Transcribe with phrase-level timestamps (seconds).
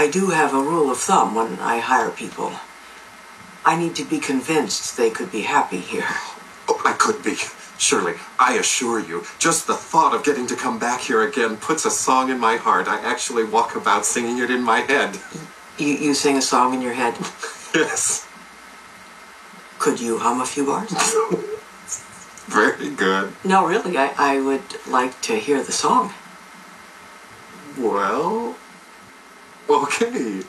[0.00, 2.52] I do have a rule of thumb when I hire people.
[3.66, 6.08] I need to be convinced they could be happy here.
[6.68, 7.34] Oh, I could be.
[7.76, 11.84] Surely, I assure you, just the thought of getting to come back here again puts
[11.84, 12.88] a song in my heart.
[12.88, 15.18] I actually walk about singing it in my head.
[15.76, 17.14] You, you sing a song in your head?
[17.74, 18.26] Yes,
[19.78, 20.92] Could you hum a few bars?
[22.48, 23.34] very good.
[23.44, 26.14] no, really, I, I would like to hear the song.
[27.78, 28.56] Well,
[29.74, 30.42] okay.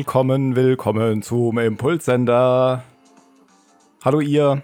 [0.00, 2.82] Willkommen, willkommen zum Impulssender.
[4.02, 4.62] Hallo ihr.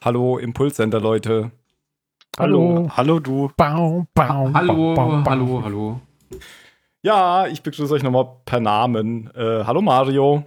[0.00, 1.50] Hallo Impulssender Leute.
[2.38, 2.88] Hallo.
[2.96, 3.50] Hallo du.
[3.56, 5.30] Bau, bau, Hallo, bau, bau, bau.
[5.32, 6.00] hallo, hallo.
[7.02, 9.28] Ja, ich begrüße euch nochmal per Namen.
[9.34, 10.44] Äh, hallo Mario.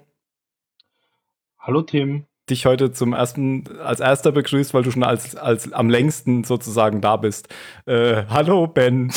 [1.59, 2.23] Hallo Tim.
[2.50, 7.02] Dich heute zum ersten, als erster begrüßt, weil du schon als, als am längsten sozusagen
[7.02, 7.50] da bist.
[7.86, 9.12] Äh, hallo Ben.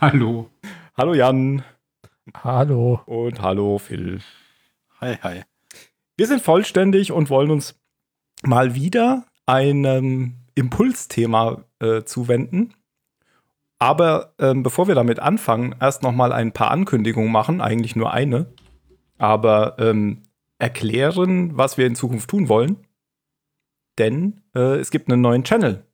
[0.00, 0.50] Hallo.
[0.96, 1.62] Hallo Jan.
[2.42, 3.00] Hallo.
[3.06, 4.20] Und hallo Phil.
[5.00, 5.42] Hi, hi.
[6.16, 7.80] Wir sind vollständig und wollen uns
[8.42, 12.74] mal wieder einem Impulsthema äh, zuwenden.
[13.78, 18.12] Aber ähm, bevor wir damit anfangen, erst noch mal ein paar Ankündigungen machen, eigentlich nur
[18.12, 18.46] eine,
[19.18, 20.22] aber ähm,
[20.58, 22.86] erklären, was wir in Zukunft tun wollen.
[23.98, 25.84] Denn äh, es gibt einen neuen Channel.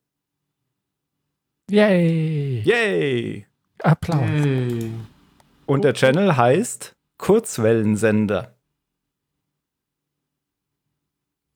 [1.71, 2.63] Yay.
[2.63, 3.47] Yay!
[3.83, 4.21] Applaus.
[4.21, 4.91] Hey.
[5.71, 8.57] Und der Channel heißt Kurzwellensender.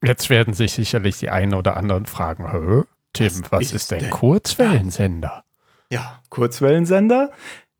[0.04, 2.84] Jetzt werden sich sicherlich die einen oder anderen fragen, Hä?
[3.12, 4.10] Tim, Was was, ist ist denn denn?
[4.10, 5.42] Kurzwellensender?
[5.90, 7.32] Ja, Kurzwellensender.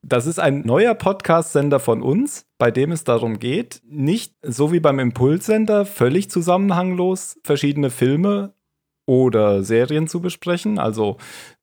[0.03, 4.81] Das ist ein neuer Podcast-Sender von uns, bei dem es darum geht, nicht so wie
[4.81, 8.55] beim Impulssender völlig zusammenhanglos verschiedene Filme
[9.07, 11.17] oder Serien zu besprechen, also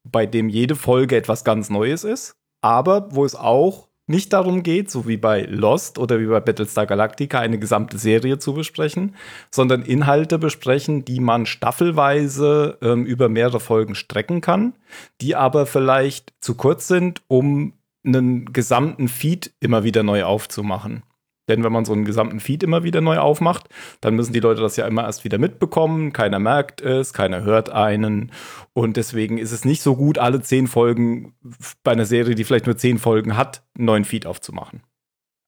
[0.05, 4.91] bei dem jede Folge etwas ganz Neues ist, aber wo es auch nicht darum geht,
[4.91, 9.16] so wie bei Lost oder wie bei Battlestar Galactica, eine gesamte Serie zu besprechen,
[9.51, 14.73] sondern Inhalte besprechen, die man staffelweise ähm, über mehrere Folgen strecken kann,
[15.22, 17.73] die aber vielleicht zu kurz sind, um
[18.03, 21.03] einen gesamten Feed immer wieder neu aufzumachen.
[21.51, 23.67] Denn wenn man so einen gesamten Feed immer wieder neu aufmacht,
[24.00, 26.13] dann müssen die Leute das ja immer erst wieder mitbekommen.
[26.13, 28.31] Keiner merkt es, keiner hört einen.
[28.72, 31.34] Und deswegen ist es nicht so gut, alle zehn Folgen
[31.84, 34.81] bei einer Serie, die vielleicht nur zehn Folgen hat, einen neuen Feed aufzumachen.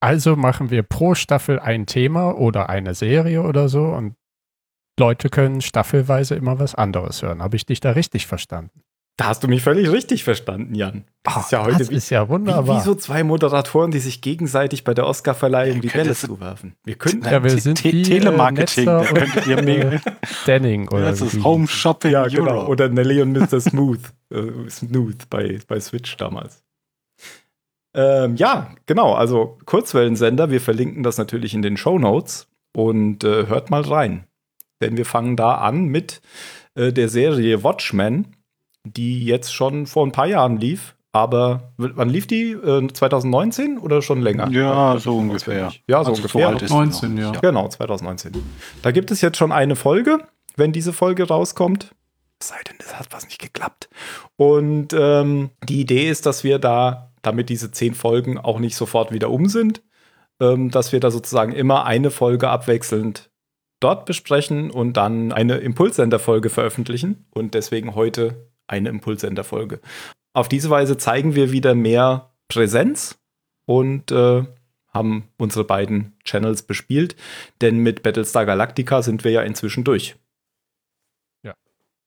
[0.01, 4.15] Also machen wir pro Staffel ein Thema oder eine Serie oder so und
[4.99, 7.41] Leute können staffelweise immer was anderes hören.
[7.41, 8.82] Habe ich dich da richtig verstanden?
[9.15, 11.03] Da hast du mich völlig richtig verstanden, Jan.
[11.21, 12.77] Das ist ja heute das wie, ist ja wie, wunderbar.
[12.79, 16.75] wie so zwei Moderatoren, die sich gegenseitig bei der Oscarverleihung die Bälle zuwerfen.
[16.83, 19.91] Wir können Ja, wir sind Te- wie, äh, Telemarketing, da könntet ihr und, mega.
[19.93, 19.99] äh,
[20.47, 22.65] Danning oder das wie ist Home Shopping Ja, genau.
[22.65, 23.61] Oder Nelly und Mr.
[23.61, 23.99] Smooth.
[24.31, 26.63] äh, Smooth bei, bei Switch damals.
[27.95, 29.13] Ähm, ja, genau.
[29.13, 30.49] Also Kurzwellensender.
[30.49, 34.25] Wir verlinken das natürlich in den Show Notes und äh, hört mal rein.
[34.81, 36.21] Denn wir fangen da an mit
[36.75, 38.35] äh, der Serie Watchmen,
[38.85, 40.95] die jetzt schon vor ein paar Jahren lief.
[41.15, 42.53] Aber wann lief die?
[42.53, 44.49] Äh, 2019 oder schon länger?
[44.49, 45.71] Ja, Weiß so ungefähr.
[45.87, 46.47] Ja, so Also ungefähr.
[46.47, 47.33] alt ist sie 19, noch.
[47.35, 47.39] ja.
[47.39, 48.31] Genau, 2019.
[48.81, 50.19] Da gibt es jetzt schon eine Folge,
[50.55, 51.93] wenn diese Folge rauskommt.
[52.39, 53.89] Es sei denn, es hat was nicht geklappt.
[54.37, 59.11] Und ähm, die Idee ist, dass wir da, damit diese zehn Folgen auch nicht sofort
[59.11, 59.83] wieder um sind,
[60.41, 63.29] ähm, dass wir da sozusagen immer eine Folge abwechselnd
[63.79, 67.27] dort besprechen und dann eine Impulssender-Folge veröffentlichen.
[67.29, 69.79] Und deswegen heute eine Impulssender-Folge.
[70.33, 73.19] Auf diese Weise zeigen wir wieder mehr Präsenz
[73.65, 74.43] und äh,
[74.87, 77.15] haben unsere beiden Channels bespielt.
[77.61, 80.15] Denn mit Battlestar Galactica sind wir ja inzwischen durch.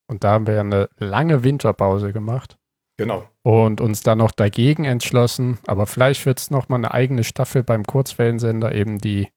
[0.09, 2.57] Und da haben wir ja eine lange Winterpause gemacht
[2.97, 3.29] Genau.
[3.43, 5.59] und uns dann noch dagegen entschlossen.
[5.67, 9.27] Aber vielleicht wird es noch mal eine eigene Staffel beim Kurzwellensender, eben die.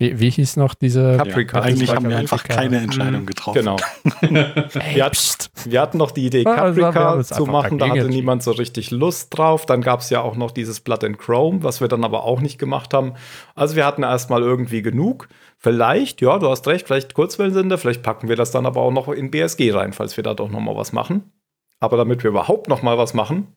[0.00, 1.16] Wie, wie hieß noch diese?
[1.16, 1.58] Caprica.
[1.58, 3.58] Ja, eigentlich haben wir einfach keine Entscheidung getroffen.
[3.58, 3.76] Genau.
[4.94, 7.78] Wir, hat, wir hatten noch die Idee, Ah, also Caprica uns zu machen.
[7.78, 9.66] Da hatte niemand so richtig Lust drauf.
[9.66, 12.40] Dann gab es ja auch noch dieses Blood and Chrome, was wir dann aber auch
[12.40, 13.14] nicht gemacht haben.
[13.56, 15.28] Also wir hatten erstmal irgendwie genug.
[15.56, 19.08] Vielleicht, ja, du hast recht, vielleicht Kurzwellensender, vielleicht packen wir das dann aber auch noch
[19.08, 21.32] in BSG rein, falls wir da doch noch mal was machen.
[21.80, 23.48] Aber damit wir überhaupt noch mal was machen,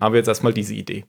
[0.00, 1.04] haben wir jetzt erstmal diese Idee.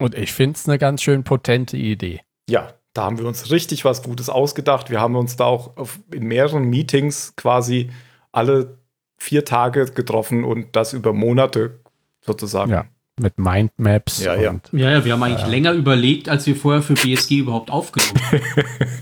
[0.00, 2.20] Und ich finde es eine ganz schön potente Idee.
[2.48, 4.90] Ja, da haben wir uns richtig was Gutes ausgedacht.
[4.90, 7.90] Wir haben uns da auch auf, in mehreren Meetings quasi
[8.32, 8.78] alle
[9.18, 11.80] vier Tage getroffen und das über Monate
[12.20, 12.70] sozusagen.
[12.72, 12.84] Ja,
[13.20, 14.22] mit Mindmaps.
[14.22, 14.50] Ja, ja.
[14.50, 18.20] und- Ja, ja, wir haben eigentlich länger überlegt, als wir vorher für BSG überhaupt aufgenommen
[18.30, 18.40] haben.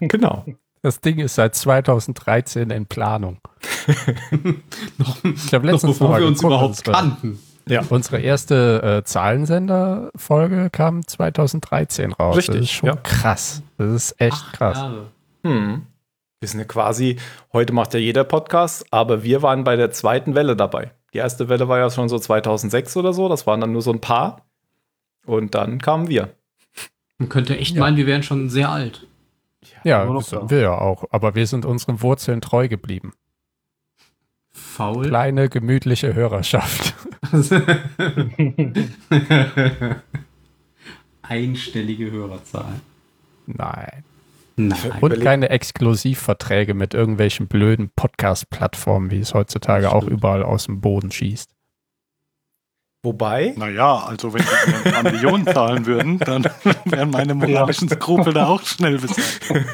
[0.00, 0.44] Genau.
[0.82, 3.38] Das Ding ist seit 2013 in Planung.
[4.98, 7.38] noch, Ich habe noch letztens bevor mal wir uns überhaupt kannten.
[7.70, 7.82] Ja.
[7.90, 12.36] unsere erste äh, Zahlensender-Folge kam 2013 raus.
[12.36, 12.96] Richtig, Das ist schon ja.
[12.96, 13.62] krass.
[13.76, 14.78] Das ist echt Acht krass.
[15.44, 15.82] Hm.
[16.40, 17.16] Wir sind ja quasi,
[17.52, 20.92] heute macht ja jeder Podcast, aber wir waren bei der zweiten Welle dabei.
[21.12, 23.92] Die erste Welle war ja schon so 2006 oder so, das waren dann nur so
[23.92, 24.42] ein paar.
[25.26, 26.30] Und dann kamen wir.
[27.18, 27.80] Man könnte echt Ja.
[27.80, 29.06] meinen, wir wären schon sehr alt.
[29.84, 31.04] Ja, das sind wir ja auch.
[31.10, 33.12] Aber wir sind unseren Wurzeln treu geblieben.
[34.50, 35.06] Faul.
[35.08, 36.94] Kleine, gemütliche Hörerschaft.
[41.22, 42.80] Einstellige Hörerzahl.
[43.46, 44.04] Nein.
[44.56, 44.92] Nein.
[45.00, 51.12] Und keine Exklusivverträge mit irgendwelchen blöden Podcast-Plattformen, wie es heutzutage auch überall aus dem Boden
[51.12, 51.50] schießt.
[53.04, 56.44] Wobei, Naja, also wenn die mir ein paar Millionen zahlen würden, dann
[56.84, 59.66] wären meine moralischen Skrupel da auch schnell beseitigt.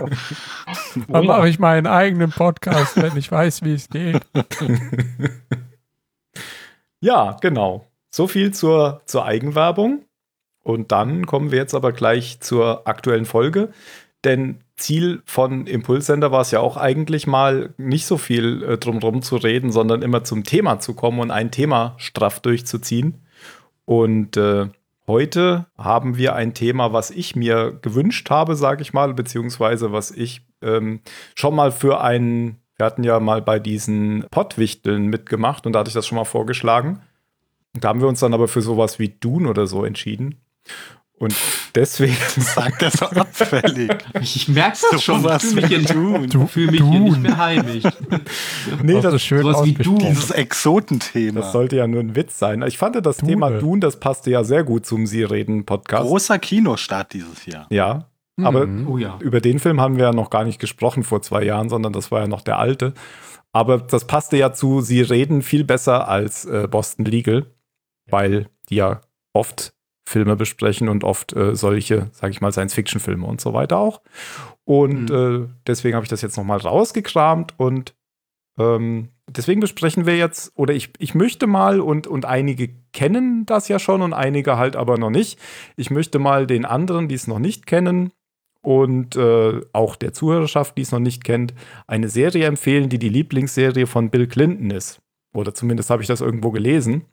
[1.09, 4.21] Dann mache ich meinen eigenen Podcast, wenn ich weiß, wie es geht.
[7.05, 7.87] ja, genau.
[8.11, 10.05] So viel zur, zur Eigenwerbung.
[10.63, 13.69] Und dann kommen wir jetzt aber gleich zur aktuellen Folge.
[14.25, 19.21] Denn Ziel von Impulssender war es ja auch eigentlich mal nicht so viel äh, drumherum
[19.21, 23.21] zu reden, sondern immer zum Thema zu kommen und ein Thema straff durchzuziehen.
[23.85, 24.69] Und äh,
[25.07, 30.11] heute haben wir ein Thema, was ich mir gewünscht habe, sage ich mal, beziehungsweise was
[30.11, 31.01] ich ähm,
[31.35, 35.89] schon mal für einen, wir hatten ja mal bei diesen Pottwichteln mitgemacht und da hatte
[35.89, 37.01] ich das schon mal vorgeschlagen.
[37.75, 40.43] Und da haben wir uns dann aber für sowas wie Dune oder so entschieden.
[41.17, 41.35] Und
[41.75, 43.91] deswegen Sagt er so abfällig.
[44.21, 45.21] Ich merke das schon.
[45.21, 46.27] Ich was fühle mich, hier, wie Dune.
[46.27, 47.85] du, fühl mich hier nicht mehr heimisch.
[48.83, 49.99] nee, so das, schön sowas wie ausgesprochen.
[50.01, 50.07] du.
[50.07, 51.41] Dieses Exotenthema.
[51.41, 52.63] das sollte ja nur ein Witz sein.
[52.63, 53.33] Ich fand das Dune.
[53.33, 56.07] Thema Dune, das passte ja sehr gut zum Sie reden Podcast.
[56.07, 57.67] Großer Kinostart dieses Jahr.
[57.71, 58.09] Ja,
[58.43, 58.89] aber Mhm.
[58.89, 59.19] Oh ja.
[59.21, 62.11] über den Film haben wir ja noch gar nicht gesprochen vor zwei Jahren, sondern das
[62.11, 62.95] war ja noch der alte.
[63.53, 67.47] Aber das passte ja zu Sie reden viel besser als äh, Boston Legal,
[68.11, 69.01] weil die ja
[69.33, 69.75] oft
[70.07, 74.03] Filme besprechen und oft äh, solche, sag ich mal, Science-Fiction-Filme und so weiter auch.
[74.65, 77.95] Und äh, deswegen habe ich das jetzt nochmal rausgekramt und
[78.59, 83.69] ähm, deswegen besprechen wir jetzt, oder ich, ich möchte mal, und, und einige kennen das
[83.69, 85.39] ja schon und einige halt aber noch nicht.
[85.77, 88.13] Ich möchte mal den anderen, die es noch nicht kennen,
[88.65, 91.55] und äh, auch der Zuhörerschaft, die es noch nicht kennt,
[91.87, 95.01] eine Serie empfehlen, die die Lieblingsserie von Bill Clinton ist.
[95.35, 97.05] Oder zumindest habe ich das irgendwo gelesen.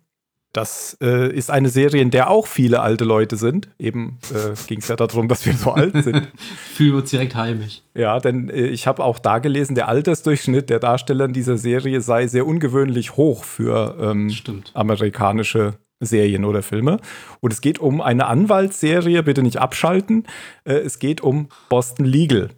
[0.53, 3.69] Das äh, ist eine Serie, in der auch viele alte Leute sind.
[3.79, 6.29] Eben äh, ging es ja darum, dass wir so alt sind.
[6.73, 7.81] Fühlen wir uns direkt heimisch.
[7.93, 12.01] Ja, denn äh, ich habe auch da gelesen, der Altersdurchschnitt der Darsteller in dieser Serie
[12.01, 14.33] sei sehr ungewöhnlich hoch für ähm,
[14.73, 16.99] amerikanische Serien oder Filme.
[17.39, 20.27] Und es geht um eine Anwaltsserie, bitte nicht abschalten.
[20.65, 22.49] Äh, es geht um Boston Legal.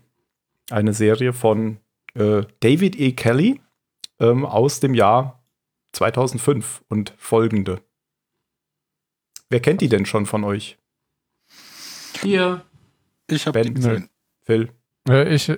[0.72, 1.78] Eine Serie von
[2.16, 3.12] äh, David E.
[3.12, 3.62] Kelly
[4.20, 5.44] ähm, aus dem Jahr
[5.92, 7.82] 2005 und folgende.
[9.50, 10.78] Wer kennt die denn schon von euch?
[12.22, 12.64] Hier.
[13.30, 13.68] Ich habe Ben?
[13.68, 14.10] die gesehen.
[14.42, 14.70] Phil?
[15.08, 15.58] Äh, Ich äh,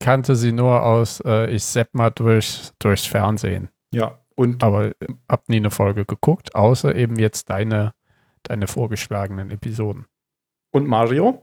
[0.00, 3.68] kannte sie nur aus, äh, ich sepp mal durch, durchs Fernsehen.
[3.92, 4.18] Ja.
[4.36, 4.92] Und Aber äh,
[5.28, 7.92] hab nie eine Folge geguckt, außer eben jetzt deine,
[8.44, 10.06] deine vorgeschlagenen Episoden.
[10.72, 11.42] Und Mario?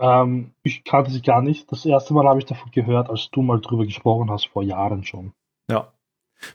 [0.00, 1.70] Ähm, ich kannte sie gar nicht.
[1.72, 5.04] Das erste Mal habe ich davon gehört, als du mal drüber gesprochen hast, vor Jahren
[5.04, 5.32] schon.
[5.70, 5.92] Ja.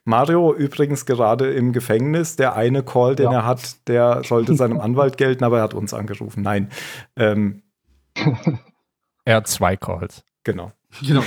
[0.05, 2.37] Mario übrigens gerade im Gefängnis.
[2.37, 3.39] Der eine Call, den Ja.
[3.39, 6.41] er hat, der sollte seinem Anwalt gelten, aber er hat uns angerufen.
[6.41, 6.69] Nein.
[7.17, 7.63] Ähm,
[9.25, 10.23] Er hat zwei Calls.
[10.43, 10.71] genau.
[11.01, 11.23] Genau.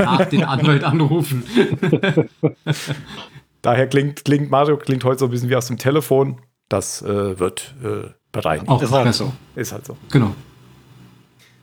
[0.00, 1.44] Nach den Anwalt anrufen.
[3.64, 6.38] Daher klingt, klingt Mario klingt heute so ein bisschen wie aus dem Telefon.
[6.68, 8.68] Das äh, wird äh, bereinigt.
[8.68, 9.32] Auch Ist halt so.
[9.54, 9.96] Ist halt so.
[10.12, 10.32] Genau.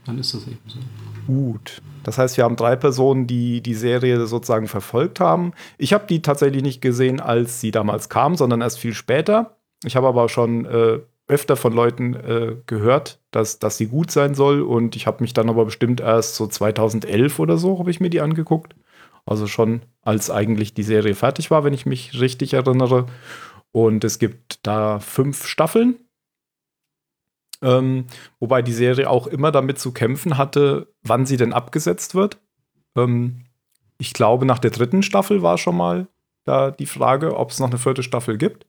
[0.07, 0.79] Dann ist das eben so.
[1.27, 1.79] Gut.
[2.01, 5.53] Das heißt, wir haben drei Personen, die die Serie sozusagen verfolgt haben.
[5.77, 9.57] Ich habe die tatsächlich nicht gesehen, als sie damals kam, sondern erst viel später.
[9.83, 14.33] Ich habe aber schon äh, öfter von Leuten äh, gehört, dass, dass sie gut sein
[14.33, 14.63] soll.
[14.63, 18.09] Und ich habe mich dann aber bestimmt erst so 2011 oder so, habe ich mir
[18.09, 18.73] die angeguckt.
[19.25, 23.05] Also schon als eigentlich die Serie fertig war, wenn ich mich richtig erinnere.
[23.71, 25.95] Und es gibt da fünf Staffeln.
[27.61, 28.05] Ähm,
[28.39, 32.39] wobei die Serie auch immer damit zu kämpfen hatte, wann sie denn abgesetzt wird.
[32.95, 33.45] Ähm,
[33.99, 36.07] ich glaube, nach der dritten Staffel war schon mal
[36.43, 38.65] da die Frage, ob es noch eine vierte Staffel gibt.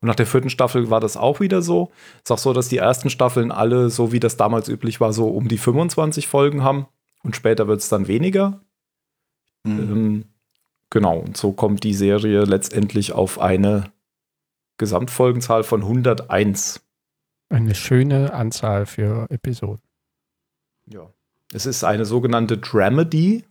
[0.00, 1.90] Und nach der vierten Staffel war das auch wieder so.
[2.22, 5.28] Ist auch so, dass die ersten Staffeln alle, so wie das damals üblich war, so
[5.28, 6.86] um die 25 Folgen haben.
[7.24, 8.60] Und später wird es dann weniger.
[9.76, 9.92] Mhm.
[9.92, 10.24] Ähm,
[10.90, 13.92] genau, und so kommt die Serie letztendlich auf eine
[14.78, 16.80] Gesamtfolgenzahl von 101.
[17.50, 19.82] Eine schöne Anzahl für Episoden.
[20.86, 21.12] Ja.
[21.52, 23.44] Es ist eine sogenannte Dramedy,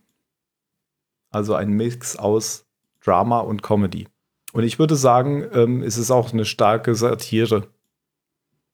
[1.30, 2.64] also ein Mix aus
[3.04, 4.06] Drama und Comedy.
[4.52, 7.68] Und ich würde sagen, ähm, es ist auch eine starke Satire.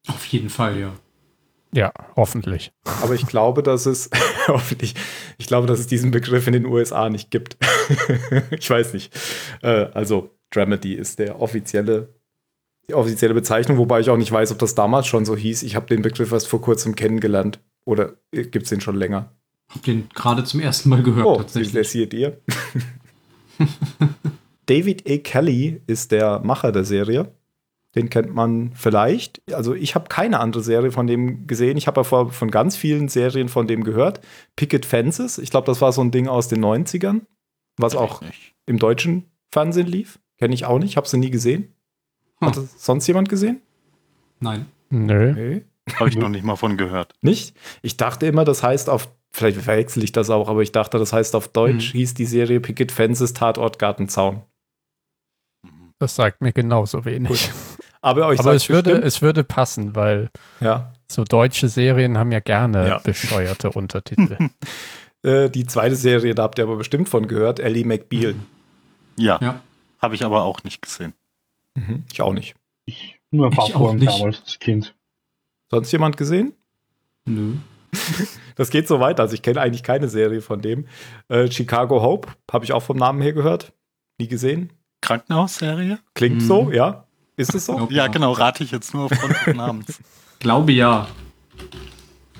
[0.07, 0.93] Auf jeden Fall, ja.
[1.73, 2.71] Ja, hoffentlich.
[3.01, 4.09] Aber ich glaube, dass es
[4.53, 4.95] hoffentlich,
[5.37, 7.57] ich glaube, dass es diesen Begriff in den USA nicht gibt.
[8.51, 9.13] ich weiß nicht.
[9.61, 12.09] Äh, also Dramedy ist der offizielle,
[12.89, 15.63] die offizielle Bezeichnung, wobei ich auch nicht weiß, ob das damals schon so hieß.
[15.63, 17.59] Ich habe den Begriff erst vor kurzem kennengelernt.
[17.85, 19.31] Oder gibt es den schon länger?
[19.69, 21.73] Hab den gerade zum ersten Mal gehört, Oh, tatsächlich.
[21.73, 22.39] lässiert ihr?
[24.65, 25.17] David A.
[25.17, 27.31] Kelly ist der Macher der Serie.
[27.95, 29.41] Den kennt man vielleicht.
[29.53, 31.77] Also ich habe keine andere Serie von dem gesehen.
[31.77, 34.19] Ich habe aber von ganz vielen Serien von dem gehört.
[34.57, 37.21] Picket Fences, ich glaube, das war so ein Ding aus den 90ern,
[37.77, 38.53] was auch Nicht.
[38.65, 40.19] im deutschen Fernsehen lief.
[40.37, 41.73] Kenne ich auch nicht, habe sie nie gesehen.
[42.41, 42.63] Hat Hm.
[42.63, 43.61] das sonst jemand gesehen?
[44.41, 44.65] Nein.
[44.89, 45.33] Nö.
[45.33, 45.65] Nee.
[45.97, 47.13] Habe ich noch nicht mal von gehört.
[47.21, 47.55] Nicht?
[47.81, 51.13] Ich dachte immer, das heißt auf, vielleicht verwechsel ich das auch, aber ich dachte, das
[51.13, 51.97] heißt auf Deutsch, Hm.
[51.99, 54.41] hieß die Serie Picket Fences Tatort Gartenzaun.
[55.99, 57.49] Das sagt mir genauso wenig.
[58.05, 59.05] Aber euch Aber es würde, bestimmt.
[59.05, 60.93] es würde passen, weil ja.
[61.07, 62.97] so deutsche Serien haben ja gerne Ja.
[62.99, 64.37] bescheuerte Untertitel.
[65.23, 68.35] Äh, die zweite Serie, da habt ihr aber bestimmt von gehört, Ellie McBeal.
[69.17, 69.59] Ja, Ja.
[69.99, 71.13] habe ich aber auch nicht gesehen.
[71.73, 72.03] Mhm.
[72.13, 72.53] Ich auch nicht.
[72.85, 74.11] Ich nur ein paar Folgen nicht.
[74.19, 74.93] damals als Kind.
[75.71, 76.53] Sonst jemand gesehen?
[77.25, 77.53] Nö.
[78.55, 79.23] Das geht so weiter.
[79.23, 80.85] Also ich kenne eigentlich keine Serie von dem.
[81.27, 83.73] Äh, Chicago Hope, habe ich auch vom Namen her gehört.
[84.19, 84.71] Nie gesehen.
[85.01, 85.97] Krankenhausserie?
[86.13, 86.45] Klingt Mhm.
[86.47, 87.05] so, ja.
[87.37, 87.87] Ist es so?
[87.89, 89.99] Ja, genau, rate ich jetzt nur aufgrund des Namens.
[90.39, 91.07] Glaube ja.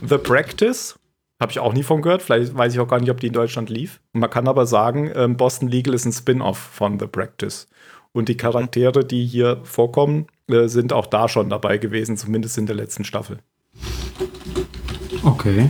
[0.01, 0.97] The Practice,
[1.39, 2.21] habe ich auch nie von gehört.
[2.21, 3.99] Vielleicht weiß ich auch gar nicht, ob die in Deutschland lief.
[4.13, 7.67] Man kann aber sagen, ähm, Boston Legal ist ein Spin-off von The Practice.
[8.13, 12.65] Und die Charaktere, die hier vorkommen, äh, sind auch da schon dabei gewesen, zumindest in
[12.65, 13.39] der letzten Staffel.
[15.23, 15.69] Okay.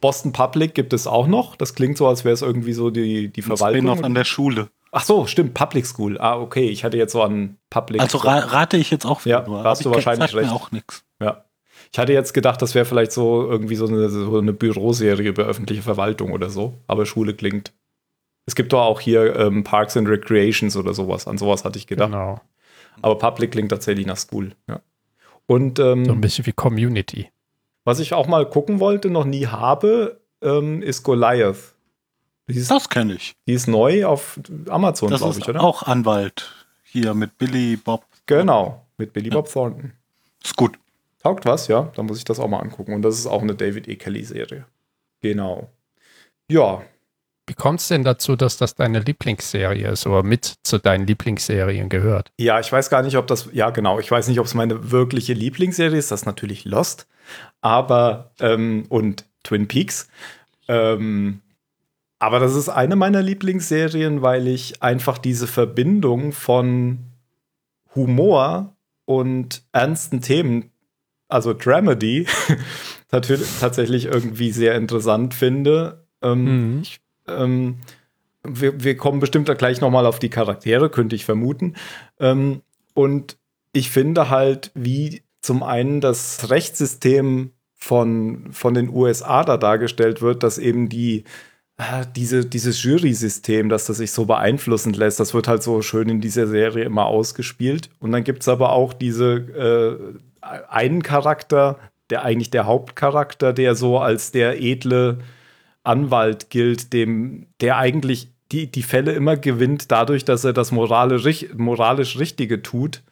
[0.00, 1.56] Boston Public gibt es auch noch.
[1.56, 3.80] Das klingt so, als wäre es irgendwie so die, die Ein Verwaltung.
[3.80, 4.68] Spin-off an der Schule.
[4.92, 6.18] Ach so, stimmt, Public School.
[6.18, 8.00] Ah, okay, ich hatte jetzt so an Public.
[8.00, 9.62] Also ra rate ich jetzt auch Ja, nur.
[9.62, 10.52] da hast aber du ich- wahrscheinlich sagt mir recht.
[10.52, 11.04] auch nichts.
[11.20, 11.44] ja.
[11.92, 15.44] Ich hatte jetzt gedacht, das wäre vielleicht so irgendwie so eine, so eine Büroserie über
[15.44, 16.74] öffentliche Verwaltung oder so.
[16.86, 17.72] Aber Schule klingt.
[18.46, 21.26] Es gibt doch auch hier ähm, Parks and Recreations oder sowas.
[21.26, 22.10] An sowas hatte ich gedacht.
[22.12, 22.40] genau.
[23.02, 24.52] Aber Public klingt tatsächlich nach School.
[24.68, 24.80] Ja.
[25.46, 27.28] Und ähm, So ein bisschen wie Community.
[27.84, 31.74] was ich auch mal gucken wollte, noch nie habe, ähm, ist Goliath.
[32.50, 33.34] Die ist, Das kenne ich.
[33.46, 34.38] die ist neu auf
[34.68, 35.62] Amazon, glaube ich, oder?
[35.62, 36.52] auch Anwalt.
[36.84, 38.04] Hier mit Billy Bob.
[38.26, 39.92] Genau, mit Billy Bob Thornton.
[40.44, 40.76] Ist gut.
[41.22, 41.92] Taugt was, ja.
[41.94, 42.94] Da muss ich das auch mal angucken.
[42.94, 43.96] Und das ist auch eine David E.
[43.96, 44.64] Kelly-Serie.
[45.20, 45.68] Genau.
[46.48, 46.82] Ja,
[47.46, 51.88] Wie kommt es denn dazu, dass das deine Lieblingsserie ist oder mit zu deinen Lieblingsserien
[51.88, 52.30] gehört?
[52.38, 54.90] ja, ich weiß gar nicht, ob das, ja genau, ich weiß nicht, ob es meine
[54.92, 56.10] wirkliche Lieblingsserie ist.
[56.10, 57.06] Das ist natürlich Lost,
[57.60, 60.08] aber, ähm, und Twin Peaks.
[60.68, 61.40] Ähm,
[62.20, 66.98] aber das ist eine meiner Lieblingsserien, weil ich einfach diese Verbindung von
[67.96, 70.70] Humor und ernsten Themen,
[71.28, 72.26] also Dramedy,
[73.10, 76.04] tatsächlich irgendwie sehr interessant finde.
[76.22, 76.80] Ähm, Mhm.
[76.82, 77.78] ich, ähm,
[78.44, 81.74] wir, wir kommen bestimmt da gleich nochmal auf die Charaktere, könnte ich vermuten.
[82.18, 82.62] Ähm,
[82.94, 83.36] und
[83.72, 90.42] ich finde halt, wie zum einen das Rechtssystem von, von den USA da dargestellt wird,
[90.42, 91.24] dass eben die
[92.16, 96.20] diese, dieses Jury-System, dass das sich so beeinflussen lässt, das wird halt so schön in
[96.20, 97.90] dieser Serie immer ausgespielt.
[98.00, 99.34] Und dann gibt es aber auch diese
[100.42, 101.78] äh, einen Charakter,
[102.10, 105.18] der eigentlich der Hauptcharakter, der so als der edle
[105.82, 111.46] Anwalt gilt, dem, der eigentlich die, die Fälle immer gewinnt, dadurch, dass er das moralisch,
[111.56, 113.02] moralisch Richtige tut,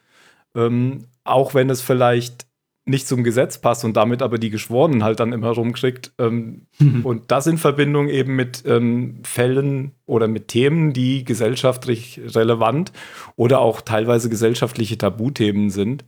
[0.55, 2.45] ähm, auch wenn es vielleicht
[2.89, 6.11] nicht zum Gesetz passt und damit aber die Geschworenen halt dann immer rumkriegt.
[6.17, 6.67] Ähm,
[7.03, 12.91] und das in Verbindung eben mit ähm, Fällen oder mit Themen, die gesellschaftlich relevant
[13.35, 16.03] oder auch teilweise gesellschaftliche Tabuthemen sind,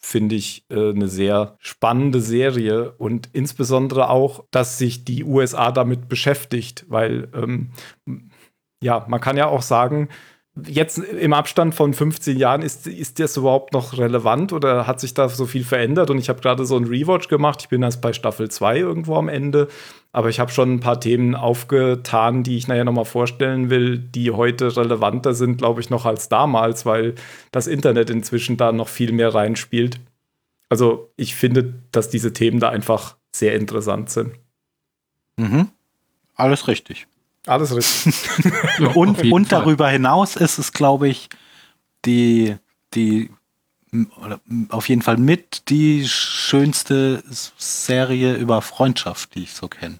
[0.00, 6.08] finde ich äh, eine sehr spannende Serie und insbesondere auch, dass sich die USA damit
[6.08, 7.72] beschäftigt, weil ähm,
[8.80, 10.08] ja, man kann ja auch sagen,
[10.66, 15.14] jetzt im Abstand von 15 Jahren, ist, ist das überhaupt noch relevant oder hat sich
[15.14, 16.10] da so viel verändert?
[16.10, 17.60] Und ich habe gerade so ein Rewatch gemacht.
[17.62, 19.68] Ich bin erst bei Staffel 2 irgendwo am Ende.
[20.12, 24.30] Aber ich habe schon ein paar Themen aufgetan, die ich nachher nochmal vorstellen will, die
[24.30, 27.14] heute relevanter sind, glaube ich, noch als damals, weil
[27.52, 30.00] das Internet inzwischen da noch viel mehr reinspielt.
[30.70, 34.32] Also ich finde, dass diese Themen da einfach sehr interessant sind.
[35.36, 35.68] Mhm.
[36.34, 37.06] Alles richtig.
[37.46, 38.14] Alles richtig.
[38.94, 41.28] Und, und darüber hinaus ist es, glaube ich,
[42.04, 42.56] die,
[42.94, 43.30] die
[44.20, 47.22] oder auf jeden Fall mit die schönste
[47.56, 49.98] Serie über Freundschaft, die ich so kenne.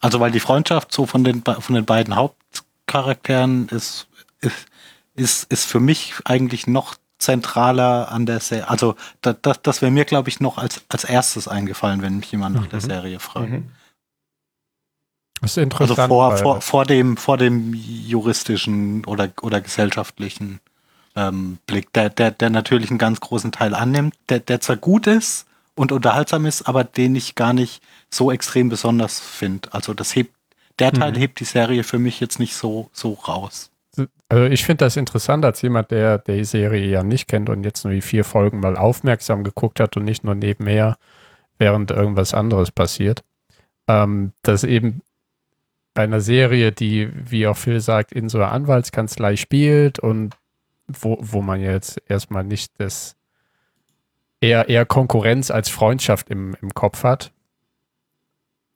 [0.00, 4.08] Also weil die Freundschaft so von den, von den beiden Hauptcharakteren ist,
[4.40, 4.66] ist,
[5.14, 8.68] ist, ist für mich eigentlich noch zentraler an der Serie.
[8.68, 12.30] Also da, das, das wäre mir, glaube ich, noch als, als erstes eingefallen, wenn mich
[12.30, 13.50] jemand nach der Serie fragt.
[13.50, 13.70] Mhm.
[15.40, 16.08] Das ist Also interessant.
[16.08, 20.60] vor, weil- vor, vor, dem, vor dem juristischen oder, oder gesellschaftlichen
[21.16, 25.06] ähm, Blick, der, der, der natürlich einen ganz großen Teil annimmt, der, der zwar gut
[25.06, 29.72] ist und unterhaltsam ist, aber den ich gar nicht so extrem besonders finde.
[29.72, 30.34] Also das hebt,
[30.78, 31.16] der Teil Mhm.
[31.16, 33.70] hebt die Serie für mich jetzt nicht so, so raus.
[34.28, 37.84] Also ich finde das interessant als jemand, der die Serie ja nicht kennt und jetzt
[37.84, 40.98] nur die vier Folgen mal aufmerksam geguckt hat und nicht nur nebenher,
[41.58, 43.24] während irgendwas anderes passiert.
[43.88, 45.00] Ähm, dass eben
[45.98, 50.36] bei einer Serie, die, wie auch Phil sagt, in so einer Anwaltskanzlei spielt und
[50.86, 53.16] wo, wo man jetzt erstmal nicht das
[54.40, 57.32] eher, eher Konkurrenz als Freundschaft im, im Kopf hat.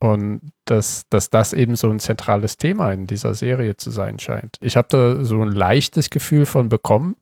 [0.01, 4.57] Und dass, dass das eben so ein zentrales Thema in dieser Serie zu sein scheint.
[4.61, 7.15] Ich habe da so ein leichtes Gefühl von bekommen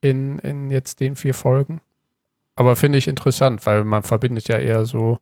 [0.00, 1.82] in, in jetzt den vier Folgen.
[2.56, 5.18] Aber finde ich interessant, weil man verbindet ja eher so,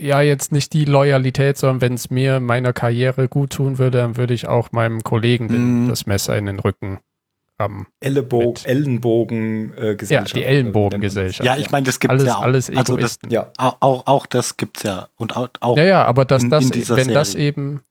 [0.00, 4.16] ja, jetzt nicht die Loyalität, sondern wenn es mir meiner Karriere gut tun würde, dann
[4.16, 5.88] würde ich auch meinem Kollegen den, Mhm.
[5.88, 6.98] das Messer in den Rücken.
[8.00, 11.46] Ellenbogen, Mit- Ellenbogen äh, Ja, die Ellenbogengesellschaft.
[11.46, 12.42] Ja, ich meine, das gibt's alles, ja auch.
[12.42, 13.18] alles also das.
[13.28, 15.08] Ja, auch, auch, das gibt's ja.
[15.16, 17.46] Und auch, auch Ja, ja, aber dass in- das, in dieser wenn das Serie.
[17.46, 17.82] eben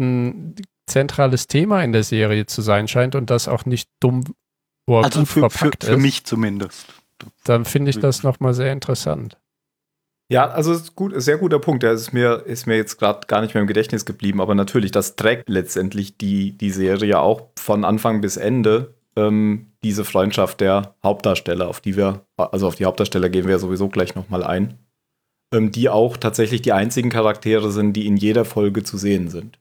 [0.00, 0.54] ein
[0.86, 4.24] zentrales Thema in der Serie zu sein scheint und das auch nicht dumm
[4.86, 6.86] oder also gut für, für, verpackt für ist, mich zumindest.
[7.44, 9.36] dann finde ich das nochmal sehr interessant.
[10.32, 11.82] Ja, also ist gut, sehr guter Punkt.
[11.82, 14.90] Der ist mir, ist mir jetzt gerade gar nicht mehr im Gedächtnis geblieben, aber natürlich,
[14.90, 18.94] das trägt letztendlich die, die Serie auch von Anfang bis Ende.
[19.14, 23.90] Ähm, diese Freundschaft der Hauptdarsteller, auf die wir, also auf die Hauptdarsteller gehen wir sowieso
[23.90, 24.78] gleich nochmal ein,
[25.52, 29.58] ähm, die auch tatsächlich die einzigen Charaktere sind, die in jeder Folge zu sehen sind.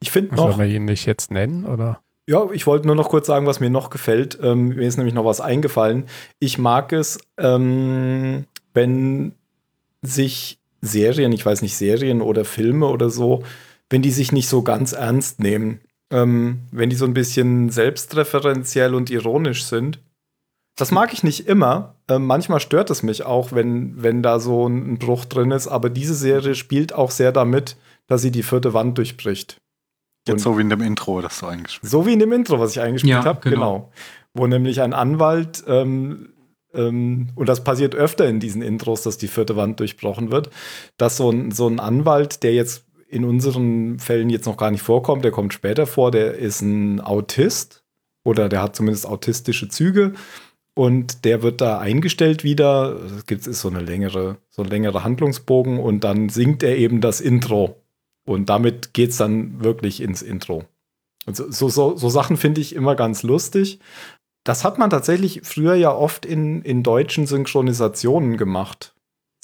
[0.00, 0.48] Ich finde noch.
[0.48, 2.00] Sollen wir ihn nicht jetzt nennen, oder?
[2.26, 4.36] Ja, ich wollte nur noch kurz sagen, was mir noch gefällt.
[4.42, 6.06] Ähm, mir ist nämlich noch was eingefallen.
[6.40, 9.36] Ich mag es, ähm, wenn
[10.02, 13.42] sich Serien, ich weiß nicht, Serien oder Filme oder so,
[13.88, 15.80] wenn die sich nicht so ganz ernst nehmen.
[16.10, 20.00] Ähm, wenn die so ein bisschen selbstreferenziell und ironisch sind.
[20.76, 21.94] Das mag ich nicht immer.
[22.08, 25.68] Ähm, manchmal stört es mich auch, wenn, wenn da so ein, ein Bruch drin ist.
[25.68, 27.76] Aber diese Serie spielt auch sehr damit,
[28.08, 29.56] dass sie die vierte Wand durchbricht.
[30.26, 32.58] Jetzt Und- so wie in dem Intro, das so eingespielt So wie in dem Intro,
[32.58, 33.54] was ich eingespielt Ja, habe, genau.
[33.56, 33.92] genau.
[34.34, 36.31] Wo nämlich ein Anwalt, ähm,
[36.74, 40.50] ähm, und das passiert öfter in diesen Intros, dass die vierte Wand durchbrochen wird,
[40.96, 44.82] dass so ein, so ein Anwalt, der jetzt in unseren Fällen jetzt noch gar nicht
[44.82, 47.84] vorkommt, der kommt später vor, der ist ein Autist
[48.24, 50.14] oder der hat zumindest autistische Züge
[50.74, 52.98] und der wird da eingestellt wieder.
[53.18, 57.00] Es gibt ist so eine längere, so ein längerer Handlungsbogen und dann singt er eben
[57.00, 57.76] das Intro.
[58.24, 60.64] Und damit geht's dann wirklich ins Intro.
[61.26, 63.78] Und so, so, so Sachen finde ich immer ganz lustig.
[64.44, 68.94] Das hat man tatsächlich früher ja oft in, in deutschen Synchronisationen gemacht.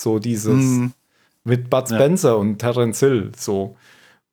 [0.01, 0.93] So dieses Mhm.
[1.45, 1.97] mit Bud Ja.
[1.97, 3.33] Spencer und Terence Hill.
[3.37, 3.77] So.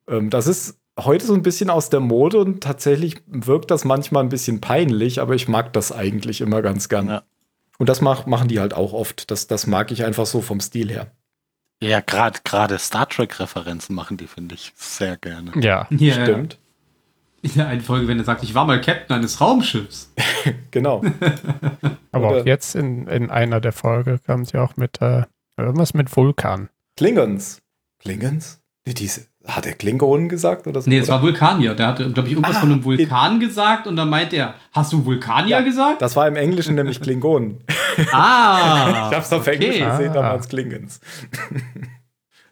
[0.08, 4.22] Ähm, das ist heute so ein bisschen aus der Mode und tatsächlich wirkt das manchmal
[4.24, 7.08] ein bisschen peinlich, aber ich mag das eigentlich immer ganz gern.
[7.08, 7.22] Ja.
[7.78, 9.30] Und das mach, machen die halt auch oft.
[9.30, 11.10] Das, das mag ich einfach so vom Stil her.
[11.82, 15.52] Ja, gerade gerade Star Trek-Referenzen machen die, finde ich, sehr gerne.
[15.60, 15.86] Ja.
[15.90, 16.58] Ja, Stimmt.
[17.46, 20.12] In der einen Folge, wenn er sagt, ich war mal Captain eines Raumschiffs.
[20.70, 21.02] Genau.
[22.12, 25.22] Aber Oder- auch jetzt in, in einer der Folge kam sie auch mit äh,
[25.56, 26.68] irgendwas mit Vulkan.
[26.96, 27.62] Klingons.
[28.00, 28.60] Klingons?
[28.86, 30.88] Nee, diese, hat er Klingonen gesagt oder so?
[30.88, 31.74] Nee, es war Vulkanier.
[31.74, 34.92] Der hatte, glaube ich, irgendwas Ah, von einem Vulkan gesagt und dann meint er, hast
[34.92, 35.60] du Vulkanier Ja.
[35.62, 36.00] gesagt?
[36.02, 37.64] Das war im Englischen nämlich Klingonen.
[38.12, 39.08] Ah!
[39.10, 39.90] ich hab's auf Englisch okay.
[39.90, 40.14] gesehen, Ah.
[40.14, 41.00] damals Klingons.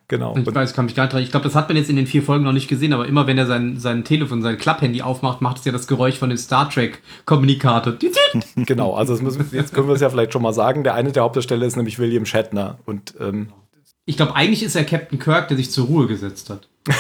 [0.08, 0.36] Genau.
[0.36, 1.24] Ich weiß, kann mich gar nicht.
[1.24, 3.26] Ich glaube, das hat man jetzt in den vier Folgen noch nicht gesehen, aber immer
[3.26, 6.38] wenn er sein, sein Telefon, sein Klapphandy aufmacht, macht es ja das Geräusch von dem
[6.38, 7.94] Star Trek-Kommunikator.
[8.56, 10.84] Genau, also das müssen, jetzt können wir es ja vielleicht schon mal sagen.
[10.84, 12.78] Der eine der Hauptdarsteller ist nämlich William Shatner.
[12.84, 13.48] Und ähm,
[14.06, 16.68] Ich glaube, eigentlich ist er Captain Kirk, der sich zur Ruhe gesetzt hat.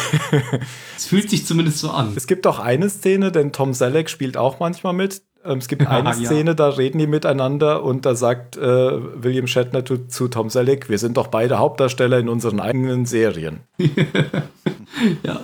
[0.96, 2.12] es fühlt sich zumindest so an.
[2.16, 5.22] Es gibt auch eine Szene, denn Tom Selleck spielt auch manchmal mit.
[5.44, 6.14] Ähm, es gibt eine Ja.
[6.14, 10.88] Szene, da reden die miteinander und da sagt äh, William Shatner zu, zu Tom Selleck,
[10.88, 13.60] wir sind doch beide Hauptdarsteller in unseren eigenen Serien.
[15.22, 15.40] Ja.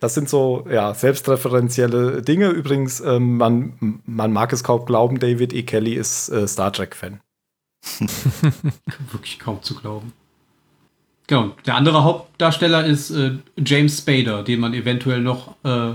[0.00, 2.48] Das sind so ja, selbstreferenzielle Dinge.
[2.48, 5.62] Übrigens, ähm, man, man mag es kaum glauben, David E.
[5.62, 7.20] Kelly ist äh, Star Trek-Fan.
[9.12, 10.12] Wirklich kaum zu glauben.
[11.26, 11.52] Genau.
[11.66, 15.94] Der andere Hauptdarsteller ist äh, James Spader, den man eventuell noch äh,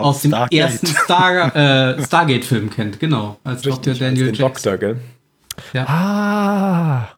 [0.00, 0.58] aus dem Stargate.
[0.58, 3.00] ersten Star, äh, Stargate-Film kennt.
[3.00, 3.38] Genau.
[3.44, 3.94] Als Dr.
[3.94, 4.72] Daniel den Jackson.
[4.72, 5.00] Doktor, gell?
[5.86, 7.08] Ah.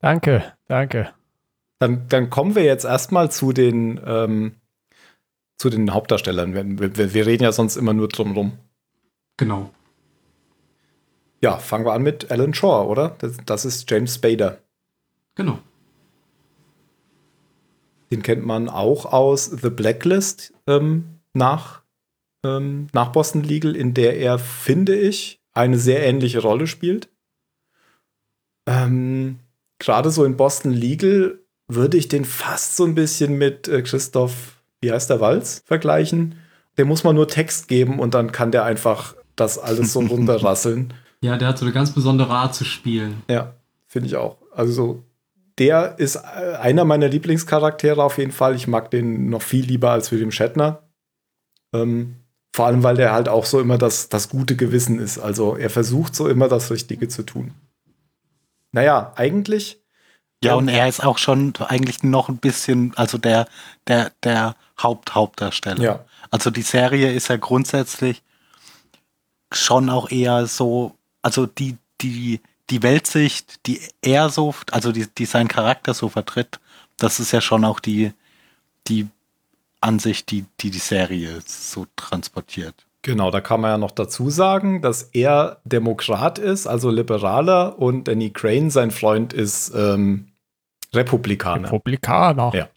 [0.00, 1.10] Danke, danke.
[1.78, 4.56] Dann, dann kommen wir jetzt erstmal zu den, ähm,
[5.56, 6.54] zu den Hauptdarstellern.
[6.54, 8.52] Wir, wir, wir reden ja sonst immer nur drum rum.
[9.36, 9.70] Genau.
[11.42, 13.16] Ja, fangen wir an mit Alan Shaw, oder?
[13.18, 14.58] Das, das ist James Spader.
[15.34, 15.58] Genau.
[18.10, 21.82] Den kennt man auch aus The Blacklist ähm, nach,
[22.44, 27.08] ähm, nach Boston Legal, in der er, finde ich, eine sehr ähnliche Rolle spielt.
[28.66, 29.38] Ähm,
[29.78, 31.38] Gerade so in Boston Legal
[31.68, 36.36] würde ich den fast so ein bisschen mit äh, Christoph, wie heißt der Walz, vergleichen.
[36.78, 40.92] Dem muss man nur Text geben und dann kann der einfach das alles so runterrasseln.
[41.22, 43.22] Ja, der hat so eine ganz besondere Art zu spielen.
[43.28, 43.54] Ja,
[43.86, 44.38] finde ich auch.
[44.52, 45.04] Also so,
[45.58, 48.54] der ist äh, einer meiner Lieblingscharaktere auf jeden Fall.
[48.54, 50.82] Ich mag den noch viel lieber als William Shatner.
[51.72, 52.16] Ähm,
[52.52, 55.18] vor allem, weil der halt auch so immer das, das gute Gewissen ist.
[55.18, 57.54] Also er versucht so immer das Richtige zu tun.
[58.72, 59.80] Naja, eigentlich.
[60.42, 63.46] Ja, und er ist auch schon eigentlich noch ein bisschen, also der,
[63.86, 65.82] der, der Haupt-Hauptdarsteller.
[65.82, 66.04] Ja.
[66.30, 68.22] Also die Serie ist ja grundsätzlich
[69.52, 75.26] schon auch eher so, also die, die, die Weltsicht, die er so, also die, die
[75.26, 76.58] sein Charakter so vertritt,
[76.96, 78.12] das ist ja schon auch die,
[78.88, 79.08] die
[79.80, 82.74] Ansicht, die, die die Serie so transportiert.
[83.02, 88.08] Genau, da kann man ja noch dazu sagen, dass er Demokrat ist, also Liberaler, und
[88.08, 90.28] Danny Crane, sein Freund, ist ähm,
[90.92, 91.68] Republikaner.
[91.68, 92.52] Republikaner.
[92.54, 92.68] Ja.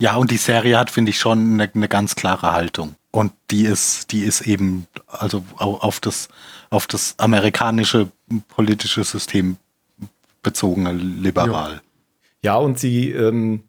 [0.00, 2.96] Ja, und die Serie hat, finde ich, schon eine, eine ganz klare Haltung.
[3.10, 6.28] Und die ist, die ist eben, also au- auf das,
[6.68, 8.10] auf das amerikanische
[8.48, 9.56] politische System
[10.42, 10.84] bezogen
[11.22, 11.80] liberal.
[12.42, 13.62] Ja, und sie, ähm,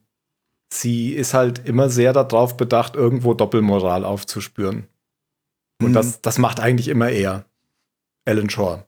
[0.71, 4.87] sie ist halt immer sehr darauf bedacht, irgendwo Doppelmoral aufzuspüren.
[5.81, 5.93] Und Mhm.
[5.93, 7.45] das, das macht eigentlich immer er,
[8.25, 8.83] Alan Shaw.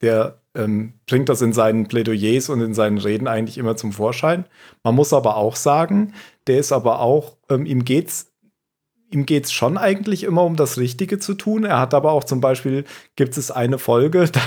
[0.00, 4.46] Der ähm, bringt das in seinen Plädoyers und in seinen Reden eigentlich immer zum Vorschein.
[4.82, 6.14] Man muss aber auch sagen,
[6.46, 8.26] der ist aber auch, ähm, ihm geht's
[9.12, 11.64] ihm geht's schon eigentlich immer um das Richtige zu tun.
[11.64, 12.84] Er hat aber auch zum Beispiel,
[13.16, 14.40] gibt es eine Folge, da,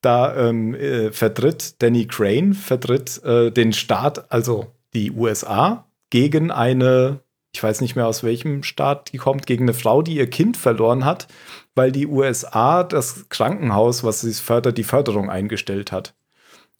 [0.00, 7.20] da ähm, äh, vertritt Danny Crane, vertritt äh, den Staat, also die USA, gegen eine,
[7.54, 10.58] ich weiß nicht mehr aus welchem Staat die kommt, gegen eine Frau, die ihr Kind
[10.58, 11.26] verloren hat,
[11.74, 16.14] weil die USA das Krankenhaus, was sie fördert, die Förderung eingestellt hat.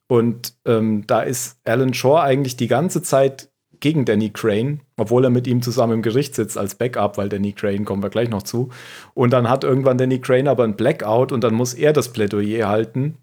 [0.07, 3.49] Und ähm, da ist Alan Shaw eigentlich die ganze Zeit
[3.81, 7.55] gegen Danny Crane, obwohl er mit ihm zusammen im Gericht sitzt als Backup, weil Danny
[7.55, 8.69] Crane kommen wir gleich noch zu.
[9.15, 12.69] Und dann hat irgendwann Danny Crane aber ein Blackout und dann muss er das Plädoyer
[12.69, 13.17] halten.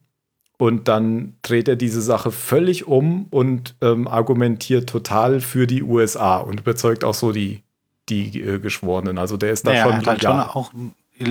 [0.59, 6.35] Und dann dreht er diese Sache völlig um und ähm, argumentiert total für die USA
[6.37, 7.63] und überzeugt auch so die,
[8.09, 9.17] die äh, Geschworenen.
[9.17, 10.71] Also der ist da Naja, schon, er hat halt schon ja, auch,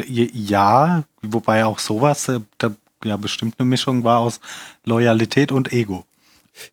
[0.08, 2.70] ja, wobei auch sowas, äh, da,
[3.04, 4.40] ja, bestimmt eine Mischung war aus
[4.86, 6.06] Loyalität und Ego.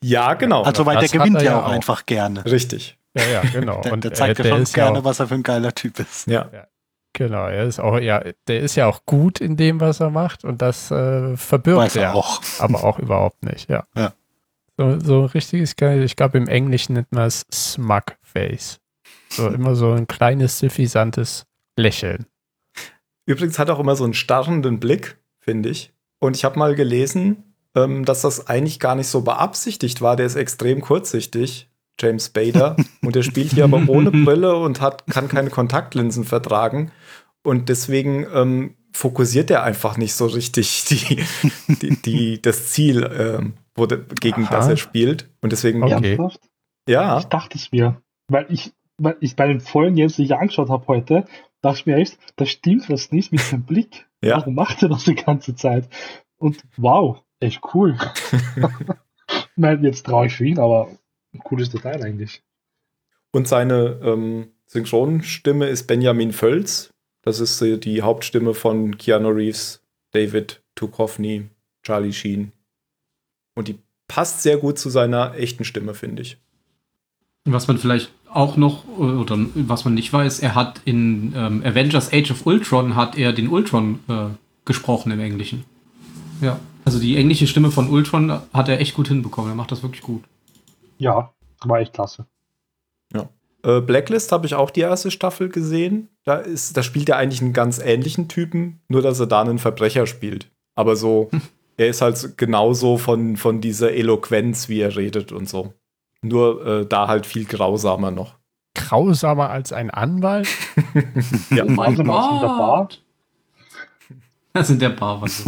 [0.02, 0.64] ja, genau.
[0.64, 1.72] Also, weil das der gewinnt er ja ja auch auch.
[1.72, 2.46] einfach gerne.
[2.46, 2.98] Richtig.
[3.16, 3.82] Ja, ja, genau.
[3.82, 6.00] Der, Und der zeigt ja schon gerne, ja auch, was er für ein geiler Typ
[6.00, 6.28] ist.
[6.28, 6.50] Ja.
[7.16, 10.44] Genau, er ist auch, ja, der ist ja auch gut in dem, was er macht
[10.44, 12.42] und das äh, verbirgt Weiß er auch.
[12.60, 13.86] aber auch überhaupt nicht, ja.
[13.96, 14.14] Ja.
[14.78, 18.80] So, so richtiges, geil- ich glaube im Englischen nennt man es Smug Face.
[19.30, 21.46] So immer so ein kleines, suffisantes
[21.78, 22.26] Lächeln.
[23.26, 25.94] Übrigens hat er auch immer so einen starrenden Blick, finde ich.
[26.20, 30.16] Und ich habe mal gelesen, ähm, dass das eigentlich gar nicht so beabsichtigt war.
[30.16, 32.76] Der ist extrem kurzsichtig, James Spader.
[33.02, 36.92] und der spielt hier aber ohne Brille und hat, kann keine Kontaktlinsen vertragen.
[37.46, 41.26] Und deswegen ähm, fokussiert er einfach nicht so richtig die,
[41.76, 44.56] die, die, das Ziel, ähm, wo der, gegen Aha.
[44.56, 45.30] das er spielt.
[45.42, 46.18] Und deswegen, Okay.
[46.88, 48.02] Ja, Ich dachte es mir.
[48.28, 51.26] Weil ich, weil ich bei den Folgen jetzt, die ich angeschaut habe heute,
[51.62, 54.08] dachte ich mir echt, da stimmt was nicht mit dem Blick.
[54.24, 54.38] Ja.
[54.38, 55.90] Warum macht er das die ganze Zeit?
[56.38, 57.98] Und wow, echt cool.
[59.56, 60.90] Nein, jetzt traue ich für ihn, aber
[61.34, 62.44] ein cooles Detail eigentlich.
[63.32, 66.92] Und seine ähm, Synchronstimme ist Benjamin Völz.
[67.26, 71.50] Das ist äh, die Hauptstimme von Keanu Reeves, David Duchovny,
[71.84, 72.54] Charlie Sheen.
[73.56, 76.38] Und die passt sehr gut zu seiner echten Stimme, finde ich.
[77.46, 82.12] Was man vielleicht auch noch, oder was man nicht weiß, er hat in ähm, Avengers
[82.12, 84.28] Age of Ultron hat er den Ultron äh,
[84.66, 85.64] gesprochen im Englischen.
[86.42, 86.60] Ja.
[86.84, 89.52] Also die englische Stimme von Ultron hat er echt gut hinbekommen.
[89.52, 90.24] Er macht das wirklich gut.
[90.98, 91.34] Ja,
[91.64, 92.26] war echt klasse.
[93.14, 93.24] Äh,
[93.82, 96.10] Blacklist habe ich auch die erste Staffel gesehen.
[96.24, 99.60] Da, ist, da spielt er eigentlich einen ganz ähnlichen Typen, nur dass er da einen
[99.60, 100.52] Verbrecher spielt.
[100.76, 101.30] Aber so,
[101.78, 105.74] er ist halt genauso von, von dieser Eloquenz, wie er redet und so.
[106.22, 108.36] Nur äh, da halt viel grausamer noch.
[108.76, 110.48] Grausamer als ein Anwalt?
[111.50, 113.02] Ja, Oh mein Gott.
[114.54, 115.22] Das sind der Bar.
[115.22, 115.44] Was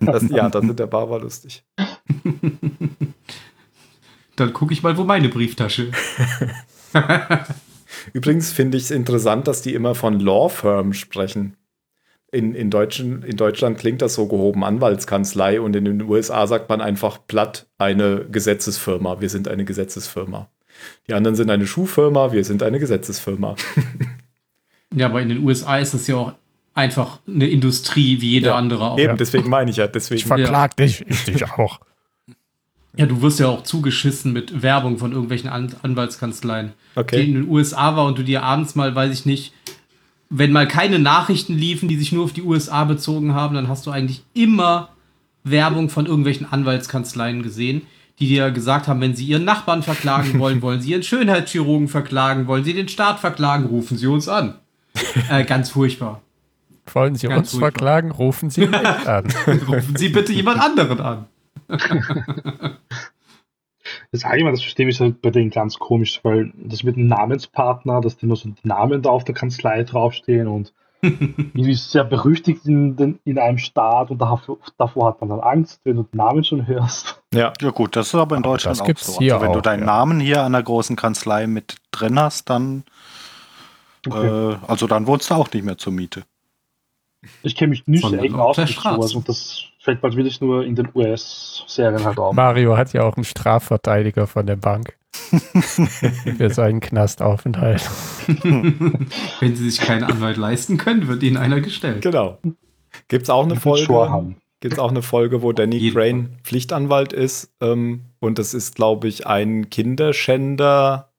[0.00, 1.62] das, ja, das mit der Bar war lustig.
[4.36, 5.90] Dann gucke ich mal, wo meine Brieftasche.
[8.12, 11.56] Übrigens finde ich es interessant, dass die immer von Law Firm sprechen.
[12.30, 16.68] In, in, Deutschen, in Deutschland klingt das so gehoben Anwaltskanzlei und in den USA sagt
[16.68, 19.20] man einfach platt eine Gesetzesfirma.
[19.20, 20.50] Wir sind eine Gesetzesfirma.
[21.08, 23.56] Die anderen sind eine Schuhfirma, wir sind eine Gesetzesfirma.
[24.94, 26.32] Ja, aber in den USA ist das ja auch
[26.74, 28.98] einfach eine Industrie wie jede Ja, andere auch.
[28.98, 29.86] Eben, deswegen meine ich ja.
[29.86, 30.26] Ich Deswegen.
[30.26, 31.80] verklag dich, ich dich auch.
[32.96, 36.72] Ja, du wirst ja auch zugeschissen mit Werbung von irgendwelchen An Anwaltskanzleien.
[36.94, 37.24] Die Okay.
[37.24, 39.52] in den USA war und du dir abends mal, weiß ich nicht,
[40.30, 43.86] wenn mal keine Nachrichten liefen, die sich nur auf die USA bezogen haben, dann hast
[43.86, 44.88] du eigentlich immer
[45.44, 47.82] Werbung von irgendwelchen Anwaltskanzleien gesehen,
[48.18, 52.46] die dir gesagt haben, wenn sie ihren Nachbarn verklagen wollen, wollen sie ihren Schönheitschirurgen verklagen,
[52.48, 54.54] wollen sie den Staat verklagen, rufen sie uns an.
[55.30, 56.22] Äh, ganz furchtbar.
[56.92, 57.70] Wollen Sie Ganz uns furchtbar.
[57.70, 58.10] verklagen?
[58.10, 58.74] Rufen Sie mich
[59.06, 59.26] an.
[59.68, 61.26] Rufen Sie bitte jemand anderen an.
[64.12, 68.00] Das allgemein, das System ist halt bei denen ganz komisch, weil das mit dem Namenspartner,
[68.02, 72.66] dass die immer so die Namen da auf der Kanzlei draufstehen und irgendwie sehr berüchtigt
[72.66, 76.16] in, den, in einem Staat und davor, davor hat man dann Angst, wenn du den
[76.18, 77.22] Namen schon hörst.
[77.32, 77.52] Ja.
[77.60, 79.18] Ja gut, das ist aber in Aber Deutschland das auch gibt's so.
[79.18, 79.86] hier also wenn du auch, deinen ja.
[79.86, 82.84] Namen hier an der großen Kanzlei mit drin hast, dann
[84.06, 84.52] Okay.
[84.52, 86.24] äh, also dann wohnst du auch nicht mehr zur Miete.
[87.42, 89.16] Ich kenne mich nicht so eng auf aus der mit sowas Straße.
[89.16, 92.34] und das fällt bald wirklich nur in den US-Serien halt auf.
[92.34, 94.96] Mario hat ja auch einen Strafverteidiger von der Bank
[96.36, 97.88] für seinen Knastaufenthalt.
[98.26, 102.02] Wenn sie sich keinen Anwalt leisten können, wird ihnen einer gestellt.
[102.02, 102.38] Genau.
[103.08, 104.34] Gibt es auch eine Folge.
[104.60, 107.54] Gibt es auch eine Folge, wo Danny jeden Crane Pflichtanwalt ist?
[107.60, 111.12] Ähm, und das ist, glaube ich, ein Kinderschänder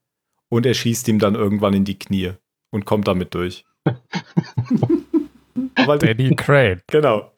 [0.49, 2.33] und er schießt ihm dann irgendwann in die Knie
[2.69, 3.65] und kommt damit durch.
[5.85, 6.81] Weil, Danny Crane.
[6.87, 7.31] genau.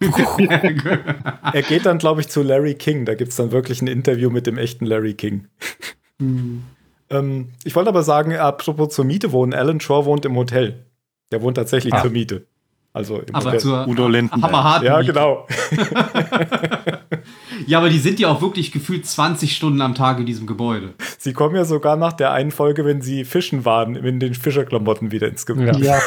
[1.53, 3.05] Er geht dann, glaube ich, zu Larry King.
[3.05, 5.47] Da gibt es dann wirklich ein Interview mit dem echten Larry King.
[7.09, 10.85] Ähm, ich wollte aber sagen, apropos zur Miete wohnen, Alan Shaw wohnt im Hotel.
[11.31, 12.01] Der wohnt tatsächlich Ah.
[12.01, 12.45] zur Miete.
[12.93, 13.59] Also im aber Hotel.
[13.59, 14.43] zur Udo Lindenberg.
[14.43, 15.47] hammerharten ja, genau.
[17.67, 20.93] Ja, aber die sind ja auch wirklich gefühlt 20 Stunden am Tag in diesem Gebäude.
[21.17, 25.11] Sie kommen ja sogar nach der einen Folge, wenn sie fischen waren, in den Fischerklamotten
[25.11, 25.83] wieder ins Gebäude.
[25.83, 25.99] Ja.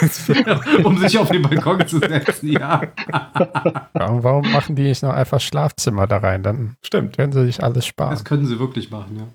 [0.46, 2.82] Ja, um sich auf den Balkon zu setzen, ja.
[3.92, 6.42] Warum, warum machen die nicht noch einfach Schlafzimmer da rein?
[6.42, 7.16] Dann Stimmt.
[7.16, 8.10] können sie sich alles sparen.
[8.10, 9.26] Das können sie wirklich machen, ja.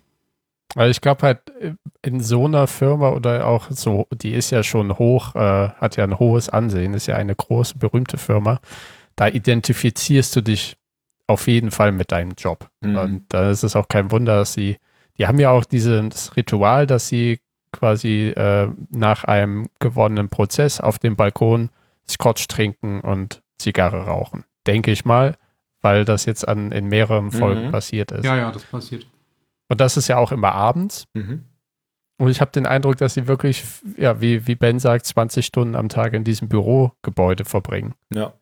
[0.75, 1.39] Weil ich glaube halt,
[2.03, 6.03] in so einer Firma oder auch so, die ist ja schon hoch, äh, hat ja
[6.03, 8.59] ein hohes Ansehen, ist ja eine große, berühmte Firma.
[9.15, 10.77] Da identifizierst du dich
[11.29, 12.69] auf jeden Fall mit deinem Job.
[12.81, 12.97] Mhm.
[12.97, 14.77] Und da ist es auch kein Wunder, dass sie,
[15.17, 17.39] die haben ja auch dieses Ritual, dass sie
[17.71, 21.69] quasi äh, nach einem gewonnenen Prozess auf dem Balkon
[22.09, 24.43] Scotch trinken und Zigarre rauchen.
[24.65, 25.35] Denke ich mal,
[25.81, 27.71] weil das jetzt an, in mehreren Folgen Mhm.
[27.71, 28.25] passiert ist.
[28.25, 29.05] Ja, ja, das passiert.
[29.67, 31.05] Und das ist ja auch immer abends.
[31.13, 31.45] Mhm.
[32.17, 33.63] Und ich habe den Eindruck, dass sie wirklich,
[33.97, 37.93] ja, wie, wie Ben sagt, 20 Stunden am Tag in diesem Bürogebäude verbringen.
[38.11, 38.33] Ja.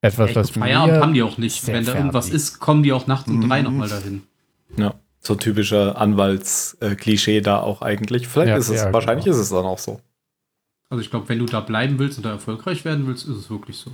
[0.00, 1.66] Etwas, was Feierabend mir haben die auch nicht.
[1.66, 2.42] Wenn da irgendwas fertig.
[2.42, 3.48] ist, kommen die auch nachts um Mhm.
[3.48, 4.22] drei nochmal dahin.
[4.76, 4.94] Ja.
[5.20, 8.28] So ein typischer Anwaltsklischee da auch eigentlich.
[8.28, 9.36] Vielleicht Ja, ist es, ja, wahrscheinlich genau.
[9.36, 10.00] ist es dann auch so.
[10.90, 13.50] Also ich glaube, wenn du da bleiben willst und da erfolgreich werden willst, ist es
[13.50, 13.90] wirklich so.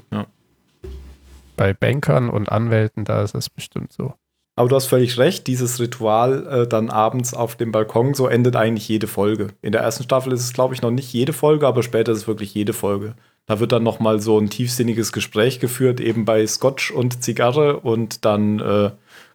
[1.57, 4.15] bei Bankern und Anwälten, da ist es bestimmt so.
[4.57, 8.55] Aber du hast völlig recht, dieses Ritual äh, dann abends auf dem Balkon, so endet
[8.57, 9.49] eigentlich jede Folge.
[9.63, 12.19] In der ersten Staffel ist es, glaube ich, noch nicht jede Folge, aber später ist
[12.19, 13.15] es wirklich jede Folge.
[13.47, 17.81] Da wird dann noch mal so ein tiefsinniges Gespräch geführt, eben bei Scotch und Zigarre
[17.81, 18.91] und dann äh,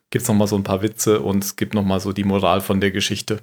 [0.10, 2.24] gibt es noch mal so ein paar Witze und es gibt noch mal so die
[2.24, 3.40] Moral von der Geschichte.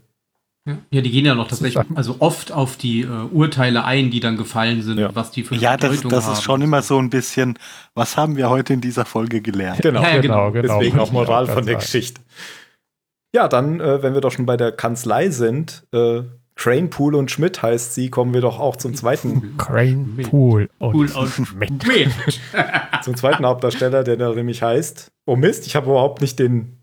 [0.67, 4.11] Ja, ja die gehen ja noch Das tatsächlich, also oft auf die äh, Urteile ein,
[4.11, 5.15] die dann gefallen sind, Ja.
[5.15, 6.33] was die für Ja, das, Bedeutung das haben.
[6.33, 7.57] ist schon immer so ein bisschen,
[7.95, 9.81] was haben wir heute in dieser Folge gelernt?
[9.83, 10.03] Genau.
[10.03, 10.51] Ja, ja, genau.
[10.51, 11.85] Deswegen auch Moral gerade von der sagen.
[11.85, 12.21] Geschichte.
[13.33, 16.23] Ja, dann, äh, wenn wir doch schon bei der Kanzlei sind, äh,
[16.57, 20.93] Crane, Pool und Schmidt heißt sie, kommen wir doch auch zum zweiten, Crane, Pool und
[20.93, 21.83] Pool und Schmidt.
[21.83, 22.11] Schmidt.
[23.03, 25.13] zum zweiten Hauptdarsteller, der da nämlich heißt.
[25.27, 26.83] Oh Mist, ich habe überhaupt nicht den.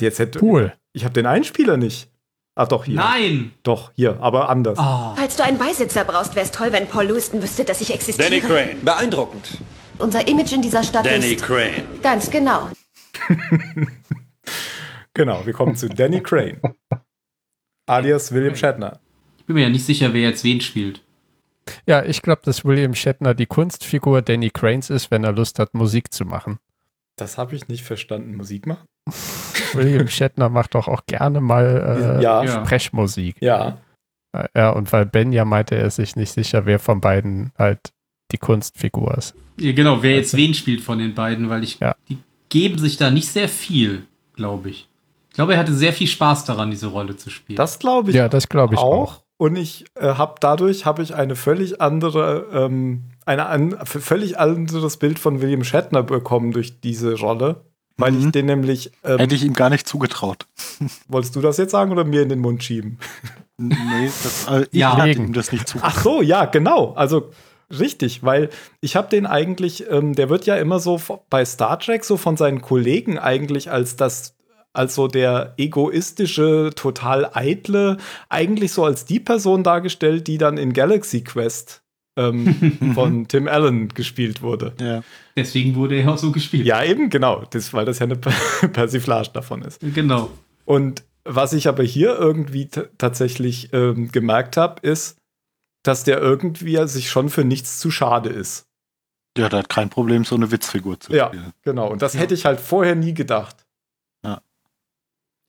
[0.00, 0.72] Jetzt hätte, Cool.
[0.92, 2.10] Ich habe den Einspieler nicht.
[2.54, 2.96] Ach doch, hier.
[2.96, 3.52] Nein!
[3.62, 4.78] Doch, hier, aber anders.
[4.80, 5.14] Oh.
[5.14, 8.28] Falls du einen Beisitzer brauchst, wäre es toll, wenn Paul Lewiston wüsste, dass ich existiere.
[8.28, 8.80] Danny Crane.
[8.82, 9.58] Beeindruckend.
[9.98, 11.44] Unser Image in dieser Stadt Danny ist...
[11.44, 11.84] Crane.
[12.02, 12.68] Ganz genau.
[15.14, 16.60] Genau, wir kommen zu Danny Crane.
[17.88, 19.00] Alias William Shatner.
[19.38, 21.02] Ich bin mir ja nicht sicher, wer jetzt wen spielt.
[21.86, 25.74] Ja, ich glaube, dass William Shatner die Kunstfigur Danny Cranes ist, wenn er Lust hat,
[25.74, 26.58] Musik zu machen.
[27.16, 28.36] Das habe ich nicht verstanden.
[28.36, 28.86] Musik machen?
[29.74, 32.42] William Shatner macht doch auch gerne mal äh, Ja.
[32.42, 32.64] Ja.
[32.64, 33.36] Sprechmusik.
[33.40, 33.78] Ja.
[34.54, 37.80] Ja, und weil Ben ja meinte, er ist sich nicht sicher, wer von beiden halt
[38.30, 39.34] die Kunstfigur ist.
[39.58, 41.80] Ja, genau, wer jetzt wen spielt von den beiden, weil ich.
[41.80, 41.96] Ja.
[42.08, 44.87] Die geben sich da nicht sehr viel, glaube ich.
[45.38, 47.58] Ich glaube, er hatte sehr viel Spaß daran, diese Rolle zu spielen.
[47.58, 49.12] Das glaube ich Ja, das glaube ich auch.
[49.18, 49.22] auch.
[49.36, 54.96] Und ich äh, habe dadurch habe ich eine völlig andere, ähm, eine an, völlig anderes
[54.96, 57.60] Bild von William Shatner bekommen durch diese Rolle,
[57.96, 58.32] weil ich Mhm.
[58.32, 58.90] den nämlich.
[59.04, 60.44] Ähm, Hätte ich ihm gar nicht zugetraut.
[61.06, 62.98] wolltest du das jetzt sagen oder mir in den Mund schieben?
[63.58, 64.96] Nee, das, äh, ich Ja.
[64.96, 65.92] hatte ihm das nicht zugetraut.
[65.94, 66.94] Ach so, ja, genau.
[66.94, 67.30] Also
[67.70, 68.48] richtig, weil
[68.80, 72.36] ich habe den eigentlich, ähm, der wird ja immer so bei Star Trek so von
[72.36, 74.34] seinen Kollegen eigentlich als das,
[74.78, 77.96] als so der egoistische, total eitle,
[78.28, 81.82] eigentlich so als die Person dargestellt, die dann in Galaxy Quest
[82.16, 84.72] ähm, von Tim Allen gespielt wurde.
[84.80, 85.02] Ja.
[85.36, 86.66] Deswegen wurde er auch so gespielt.
[86.66, 87.44] Ja, eben, genau.
[87.50, 89.80] Das, weil das ja eine Per- Persiflage davon ist.
[89.94, 90.30] Genau.
[90.64, 95.16] Und was ich aber hier irgendwie tatsächlich ähm, gemerkt habe, ist,
[95.84, 98.64] dass der irgendwie sich schon für nichts zu schade ist.
[99.36, 101.28] ja, der hat kein Problem, so eine Witzfigur zu Ja.
[101.28, 101.52] spielen.
[101.62, 101.88] Genau.
[101.90, 103.64] Und das hätte ich halt vorher nie gedacht.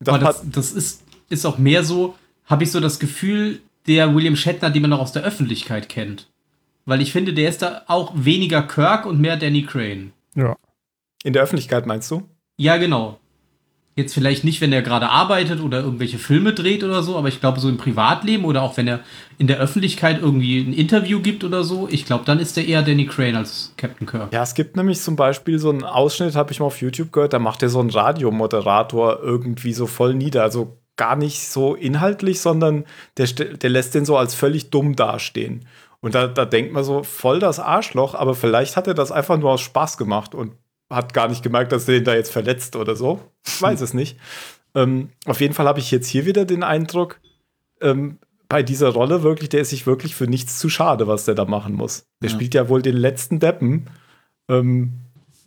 [0.07, 4.35] Hat, das, das ist, ist auch mehr so, habe ich so das Gefühl, der William
[4.35, 6.27] Shatner, den man noch aus der Öffentlichkeit kennt.
[6.85, 10.12] Weil ich finde, der ist da auch weniger Kirk und mehr Danny Crane.
[10.35, 10.55] Ja.
[11.23, 12.23] in der Öffentlichkeit meinst du?
[12.57, 13.19] Ja, genau.
[13.99, 17.41] Jetzt vielleicht nicht, wenn er gerade arbeitet oder irgendwelche Filme dreht oder so, aber ich
[17.41, 19.01] glaube, so im Privatleben oder auch wenn er
[19.38, 22.81] in der Öffentlichkeit irgendwie ein Interview gibt oder so, ich glaube, dann ist er eher
[22.81, 24.31] Danny Crane als Captain Kirk.
[24.31, 27.33] Ja, es gibt nämlich zum Beispiel so einen Ausschnitt, habe ich mal auf YouTube gehört,
[27.33, 30.43] da macht er so einen Radiomoderator irgendwie so voll nieder.
[30.43, 32.85] Also gar nicht so inhaltlich, sondern
[33.17, 35.65] der, der lässt den so als völlig dumm dastehen.
[36.01, 39.38] Und da, da denkt man so, voll das Arschloch, aber vielleicht hat er das einfach
[39.38, 40.53] nur aus Spaß gemacht und
[40.89, 43.19] hat gar nicht gemerkt, dass er den da jetzt verletzt oder so.
[43.45, 44.17] Ich weiß es nicht.
[44.75, 47.19] Ähm, auf jeden Fall habe ich jetzt hier wieder den Eindruck,
[47.82, 51.36] ähm, bei dieser Rolle wirklich, der ist sich wirklich für nichts zu schade, was der
[51.36, 52.08] da machen muss.
[52.21, 52.36] Der Ja.
[52.36, 53.88] spielt ja wohl den letzten Deppen.
[54.49, 54.93] Ähm,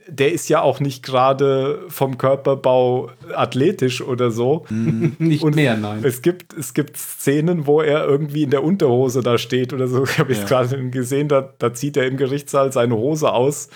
[0.08, 4.64] der ist ja auch nicht gerade vom Körperbau athletisch oder so.
[4.70, 6.00] Nicht Und mehr, nein.
[6.02, 10.02] Es gibt, es gibt Szenen, wo er irgendwie in der Unterhose da steht oder so.
[10.12, 10.62] Ich habe jetzt Ja.
[10.62, 13.68] gerade gesehen, da, da zieht er im Gerichtssaal seine Hose aus,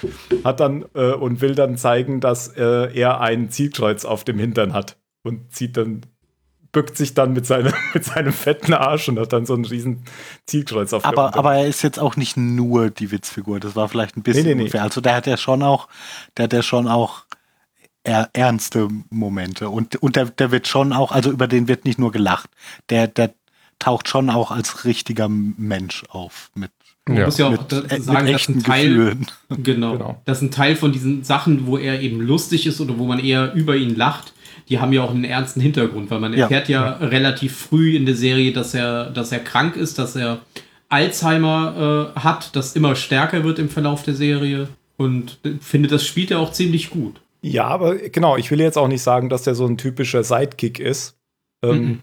[0.45, 4.73] hat dann äh, und will dann zeigen, dass äh, er ein Zielkreuz auf dem Hintern
[4.73, 6.01] hat und zieht dann
[6.77, 10.03] bückt sich dann mit, seinem mit seinem fetten Arsch und hat dann so ein riesen
[10.45, 13.61] Zielkreuz auf der Aber, aber er ist jetzt auch nicht nur die Witzfigur.
[13.61, 14.65] Das war vielleicht ein bisschen Nee, nee, nee.
[14.65, 14.83] unfair.
[14.83, 15.89] Also der hat ja schon auch,
[16.37, 17.25] der hat ja schon auch
[18.05, 19.71] er, ernste Momente.
[19.71, 22.51] Und, und der, der wird schon auch, also über den wird nicht nur gelacht.
[22.91, 23.33] Der, der
[23.79, 26.51] taucht schon auch als richtiger Mensch auf.
[26.55, 26.73] Mit,
[27.09, 27.25] Man Ja.
[27.25, 29.27] muss ja auch mit, da- äh, sagen, mit dass echten ein Teil, Gefühlen.
[29.63, 29.93] Genau.
[29.93, 30.23] Genau.
[30.27, 33.19] Das ist ein Teil von diesen Sachen, wo er eben lustig ist oder wo man
[33.19, 34.35] eher über ihn lacht.
[34.69, 36.41] Die haben ja auch einen ernsten Hintergrund, weil man Ja.
[36.45, 40.41] erfährt ja, relativ früh in der Serie, dass er, dass er krank ist, dass er
[40.89, 44.69] Alzheimer äh, hat, das immer stärker wird im Verlauf der Serie.
[44.97, 47.21] Und ich finde, das spielt er auch ziemlich gut.
[47.43, 50.79] Ja, aber genau, ich will jetzt auch nicht sagen, dass der so ein typischer Sidekick
[50.81, 51.17] ist,
[51.63, 51.99] ähm, Mhm.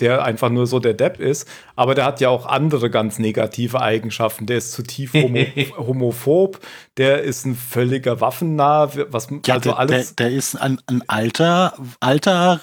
[0.00, 3.80] Der einfach nur so der Depp ist, aber der hat ja auch andere ganz negative
[3.80, 4.46] Eigenschaften.
[4.46, 5.44] Der ist zutiefst homo
[5.76, 6.60] homophob,
[6.96, 10.14] der ist ein völliger Waffennah, was Ja, also der, alles.
[10.14, 12.60] der, der ist ein, ein alter, alter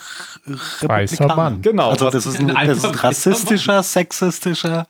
[0.81, 1.61] Weißer Mann.
[1.61, 4.87] Genau, Also das ist ein, das ist ein rassistischer, sexistischer,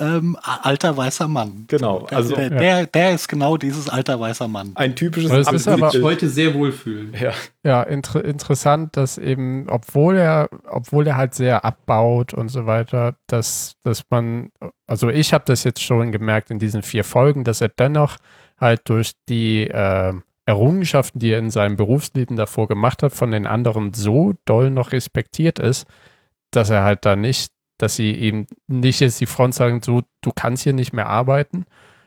[0.00, 1.64] ähm, alter weißer Mann.
[1.68, 4.72] Genau, Der, also- der, der, der ist genau dieses alter weißer Mann.
[4.74, 6.02] ein typisches es ist aber- Abbild.
[6.04, 7.14] Heute sehr wohlfühlen.
[7.18, 7.32] ja.
[7.62, 13.14] Ja, inter interessant, dass eben, obwohl er, obwohl er halt sehr abbaut und so weiter,
[13.28, 14.50] dass, dass man,
[14.86, 18.16] also ich habe das jetzt schon gemerkt in diesen vier Folgen, dass er dennoch
[18.60, 20.12] halt durch die äh,
[20.46, 24.92] Errungenschaften, die er in seinem Berufsleben davor gemacht hat, von den anderen so doll noch
[24.92, 25.86] respektiert ist,
[26.50, 30.32] dass er halt da nicht, dass sie ihm nicht jetzt die Front sagen, so, du
[30.34, 31.66] kannst hier nicht mehr arbeiten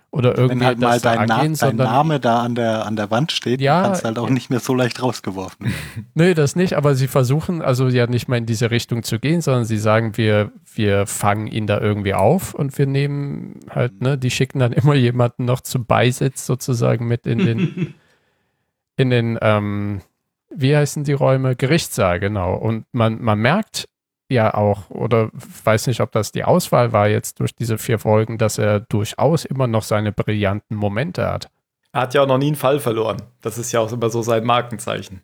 [0.10, 2.56] oder irgendwie Wenn halt mal das da dein, Na angehen, dein sondern Name da an
[2.56, 5.74] der, an der Wand steht, Ja, kannst du halt auch nicht mehr so leicht rausgeworfen.
[6.14, 9.42] Nee, das nicht, aber sie versuchen also ja nicht mal in diese Richtung zu gehen,
[9.42, 14.18] sondern sie sagen, wir, wir fangen ihn da irgendwie auf und wir nehmen halt, ne,
[14.18, 17.94] die schicken dann immer jemanden noch zum Beisitz sozusagen mit in den,
[18.96, 20.02] in den, ähm,
[20.50, 21.56] wie heißen die Räume?
[21.56, 22.56] Gerichtssaal, genau.
[22.56, 23.86] Und man, man merkt
[24.30, 25.30] ja auch, oder
[25.64, 29.46] weiß nicht, ob das die Auswahl war jetzt durch diese vier Folgen, dass er durchaus
[29.46, 31.50] immer noch seine brillanten Momente hat.
[31.94, 33.22] Er hat ja auch noch nie einen Fall verloren.
[33.42, 35.22] Das ist ja auch immer so sein Markenzeichen.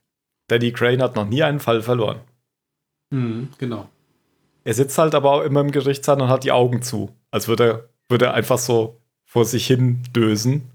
[0.47, 2.19] Danny Crane hat noch nie einen Fall verloren.
[3.11, 3.89] Mhm, genau.
[4.63, 7.11] Er sitzt halt aber auch immer im Gerichtssaal und hat die Augen zu.
[7.31, 10.71] Als würde er, würde er einfach so vor sich hin dösen.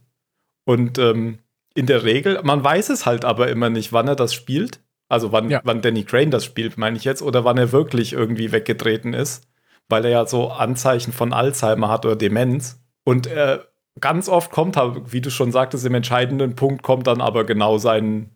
[0.64, 1.38] Und ähm,
[1.74, 4.80] in der Regel, man weiß es halt aber immer nicht, wann er das spielt.
[5.08, 5.60] Also wann, Ja.
[5.64, 9.44] wann Danny Crane das spielt, meine ich jetzt, oder wann er wirklich irgendwie weggetreten ist,
[9.88, 12.80] weil er ja so Anzeichen von Alzheimer hat oder Demenz.
[13.04, 13.58] Und äh,
[14.00, 17.78] ganz oft kommt, halt, wie du schon sagtest, im entscheidenden Punkt kommt dann aber genau
[17.78, 18.30] sein,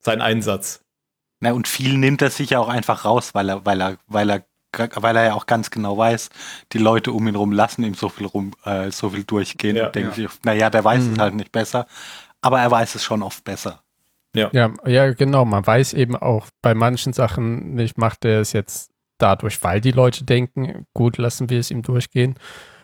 [0.00, 0.84] sein Einsatz.
[1.40, 4.28] Na, und viel nimmt er sich ja auch einfach raus, weil er, weil er, weil
[4.28, 4.44] er,
[4.96, 6.30] weil er ja auch ganz genau weiß,
[6.72, 9.76] die Leute um ihn rum lassen ihm so viel rum, äh, so viel durchgehen.
[9.76, 9.86] Ja.
[9.86, 10.28] und denken Ja.
[10.28, 11.12] sich, naja, der weiß Mhm.
[11.12, 11.86] es halt nicht besser.
[12.40, 13.82] Aber er weiß es schon oft besser.
[14.38, 14.50] Ja.
[14.52, 15.44] Ja, ja, genau.
[15.44, 19.90] Man weiß eben auch bei manchen Sachen nicht, macht er es jetzt dadurch, weil die
[19.90, 22.38] Leute denken, gut, lassen wir es ihm durchgehen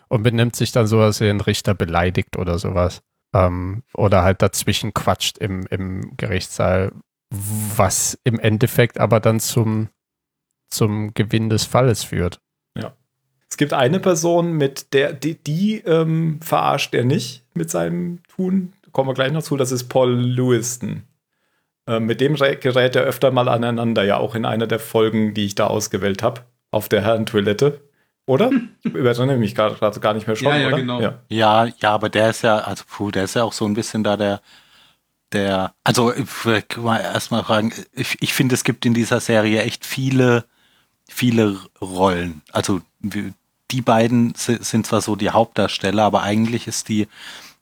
[0.09, 3.03] und benimmt sich dann so, dass er den Richter beleidigt oder sowas.
[3.35, 6.93] Ähm, oder halt dazwischen quatscht im, im Gerichtssaal,
[7.31, 9.89] was im Endeffekt aber dann zum,
[10.71, 12.41] zum Gewinn des Falles führt.
[13.55, 18.73] Es gibt eine Person, mit der, die, die ähm, verarscht er nicht mit seinem Tun.
[18.91, 21.05] Kommen wir gleich noch zu, das ist Paul Lewiston.
[21.87, 25.35] Ähm, mit dem rä- gerät er öfter mal aneinander, ja auch in einer der Folgen,
[25.35, 27.81] die ich da ausgewählt habe, auf der Herrentoilette.
[28.27, 28.51] Oder?
[28.85, 30.77] Überrenne mich gerade gerade gar nicht mehr schon, Ja, ja, oder?
[30.79, 31.01] genau.
[31.01, 31.19] Ja.
[31.29, 34.03] Ja, ja, aber der ist ja, also puh, der ist ja auch so ein bisschen
[34.03, 34.41] da der,
[35.33, 36.13] der, also
[36.79, 40.45] mal erstmal fragen, ich, ich finde, es gibt in dieser Serie echt viele,
[41.09, 42.43] viele Rollen.
[42.53, 42.81] Also
[43.71, 47.09] die beiden si- sind zwar so die Hauptdarsteller, aber eigentlich ist die,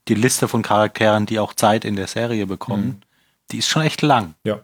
[0.09, 3.03] die Liste von Charakteren, die auch Zeit in der Serie bekommen,
[3.53, 4.35] die ist schon echt lang.
[4.45, 4.61] ja.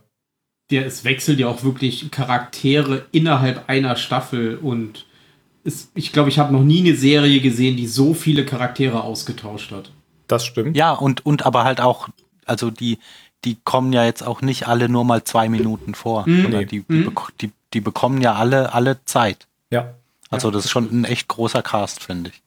[0.70, 5.06] Der, es wechselt ja auch wirklich Charaktere innerhalb einer Staffel und
[5.64, 9.72] es, ich glaube, ich habe noch nie eine Serie gesehen, die so viele Charaktere ausgetauscht
[9.72, 9.90] hat.
[10.26, 10.76] Das stimmt.
[10.76, 12.10] Ja, und, und aber halt auch,
[12.44, 12.98] also die,
[13.46, 16.28] die kommen ja jetzt auch nicht alle nur mal zwei Minuten vor.
[16.28, 16.44] Mhm.
[16.44, 16.66] Oder Nee.
[16.66, 19.46] die, die, bek- die, die bekommen ja alle, alle Zeit.
[19.70, 19.94] Ja.
[20.28, 22.42] Also das ist schon ein echt großer Cast, finde ich.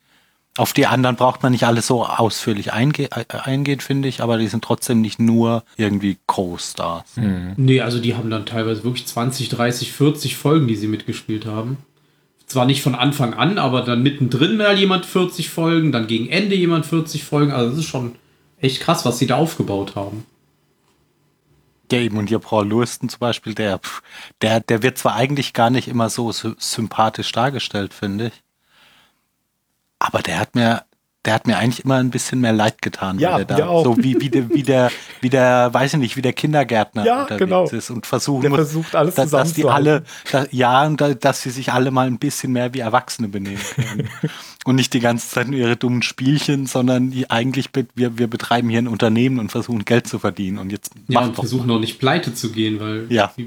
[0.57, 4.37] Auf die anderen braucht man nicht alle so ausführlich einge äh, eingehen, finde ich, aber
[4.37, 7.05] die sind trotzdem nicht nur irgendwie Co-Stars.
[7.55, 11.77] Nee, also die haben dann teilweise wirklich 20, 30, 40 Folgen, die sie mitgespielt haben.
[12.47, 16.55] Zwar nicht von Anfang an, aber dann mittendrin mal jemand 40 Folgen, dann gegen Ende
[16.55, 17.53] jemand 40 Folgen.
[17.53, 18.15] Also das ist schon
[18.59, 20.25] echt krass, was sie da aufgebaut haben.
[21.93, 23.79] Ja, eben, und hier Paul Lewiston zum Beispiel, der,
[24.41, 28.43] der, der wird zwar eigentlich gar nicht immer so sy sympathisch dargestellt, finde ich.
[30.03, 30.83] Aber der hat mir,
[31.25, 33.83] der hat mir eigentlich immer ein bisschen mehr leid getan, Ja, weil der da auch.
[33.83, 34.91] so wie, wie, der, wie der,
[35.21, 37.65] wie der, weiß ich nicht, wie der Kindergärtner Ja, unterwegs genau.
[37.69, 41.13] ist und versuchen Der muss, versucht, alles dass, dass die alle, da, ja, und da,
[41.13, 44.09] dass sie sich alle mal ein bisschen mehr wie Erwachsene benehmen können.
[44.65, 48.69] und nicht die ganze Zeit nur ihre dummen Spielchen, sondern die eigentlich, wir, wir betreiben
[48.69, 51.99] hier ein Unternehmen und versuchen Geld zu verdienen und jetzt Ja, und versuchen auch nicht
[51.99, 53.31] pleite zu gehen, weil Ja.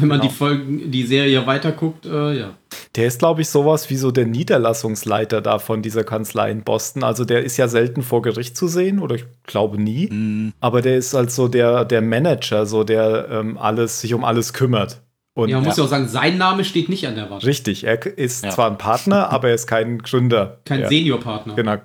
[0.00, 0.30] wenn man Genau.
[0.30, 2.50] die Folgen, die Serie weiterguckt, äh, ja.
[2.96, 7.02] Der ist, glaube ich, sowas wie so der Niederlassungsleiter da von dieser Kanzlei in Boston.
[7.04, 10.08] Also der ist ja selten vor Gericht zu sehen, oder ich glaube nie.
[10.10, 10.52] Mhm.
[10.60, 14.52] Aber der ist halt so der, der Manager, so der ähm, alles, sich um alles
[14.52, 15.00] kümmert.
[15.34, 17.44] Und ja, man muss ja auch sagen, sein Name steht nicht an der Wand.
[17.46, 18.50] richtig, er ist Ja.
[18.50, 20.58] zwar ein Partner, aber er ist kein Gründer.
[20.64, 20.88] Kein ja.
[20.88, 21.54] Seniorpartner.
[21.54, 21.76] Genau.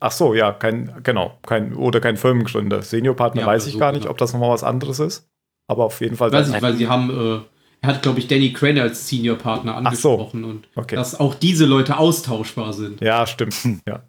[0.00, 2.82] Ach so, ja, kein, genau, kein, oder kein Firmengründer.
[2.82, 4.10] Seniorpartner Ja, weiß ich so, gar nicht, genau.
[4.10, 5.28] ob das nochmal was anderes ist.
[5.68, 6.32] Aber auf jeden Fall.
[6.32, 7.40] Weiß ich, weil sie haben, äh,
[7.86, 10.12] hat, glaube ich, Danny Crane als Seniorpartner Ach so.
[10.14, 10.96] angesprochen und Okay.
[10.96, 13.00] dass auch diese Leute austauschbar sind.
[13.00, 13.56] Ja, stimmt.
[13.86, 14.02] ja.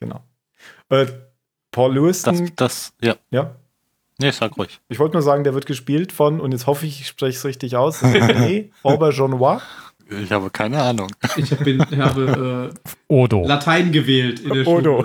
[0.00, 0.20] Genau.
[0.88, 1.06] Äh,
[1.70, 3.16] Paul Lewiston, Das, das, ja.
[3.30, 3.54] ja,
[4.18, 4.80] Nee, sag ruhig.
[4.88, 7.44] Ich wollte nur sagen, der wird gespielt von, und jetzt hoffe ich, ich spreche es
[7.44, 9.60] richtig aus, René Auberjonois.
[10.08, 11.08] Ich habe keine Ahnung.
[11.36, 13.44] Ich bin, habe äh, Odo.
[13.46, 14.98] Latein gewählt in der Schule.
[14.98, 15.04] Odo.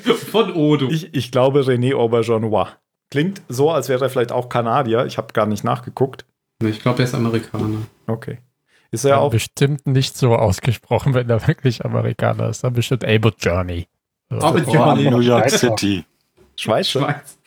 [0.30, 0.88] Von Odo.
[0.88, 2.68] Ich, ich glaube René Auberjonois.
[3.10, 5.04] Klingt so, als wäre er vielleicht auch Kanadier.
[5.06, 6.24] Ich habe gar nicht nachgeguckt.
[6.66, 7.78] Ich glaube, er ist Amerikaner.
[8.06, 8.38] Okay.
[8.90, 9.30] Ist er Ja, auch.
[9.30, 12.62] bestimmt nicht so ausgesprochen, wenn er wirklich Amerikaner ist.
[12.64, 13.86] Dann bestimmt Able Journey.
[14.28, 15.10] Aber Oh, Johnny.
[15.10, 15.76] New York Schweizer.
[15.76, 16.04] City.
[16.56, 17.00] Schweizer?
[17.00, 17.38] Schweiz.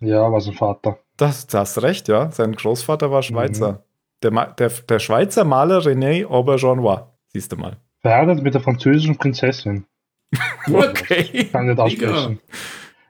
[0.00, 0.98] Ja, war sein Vater.
[1.16, 2.30] Das, da hast recht, ja.
[2.30, 3.72] Sein Großvater war Schweizer.
[3.72, 3.78] Mhm.
[4.22, 7.06] Der, der, der Schweizer Maler René Auberjonois.
[7.28, 7.76] Siehst du mal.
[8.00, 9.84] Verheiratet mit der französischen Prinzessin.
[10.70, 11.44] Okay.
[11.52, 12.40] Kann ich nicht aussprechen.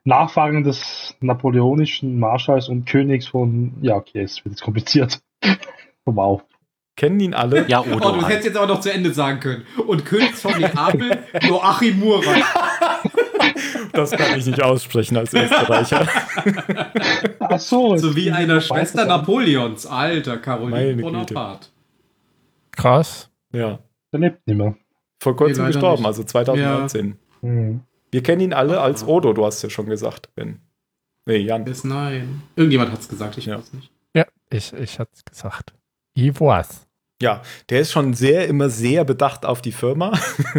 [0.05, 3.75] Nachfahren des napoleonischen Marschalls und Königs von.
[3.83, 5.19] Ja, okay, es wird jetzt kompliziert.
[6.05, 6.43] Wow.
[6.97, 7.67] Kennen ihn alle?
[7.69, 8.29] Ja, Oh, Odo du halt.
[8.29, 9.65] hättest jetzt aber noch zu Ende sagen können.
[9.87, 12.43] Und König von Neapel, Joachim Murat.
[13.93, 16.07] Das kann ich nicht aussprechen als Österreicher.
[17.41, 17.97] Ach so.
[17.97, 19.05] So wie einer Schwester.
[19.05, 19.87] Napoleons.
[19.87, 21.01] Alter, Caroline.
[21.03, 21.69] Bonaparte.
[22.73, 23.31] Krass.
[23.53, 23.79] Ja.
[24.13, 24.77] Der lebt nicht mehr.
[25.21, 26.07] Vor kurzem Nee, gestorben, nicht.
[26.07, 27.17] also 2019.
[27.43, 27.81] Mhm.
[28.11, 30.61] Wir kennen ihn alle als Odo, du hast ja schon gesagt, Ben.
[31.27, 31.65] Nee, Jan.
[31.65, 32.43] Bis nein.
[32.57, 33.59] Irgendjemand hat es gesagt, ich Ja.
[33.59, 33.91] weiß nicht.
[34.51, 35.75] Ich, ich hatte es gesagt.
[36.17, 36.81] Ivoise.
[37.21, 40.13] Ja, der ist schon sehr, immer sehr bedacht auf die Firma,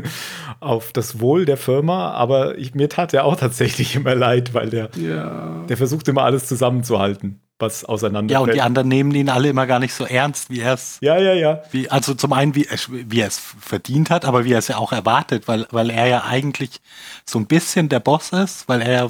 [0.59, 4.69] auf das Wohl der Firma, aber ich, mir tat er auch tatsächlich immer leid, weil
[4.69, 5.63] der, Ja.
[5.69, 8.31] der versucht immer alles zusammenzuhalten, was auseinanderfällt.
[8.33, 10.97] Ja, und die anderen nehmen ihn alle immer gar nicht so ernst, wie er es,
[11.01, 11.61] Ja, ja, ja.
[11.71, 14.67] wie, also zum einen, wie, er- wie er es verdient hat, aber wie er es
[14.67, 16.81] ja auch erwartet, weil, weil er ja eigentlich
[17.25, 19.07] so ein bisschen der Boss ist, weil er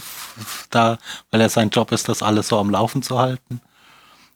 [0.69, 0.99] da,
[1.31, 3.59] weil er sein Job ist, das alles so am Laufen zu halten.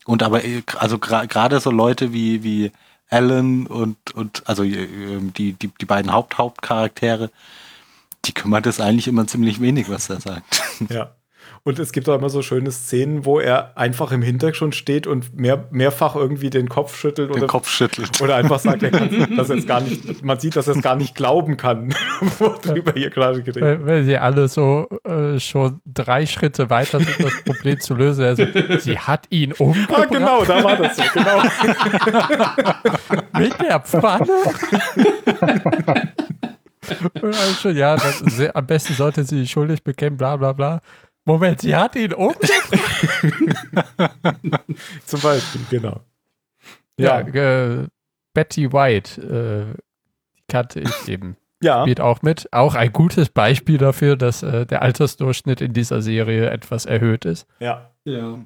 [0.04, 2.72] Und aber, äh, also gra- gerade so Leute wie, wie
[3.10, 7.30] Alan und, und also äh, die, die, die beiden Haupt-Hauptcharaktere,
[8.24, 10.62] die kümmert es eigentlich immer ziemlich wenig, was er sagt.
[10.88, 11.14] Ja.
[11.66, 15.34] Und es gibt auch immer so schöne Szenen, wo er einfach im Hintergrund steht und
[15.34, 18.10] mehr, mehrfach irgendwie den Kopf schüttelt Den oder, Kopf schüttelt.
[18.20, 20.94] oder einfach sagt, er kann das jetzt gar nicht, man sieht, dass er es gar
[20.94, 21.94] nicht glauben kann,
[22.38, 23.80] worüber hier gerade geredet wird.
[23.80, 28.26] Weil, weil sie alle so äh, schon drei Schritte weiter sind, das Problem zu lösen.
[28.26, 28.44] Also,
[28.80, 31.42] sie hat ihn Ah, umgebracht genau, da war das so, genau.
[33.38, 34.28] mit der Pfanne.
[37.60, 38.22] Schon, ja, das,
[38.54, 40.80] am besten sollte sie sich schuldig bekennen, bla bla bla.
[41.24, 42.70] Moment, sie hat ihn umgebracht.
[45.06, 46.00] Zum Beispiel, genau.
[46.98, 47.86] Ja, Ja, äh,
[48.34, 49.76] Betty White, äh,
[50.36, 51.36] die kannte ich eben.
[51.62, 52.52] ja, Spielt auch mit.
[52.52, 57.46] Auch ein gutes Beispiel dafür, dass äh, der Altersdurchschnitt in dieser Serie etwas erhöht ist.
[57.60, 57.90] ja.
[58.04, 58.38] Ja.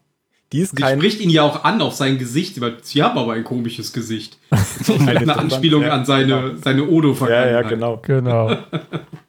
[0.53, 3.19] Die ist Sie kein, spricht ihn ja auch an auf sein Gesicht, weil sie haben
[3.19, 4.39] aber ein komisches Gesicht.
[5.07, 7.65] Eine Anspielung ja, an seine, seine ja, Odo-Vergangenheit.
[7.65, 7.99] ja, genau.
[7.99, 8.57] Genau.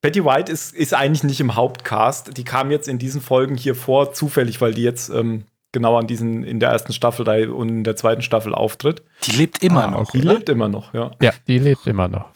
[0.00, 2.36] Betty White ist, ist eigentlich nicht im Hauptcast.
[2.36, 6.06] Die kam jetzt in diesen Folgen hier vor, zufällig, weil die jetzt ähm, genau an
[6.06, 9.02] diesen, in der ersten Staffel da und in der zweiten Staffel auftritt.
[9.24, 10.10] Die lebt immer Ah, noch.
[10.12, 10.34] Die oder?
[10.34, 11.10] lebt immer noch, ja.
[11.20, 12.26] Ja, die lebt immer noch.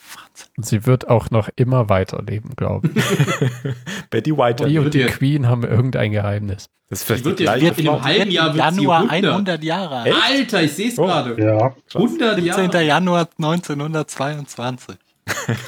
[0.56, 3.04] Und sie wird auch noch immer weiterleben, glaube ich.
[4.10, 4.66] Betty White.
[4.66, 6.66] Die und die Queen haben irgendein Geheimnis.
[6.90, 8.04] Das ist vielleicht Die wird die ja- gleiche wird in einem Frau.
[8.08, 9.32] halben Jahr Januar 100.
[9.32, 10.14] 100 Jahre alt.
[10.30, 11.04] Alter, ich sehe es Oh.
[11.06, 11.40] gerade.
[11.42, 11.74] Ja.
[11.94, 12.44] 100 17.
[12.72, 12.82] Jahre.
[12.84, 14.96] Januar 1922.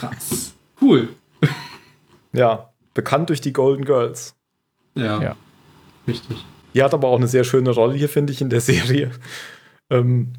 [0.01, 0.55] Krass.
[0.81, 1.09] Cool.
[2.35, 4.35] Ja, bekannt durch die Golden Girls.
[4.95, 5.23] Ja.
[5.23, 5.37] Ja.
[6.07, 6.45] Richtig.
[6.75, 9.11] Die hat aber auch eine sehr schöne Rolle hier, finde ich, in der Serie.
[9.91, 10.33] Ähm,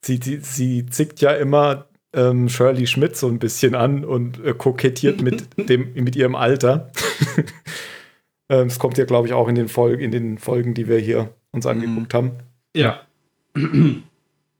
[0.00, 4.54] sie, sie, sie zickt ja immer ähm, Shirley Schmidt so ein bisschen an und äh,
[4.54, 6.90] kokettiert mit, dem, mit ihrem Alter.
[8.48, 10.98] ähm, das kommt ja, glaube ich, auch in den, Folgen, in den Folgen, die wir
[10.98, 12.32] hier uns angeguckt haben.
[12.74, 13.00] Ja.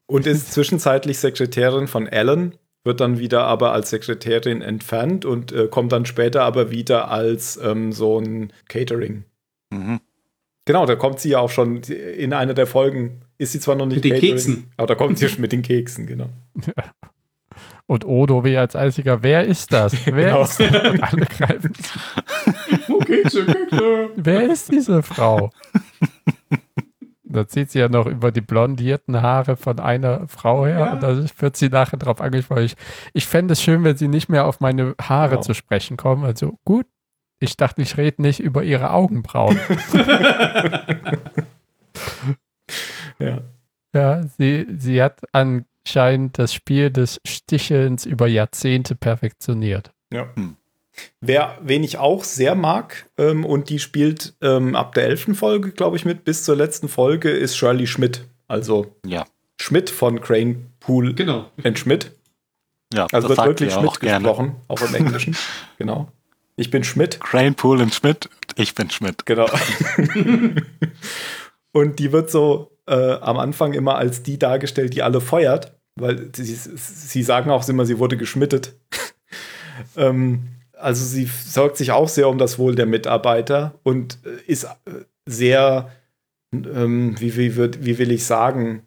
[0.06, 2.54] Und ist zwischenzeitlich Sekretärin von Alan,
[2.86, 7.58] wird dann wieder aber als Sekretärin entfernt und äh, kommt dann später aber wieder als
[7.62, 9.24] ähm, so ein Catering.
[9.70, 10.00] Mhm.
[10.64, 13.20] Genau, da kommt sie ja auch schon in einer der Folgen.
[13.38, 14.70] Ist sie zwar noch nicht Mit den Catering, Keksen.
[14.78, 16.30] aber da kommt sie schon mit den Keksen, genau.
[17.86, 19.94] Und Odo wie als einziger, wer ist das?
[20.06, 20.42] Wer Genau.
[20.42, 20.70] ist das?
[20.90, 21.72] Und alle greifen.
[22.88, 24.08] Okay, okay.
[24.16, 25.50] Wer ist diese Frau?
[27.36, 30.92] Da zieht sie ja noch über die blondierten Haare von einer Frau her Ja.
[30.94, 32.64] und da wird sie nachher drauf angesprochen.
[32.64, 32.74] Ich,
[33.12, 35.42] ich fände es schön, wenn sie nicht mehr auf meine Haare Genau.
[35.42, 36.24] zu sprechen kommen.
[36.24, 36.86] Also gut,
[37.38, 39.58] ich dachte, ich rede nicht über ihre Augenbrauen.
[43.18, 43.40] Ja.
[43.94, 49.92] ja, sie, sie hat anscheinend das Spiel des Stichelns über Jahrzehnte perfektioniert.
[50.12, 50.26] ja.
[50.34, 50.56] Hm.
[51.20, 55.70] Wer, wen ich auch sehr mag, ähm, und die spielt ähm, ab der elften Folge,
[55.72, 58.24] glaube ich, mit, bis zur letzten Folge, ist Shirley Schmidt.
[58.48, 59.24] Also Ja,
[59.60, 61.50] Schmidt von Crane Pool Genau.
[61.64, 62.12] and Schmidt.
[62.94, 64.18] ja Also das wird wirklich ihr Schmidt auch gerne.
[64.24, 65.36] gesprochen, auch im Englischen.
[65.78, 66.08] genau.
[66.56, 67.20] Ich bin Schmidt.
[67.20, 68.30] Crane, Pool und Schmidt.
[68.56, 69.26] Ich bin Schmidt.
[69.26, 69.46] Genau.
[71.72, 76.30] und die wird so äh, am Anfang immer als die dargestellt, die alle feuert, weil
[76.34, 78.74] sie, sie sagen auch immer, sie wurde geschmittet.
[79.96, 84.64] ähm, also sie sorgt sich auch sehr um das Wohl der Mitarbeiter und äh, ist
[84.64, 84.68] äh,
[85.26, 85.90] sehr,
[86.52, 88.86] ähm, wie, wie, wird, wie will ich sagen,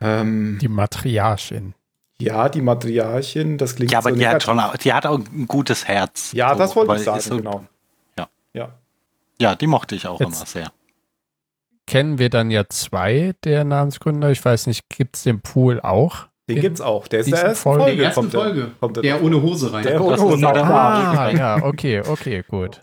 [0.00, 1.74] ähm, Die Matriarchin.
[2.20, 5.18] ja, die Matriarchin, das klingt Ja, aber so die hat, schon, auch- die hat auch
[5.18, 6.32] ein gutes Herz.
[6.32, 7.64] Ja, So, das wollte ich sagen, so- genau.
[8.18, 8.28] Ja.
[8.52, 8.72] Ja.
[9.40, 10.72] Ja, die mochte ich auch Jetzt- immer sehr.
[11.86, 14.30] Kennen wir dann ja zwei der Namensgründer.
[14.32, 16.26] Ich weiß nicht, gibt es den Pool auch?
[16.48, 17.08] Den In gibt's auch.
[17.08, 17.80] Der ist in der ersten Folgen?
[17.80, 17.92] Folge.
[17.92, 18.70] In der ersten kommt der- Folge.
[18.80, 19.82] kommt der- Der ohne Hose rein.
[19.82, 20.34] Der ohne Hose.
[20.34, 22.82] ist nur der Ah, ja, okay, okay, gut.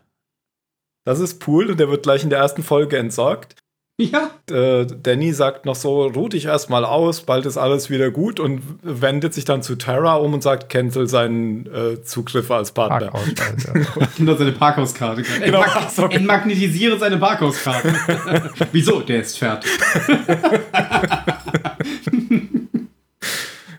[1.05, 3.55] Das ist Pool und der wird gleich in der ersten Folge entsorgt.
[3.99, 4.31] Ja.
[4.49, 8.63] Äh, Danny sagt noch so, ruh dich erstmal aus, bald ist alles wieder gut und
[8.81, 13.11] wendet sich dann zu Tara um und sagt, cancel seinen äh, Zugriff als Partner.
[13.13, 13.81] Ja.
[14.17, 15.21] Nur seine Parkhauskarte.
[15.21, 16.05] Genau, Entmag ach so.
[16.07, 17.93] Entmagnetisiere seine Parkhauskarte.
[18.71, 19.01] Wieso?
[19.01, 19.69] Der ist fertig.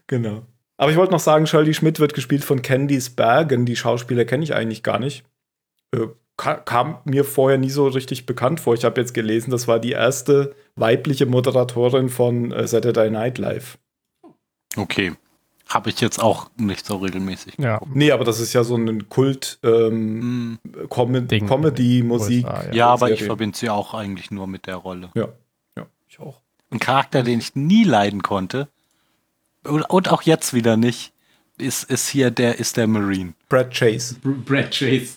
[0.06, 0.42] Genau.
[0.76, 3.64] Aber ich wollte noch sagen, Shirley Schmidt wird gespielt von Candice Bergen.
[3.64, 5.24] Die Schauspieler kenne ich eigentlich gar nicht.
[5.94, 8.74] Äh, ka kam mir vorher nie so richtig bekannt vor.
[8.74, 13.78] Ich habe jetzt gelesen, das war die erste weibliche Moderatorin von äh, Saturday Night Live.
[14.76, 15.12] Okay.
[15.68, 17.54] Habe ich jetzt auch nicht so regelmäßig.
[17.58, 17.80] ja.
[17.92, 21.46] Nee, aber das ist ja so ein Kult ähm, Hm, Com Ding.
[21.46, 22.44] Comedy, Musik.
[22.46, 25.10] USA, ja, aber ich verbinde sie auch eigentlich nur mit der Rolle.
[25.14, 25.28] Ja.
[25.78, 26.42] Ja, ich auch.
[26.70, 28.68] Ein Charakter, den ich nie leiden konnte
[29.64, 31.12] und, auch jetzt wieder nicht,
[31.58, 33.34] ist, ist hier der, ist der Marine.
[33.48, 34.16] Brad Chase.
[34.16, 35.16] Br- Brad Chase.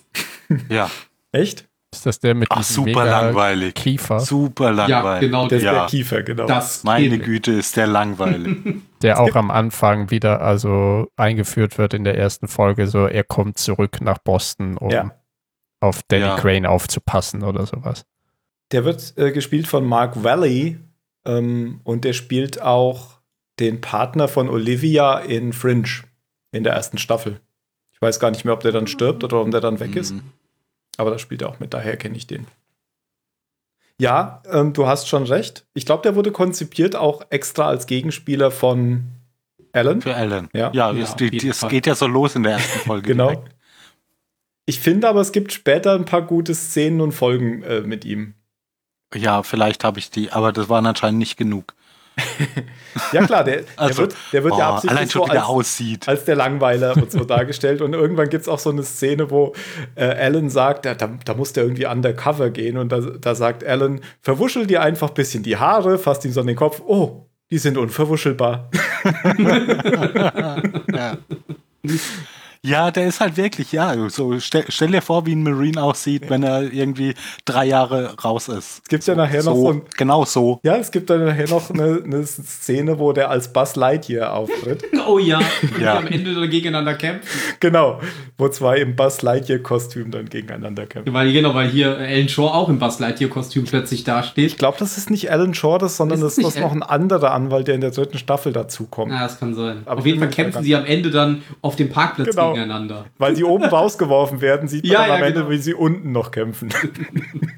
[0.69, 0.89] Ja.
[1.33, 1.67] Echt?
[1.93, 3.73] Ist das der mit Ach, diesem super mega langweilig.
[3.75, 5.21] Kiefer, Super Ja, langweilig.
[5.29, 5.47] genau.
[5.47, 5.73] Der ist Ja.
[5.73, 6.45] der Kiefer, genau.
[6.45, 7.17] Das Meine.
[7.19, 8.57] Güte, ist der langweilig.
[9.01, 13.57] der auch am Anfang wieder also eingeführt wird in der ersten Folge, so er kommt
[13.57, 15.11] zurück nach Boston, um Ja.
[15.81, 16.35] auf Danny Ja.
[16.37, 18.05] Crane aufzupassen oder sowas.
[18.71, 20.77] Der wird äh, gespielt von Mark Valley
[21.25, 23.16] ähm, und der spielt auch
[23.59, 25.89] den Partner von Olivia in Fringe
[26.51, 27.39] in der ersten Staffel.
[27.93, 30.11] Ich weiß gar nicht mehr, ob der dann stirbt oder ob der dann weg ist,
[30.13, 30.21] Mhm.
[30.97, 32.45] aber da spielt er auch mit, daher kenne ich den.
[33.99, 35.65] Ja, ähm, du hast schon recht.
[35.73, 39.05] Ich glaube, der wurde konzipiert auch extra als Gegenspieler von
[39.71, 40.01] Alan.
[40.01, 40.49] Für Alan.
[40.53, 40.71] Ja.
[40.73, 43.07] Ja, Ja, es, die, die, es geht ja so los in der ersten Folge.
[43.11, 43.29] Genau.
[43.31, 43.55] direkt.
[44.67, 48.35] Ich finde aber, es gibt später ein paar gute Szenen und Folgen äh, mit ihm.
[49.15, 51.73] Ja, vielleicht habe ich die, aber das waren anscheinend nicht genug.
[53.13, 55.41] Ja klar, der, der Also, wird, der wird ja Oh, absichtlich allein schon, so der
[55.41, 56.07] als, aussieht.
[56.07, 57.82] als der Langweiler und so dargestellt.
[57.82, 59.53] Und irgendwann gibt es auch so eine Szene, wo
[59.95, 62.78] äh, Alan sagt, da, da, da muss der irgendwie undercover gehen.
[62.78, 66.41] Und da, da sagt Alan, verwuschel dir einfach ein bisschen die Haare, fasst ihm so
[66.41, 66.82] an den Kopf.
[66.88, 68.70] Oh, die sind unverwuschelbar.
[70.93, 71.18] ja.
[72.61, 76.29] Ja, der ist halt wirklich, ja, so stell, stell dir vor, wie ein Marine aussieht,
[76.29, 77.13] wenn er irgendwie
[77.45, 78.81] drei Jahre raus ist.
[78.83, 80.59] Es gibt ja nachher noch so, so ein, genau so.
[80.63, 84.83] ja, es gibt dann nachher noch eine, eine Szene, wo der als Buzz Lightyear auftritt.
[85.09, 85.39] Oh ja,
[85.77, 85.99] die Ja.
[85.99, 87.25] am Ende dann gegeneinander kämpfen.
[87.61, 88.01] genau,
[88.37, 91.13] wo zwei im Buzz Lightyear-Kostüm dann gegeneinander kämpfen.
[91.13, 94.47] Weil, genau, weil hier Alan Shaw auch im Buzz Lightyear-Kostüm plötzlich dasteht.
[94.47, 97.31] Ich glaube, das ist nicht Alan Shaw, das, sondern Ist das ist noch ein anderer
[97.31, 99.13] Anwalt, der in der dritten Staffel dazukommt.
[99.13, 99.83] Ja, das kann sein.
[99.85, 102.53] Aber Auf jeden Fall kämpfen sie am Ende dann auf dem Parkplatz Genau.
[102.57, 103.05] Gegeneinander.
[103.17, 105.51] Weil sie oben rausgeworfen werden, sieht man Ja, dann am ja, Ende, genau.
[105.51, 106.69] wie sie unten noch kämpfen.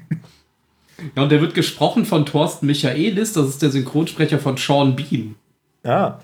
[1.16, 5.34] Ja, und der wird gesprochen von Thorsten Michaelis, das ist der Synchronsprecher von Sean Bean.
[5.82, 6.18] Ja,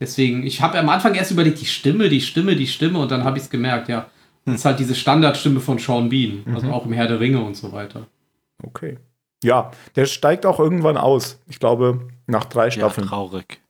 [0.00, 3.22] Deswegen, ich habe am Anfang erst überlegt, die Stimme, die Stimme, die Stimme, und dann
[3.22, 4.06] habe ich es gemerkt, ja.
[4.46, 7.54] Das ist halt diese Standardstimme von Sean Bean, also auch im Herr der Ringe und
[7.56, 8.06] so weiter.
[8.64, 8.98] okay.
[9.44, 11.38] Ja, der steigt auch irgendwann aus.
[11.48, 13.06] Ich glaube, nach drei Ja, Staffeln.
[13.06, 13.60] traurig.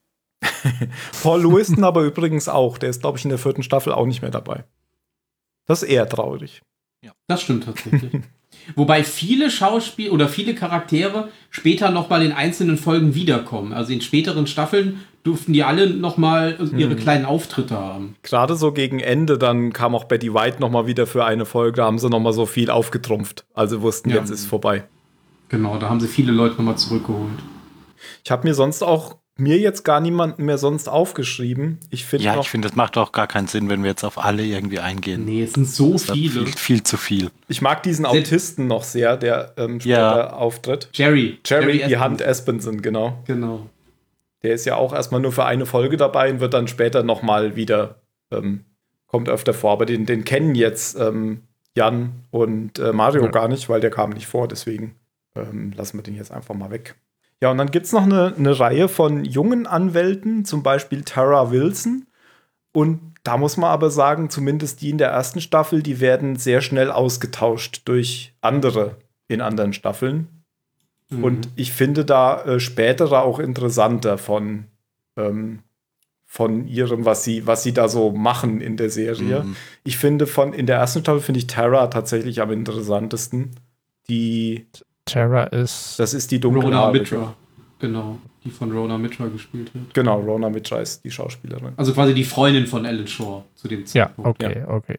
[1.22, 2.78] Paul Lewiston aber übrigens auch.
[2.78, 4.64] Der ist, glaube ich, in der vierten Staffel auch nicht mehr dabei.
[5.66, 6.62] Das ist eher traurig.
[7.28, 8.12] Das stimmt tatsächlich.
[8.74, 13.72] Wobei viele Schauspiel oder viele Charaktere später nochmal in einzelnen Folgen wiederkommen.
[13.72, 18.16] Also in späteren Staffeln durften die alle nochmal ihre kleinen Auftritte haben.
[18.22, 21.76] Gerade so gegen Ende, dann kam auch Betty White noch mal wieder für eine Folge,
[21.78, 23.44] da haben sie noch mal so viel aufgetrumpft.
[23.54, 24.16] Also wussten, Ja.
[24.16, 24.84] jetzt ist vorbei.
[25.48, 27.38] Genau, da haben sie viele Leute nochmal zurückgeholt.
[28.24, 31.78] Ich habe mir sonst auch, mir jetzt gar niemanden mehr sonst aufgeschrieben.
[31.90, 34.04] Ich finde Ja, noch, ich finde, das macht auch gar keinen Sinn, wenn wir jetzt
[34.04, 35.24] auf alle irgendwie eingehen.
[35.24, 36.44] Nee, es sind so Das viele.
[36.44, 37.30] viel, viel zu viel.
[37.48, 40.32] ich mag diesen Sind- Autisten noch sehr, der ähm, später Ja.
[40.34, 40.88] auftritt.
[40.92, 41.38] Jerry.
[41.44, 42.00] Jerry, die Espen.
[42.00, 43.22] Hand Espenson, genau.
[43.26, 43.66] Genau.
[44.42, 47.22] Der ist ja auch erstmal nur für eine Folge dabei und wird dann später noch
[47.22, 47.96] mal wieder,
[48.30, 48.64] ähm,
[49.06, 49.72] kommt öfter vor.
[49.72, 51.42] Aber den, den kennen jetzt ähm,
[51.76, 53.30] Jan und äh, Mario Ja.
[53.30, 54.48] gar nicht, weil der kam nicht vor.
[54.48, 54.94] Deswegen
[55.36, 56.94] ähm, lassen wir den jetzt einfach mal weg.
[57.40, 61.50] Ja, und dann gibt es noch eine, eine Reihe von jungen Anwälten, zum Beispiel Tara
[61.50, 62.06] Wilson.
[62.72, 66.60] Und da muss man aber sagen, zumindest die in der ersten Staffel, die werden sehr
[66.60, 68.96] schnell ausgetauscht durch andere
[69.28, 70.28] in anderen Staffeln.
[71.08, 71.24] Mhm.
[71.24, 74.64] Und ich finde da äh, spätere auch interessanter von,
[75.16, 75.60] ähm,
[76.26, 79.44] von ihrem, was sie, was sie da so machen in der Serie.
[79.44, 79.56] Mhm.
[79.84, 83.52] Ich finde von in der ersten Staffel finde ich Tara tatsächlich am interessantesten.
[84.08, 84.66] Die,
[85.12, 85.98] Terra ist.
[85.98, 87.16] das ist die Rona dunkelhaarige.
[87.16, 87.34] Mitra.
[87.78, 88.18] Genau.
[88.44, 89.92] Die von Rona Mitra gespielt wird.
[89.94, 91.72] Genau, Rona Mitra ist die Schauspielerin.
[91.76, 94.42] Also quasi die Freundin von Alan Shaw zu dem ja, Zeitpunkt.
[94.42, 94.98] okay, okay.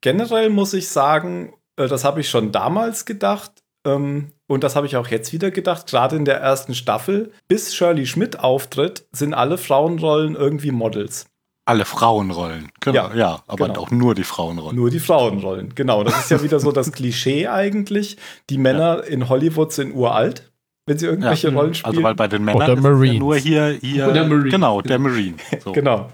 [0.00, 4.86] Generell muss ich sagen, äh, das habe ich schon damals gedacht ähm, und das habe
[4.86, 9.34] ich auch jetzt wieder gedacht, gerade in der ersten Staffel, bis Shirley Schmidt auftritt, sind
[9.34, 11.26] alle Frauenrollen irgendwie Models.
[11.64, 12.70] Alle Frauenrollen.
[12.80, 13.80] Genau, Ja, ja, aber genau.
[13.82, 14.74] auch nur die Frauenrollen.
[14.76, 16.02] Nur die Frauenrollen, genau.
[16.02, 18.16] Das ist ja wieder so das Klischee eigentlich.
[18.50, 20.50] Die Männer in Hollywood sind uralt.
[20.86, 21.54] wenn sie irgendwelche Ja.
[21.54, 21.92] Rollen spielen.
[21.94, 23.18] Also weil bei den Männern Oder ja Marines.
[23.20, 24.48] nur hier, hier Oder Marine.
[24.50, 25.36] genau, der Marine.
[25.62, 25.70] So.
[25.70, 26.10] genau.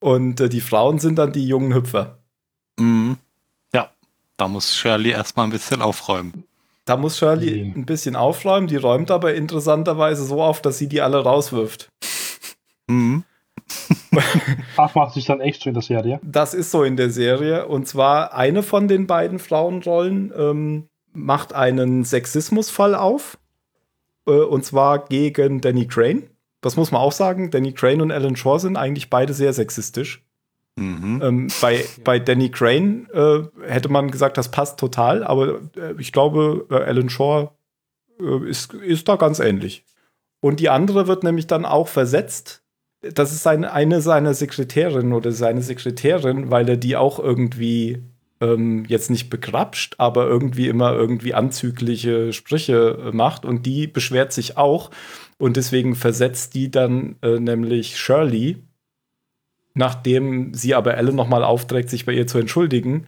[0.00, 2.18] Und äh, die Frauen sind dann die jungen Hüpfer.
[2.80, 3.16] Mhm.
[3.72, 3.90] Ja,
[4.36, 6.42] da muss Shirley erstmal ein bisschen aufräumen.
[6.84, 7.82] Da muss Shirley Mhm.
[7.82, 11.88] ein bisschen aufräumen, die räumt aber interessanterweise so auf, dass sie die alle rauswirft.
[12.88, 13.22] Mhm.
[14.76, 16.20] Ach, macht sich dann extra in der Serie.
[16.22, 17.66] Das ist so in der Serie.
[17.66, 23.38] Und zwar eine von den beiden Frauenrollen ähm, macht einen Sexismusfall auf.
[24.26, 26.24] Äh, und zwar gegen Danny Crane.
[26.60, 27.50] Das muss man auch sagen.
[27.50, 30.24] Danny Crane und Alan Shaw sind eigentlich beide sehr sexistisch.
[30.76, 31.20] Mhm.
[31.22, 36.12] Ähm, bei, bei Danny Crane äh, hätte man gesagt, das passt total, aber äh, ich
[36.12, 37.50] glaube, äh, Alan Shaw
[38.18, 39.84] äh, ist, ist da ganz ähnlich.
[40.40, 42.61] Und die andere wird nämlich dann auch versetzt.
[43.02, 48.02] Das ist seine, eine seiner Sekretärinnen oder seine Sekretärin, weil er die auch irgendwie
[48.40, 53.44] ähm, jetzt nicht begrapscht, aber irgendwie immer irgendwie anzügliche Sprüche äh, macht.
[53.44, 54.90] Und die beschwert sich auch.
[55.38, 58.58] Und deswegen versetzt die dann äh, nämlich Shirley,
[59.74, 63.06] nachdem sie aber Ellen nochmal aufträgt, sich bei ihr zu entschuldigen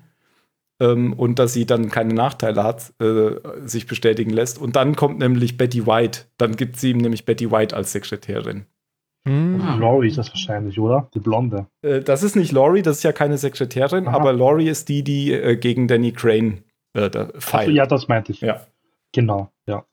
[0.81, 3.33] ähm, und dass sie dann keine Nachteile hat, äh,
[3.65, 4.59] sich bestätigen lässt.
[4.59, 6.23] Und dann kommt nämlich Betty White.
[6.39, 8.67] Dann gibt sie ihm nämlich Betty White als Sekretärin.
[9.27, 9.61] Hm.
[9.63, 9.77] Ah.
[9.77, 11.09] Laurie ist das wahrscheinlich, oder?
[11.15, 11.67] Die Blonde.
[11.83, 14.17] Äh, das ist nicht Laurie, das ist ja keine Sekretärin, Aha.
[14.17, 16.63] aber Laurie ist die, die äh, gegen Danny Crane
[16.93, 17.71] äh, da Also, feilt.
[17.75, 18.41] ja, das meinte ich.
[18.43, 18.67] Ja.
[19.13, 19.85] Genau, ja.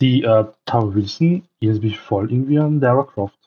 [0.00, 3.38] Die äh, Tara Wilson ist mich voll irgendwie an Lara Croft.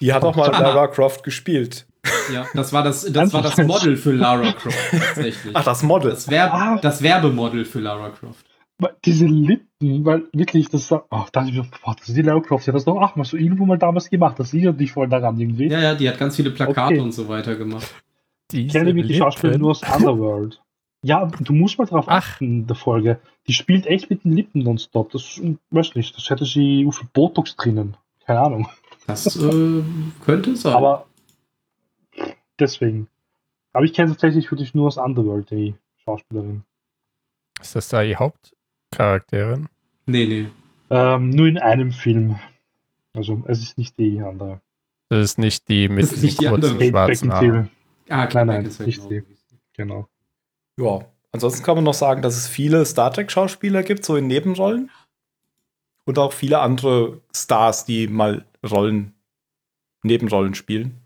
[0.00, 0.60] Die hat auch mal Ah.
[0.60, 1.86] Lara Croft gespielt.
[2.32, 5.54] Ja, das war das, das war das Model für Lara Croft tatsächlich.
[5.54, 6.10] Ach, das Model.
[6.10, 6.78] Das, Werb Ah.
[6.80, 8.45] das Werbemodel für Lara Croft.
[8.78, 12.40] Weil Diese Lippen, weil wirklich, das oh, dachte ich mir, boah, das ist die Lara
[12.40, 12.66] Croft.
[12.66, 14.38] Die hat das doch auch mal so irgendwo mal damals gemacht.
[14.38, 15.68] Das erinnert dich voll daran irgendwie.
[15.68, 17.00] Ja, ja, die hat ganz viele Plakate Okay.
[17.00, 17.94] und so weiter gemacht.
[18.52, 20.62] Ich kenne nämlich die Schauspielerin nur aus Underworld.
[21.02, 22.18] Ja, du musst mal drauf Ach.
[22.18, 23.20] achten in der Folge.
[23.48, 25.10] Die spielt echt mit den Lippen nonstop.
[25.12, 27.96] Das weiß nicht, das hätte sie irgendwie Botox drinnen.
[28.24, 28.68] Keine Ahnung.
[29.06, 29.82] Das äh,
[30.24, 30.74] könnte sein.
[30.74, 31.06] Aber
[32.58, 33.08] deswegen.
[33.72, 35.74] Aber ich kenne tatsächlich wirklich nur aus Underworld, die
[36.04, 36.64] Schauspielerin.
[37.60, 38.16] Ist das da die
[38.98, 39.68] Hauptcharakterin?
[40.06, 40.48] nee, nee.
[40.88, 42.38] Ähm, nur in einem Film.
[43.12, 44.60] Also es ist nicht die andere.
[45.08, 46.90] Das ist nicht die mit Das ist nicht die kurzen andere.
[46.90, 47.70] Schwarzen Haaren.
[48.08, 49.08] Ah, Nein, nein, nicht genau.
[49.08, 49.22] sie.
[49.74, 50.08] Genau.
[50.78, 51.04] Ja.
[51.32, 54.90] Ansonsten kann man noch sagen, dass es viele Star Trek-Schauspieler gibt, so in Nebenrollen.
[56.04, 59.12] Und auch viele andere Stars, die mal Rollen,
[60.04, 61.00] Nebenrollen spielen.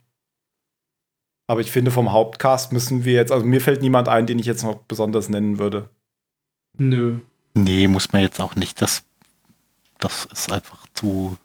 [1.46, 4.46] Aber ich finde, vom Hauptcast müssen wir jetzt, also mir fällt niemand ein, den ich
[4.46, 5.88] jetzt noch besonders nennen würde.
[6.76, 7.20] Nö.
[7.54, 8.80] Nee, muss man jetzt auch nicht.
[8.80, 9.02] Das,
[9.98, 11.36] das ist einfach zu.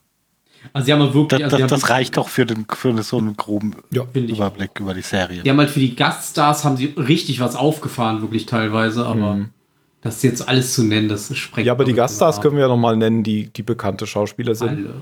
[0.73, 1.41] Also, sie haben wirklich.
[1.41, 4.29] Das, also, das, haben, das reicht doch für, den, für so einen groben ich.
[4.37, 5.43] Überblick über die Serie.
[5.43, 9.49] Die haben halt für die Gaststars haben sie richtig was aufgefahren, wirklich teilweise, aber Mhm.
[10.01, 11.65] das jetzt alles zu nennen, das sprengt.
[11.67, 14.69] Ja, aber die Gaststars können wir ja noch mal nennen, die, die bekannte Schauspieler sind.
[14.69, 15.01] Alle.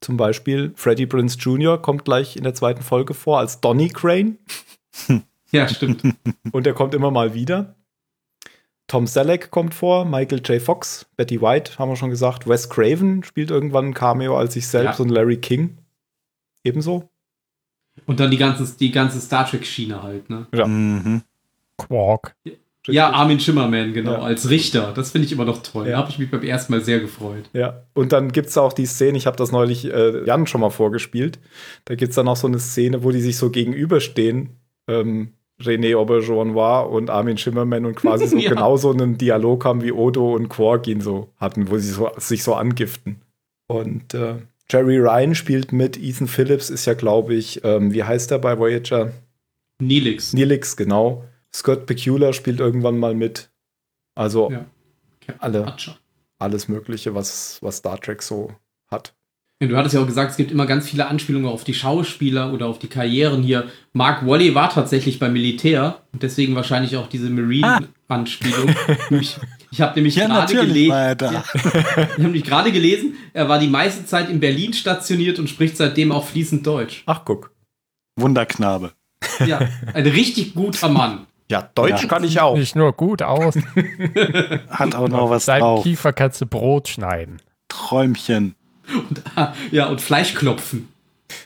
[0.00, 1.80] Zum Beispiel Freddie Prince Jr.
[1.80, 4.38] kommt gleich in der zweiten Folge vor als Donny Crane.
[5.52, 6.02] Ja, stimmt.
[6.52, 7.74] Und er kommt immer mal wieder.
[8.88, 10.62] Tom Selleck kommt vor, Michael J.
[10.62, 12.48] Fox, Betty White, haben wir schon gesagt.
[12.48, 15.02] Wes Craven spielt irgendwann ein Cameo als sich selbst Ja.
[15.04, 15.78] und Larry King.
[16.62, 17.08] Ebenso.
[18.06, 20.46] Und dann die ganze, die ganze Star Trek-Schiene halt, ne?
[20.54, 20.66] Ja.
[20.66, 21.22] Mhm.
[21.78, 22.36] Quark.
[22.86, 24.18] Ja, Armin Schimmerman, genau, Ja.
[24.20, 24.92] als Richter.
[24.94, 25.86] Das finde ich immer noch toll.
[25.86, 25.92] Ja.
[25.92, 27.50] Da habe ich mich beim ersten Mal sehr gefreut.
[27.52, 30.60] Ja, und dann gibt es auch die Szene, ich habe das neulich äh, Jan schon
[30.60, 31.40] mal vorgespielt.
[31.86, 34.50] Da gibt es dann auch so eine Szene, wo die sich so gegenüberstehen.
[34.86, 38.50] Ähm, René Auberjonois und Armin Schimmerman und quasi so Ja.
[38.50, 42.10] genau so einen Dialog haben, wie Odo und Quark ihn so hatten, wo sie so,
[42.18, 43.22] sich so angiften.
[43.66, 44.36] Und äh,
[44.70, 48.58] Jerry Ryan spielt mit, Ethan Phillips ist ja, glaube ich, ähm, wie heißt er bei
[48.58, 49.12] Voyager?
[49.80, 50.32] Nilix.
[50.32, 51.24] Nilix, genau.
[51.54, 53.50] Scott Bakula spielt irgendwann mal mit.
[54.14, 54.66] Also Ja.
[55.38, 55.74] Alle.
[56.38, 58.52] Alles Mögliche, was, was Star Trek so
[58.88, 59.15] hat.
[59.58, 62.66] Du hattest ja auch gesagt, es gibt immer ganz viele Anspielungen auf die Schauspieler oder
[62.66, 63.64] auf die Karrieren hier.
[63.94, 68.74] Mark Wally war tatsächlich beim Militär und deswegen wahrscheinlich auch diese Marine-Anspielung.
[69.10, 69.38] ich
[69.70, 70.92] ich habe nämlich Ja, gerade natürlich gelesen.
[70.92, 71.44] er.
[71.54, 75.78] Ich habe nämlich gerade gelesen, er war die meiste Zeit in Berlin stationiert und spricht
[75.78, 77.02] seitdem auch fließend Deutsch.
[77.06, 77.50] Ach, guck.
[78.18, 78.92] Wunderknabe.
[79.46, 79.60] Ja,
[79.94, 81.26] ein richtig guter Mann.
[81.50, 82.08] Ja, Deutsch Ja.
[82.08, 82.56] kann ich auch.
[82.58, 83.54] Nicht nur gut aus,
[84.68, 85.82] Hat auch noch was deinem drauf.
[85.82, 87.40] Kiefer kannst du Brot schneiden.
[87.68, 88.54] Träumchen.
[89.70, 90.88] Ja, und Fleisch klopfen.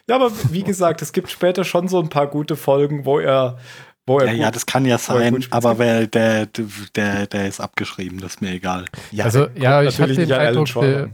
[0.09, 3.59] Ja, aber wie gesagt, es gibt später schon so ein paar gute Folgen, wo er,
[4.07, 6.47] wo er Ja, ja, gut- das kann ja sein, aber wer, der,
[6.95, 8.85] der, der ist abgeschrieben, das ist mir egal.
[9.11, 11.11] ja, also, ja, ich hatte den Eindruck, der,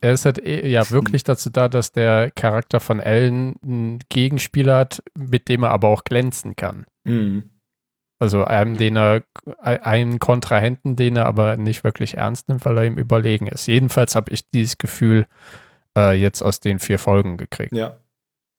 [0.00, 4.76] er ist halt eh, ja wirklich dazu da, dass der Charakter von Ellen einen Gegenspieler
[4.78, 6.86] hat, mit dem er aber auch glänzen kann.
[7.04, 7.50] Mhm.
[8.20, 9.22] Also einem, den er,
[9.62, 13.66] einen Kontrahenten, den er aber nicht wirklich ernst nimmt, weil er ihm überlegen ist.
[13.66, 15.26] Jedenfalls habe ich dieses Gefühl
[15.96, 17.72] äh, jetzt aus den vier Folgen gekriegt.
[17.72, 17.96] Ja.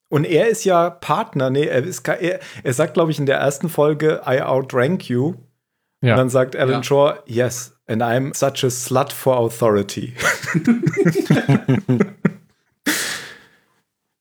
[0.09, 3.37] Und er ist ja Partner, nee, er, ist, er, er sagt, glaube ich, in der
[3.37, 5.35] ersten Folge, I outrank you.
[6.01, 6.13] Ja.
[6.13, 6.83] Und dann sagt Alan Ja.
[6.83, 10.15] Shaw, yes, and I'm such a slut for authority.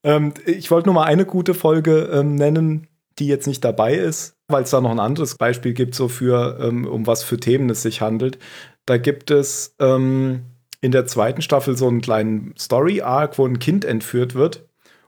[0.05, 2.90] ähm, ich wollte nur mal eine gute Folge ähm, nennen,
[3.21, 6.59] die jetzt nicht dabei ist, weil es da noch ein anderes Beispiel gibt, so für,
[6.61, 8.39] ähm, um was für Themen es sich handelt.
[8.87, 10.47] Da gibt es ähm,
[10.81, 14.67] in der zweiten Staffel so einen kleinen Story-Arc, wo ein Kind entführt wird.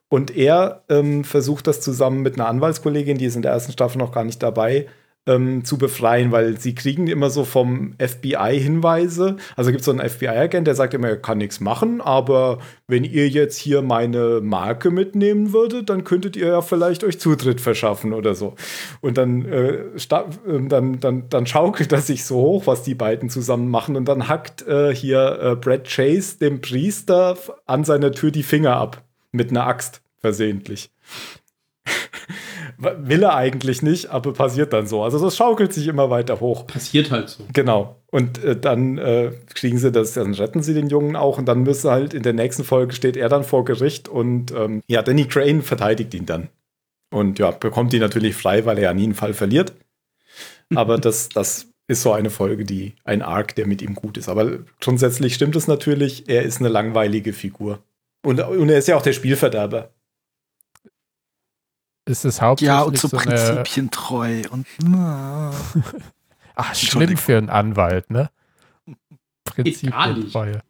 [0.08, 3.98] Und er ähm, versucht das zusammen mit einer Anwaltskollegin, die ist in der ersten Staffel
[3.98, 4.86] noch gar nicht dabei,
[5.26, 9.36] ähm, zu befreien, weil sie kriegen immer so vom FBI Hinweise.
[9.56, 12.58] Also gibt es so einen FBI-Agent, der sagt immer, er kann nichts machen, aber
[12.88, 17.60] wenn ihr jetzt hier meine Marke mitnehmen würdet, dann könntet ihr ja vielleicht euch Zutritt
[17.60, 18.54] verschaffen oder so.
[19.00, 19.78] Und dann, äh,
[20.46, 23.96] ähm, dann, dann, dann schaukelt das sich so hoch, was die beiden zusammen machen.
[23.96, 28.76] Und dann hackt äh, hier äh, Brad Chase dem Priester an seiner Tür die Finger
[28.76, 29.04] ab.
[29.30, 30.90] Mit einer Axt versehentlich.
[32.82, 35.02] Will er eigentlich nicht, aber passiert dann so.
[35.02, 36.66] Also das schaukelt sich immer weiter hoch.
[36.66, 37.44] Passiert halt so.
[37.52, 37.96] Genau.
[38.10, 41.62] Und äh, dann äh, kriegen sie das, dann retten sie den Jungen auch und dann
[41.62, 45.26] müsste halt in der nächsten Folge steht er dann vor Gericht und ähm, ja, Danny
[45.26, 46.48] Crane verteidigt ihn dann.
[47.10, 49.72] Und ja, bekommt ihn natürlich frei, weil er ja nie einen Fall verliert.
[50.74, 54.28] Aber das, das ist so eine Folge, die ein Arc, der mit ihm gut ist.
[54.28, 57.80] Aber grundsätzlich stimmt es natürlich, er ist eine langweilige Figur.
[58.24, 59.90] Und, und er ist ja auch der Spielverderber.
[62.04, 65.52] Ist es hauptsächlich Ja, und so so eine, prinzipientreu und na.
[66.54, 68.30] ach, schlimm für einen Anwalt, ne?
[69.44, 70.62] Prinzipientreue.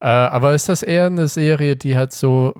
[0.00, 2.54] Äh, aber ist das eher eine Serie, die halt so,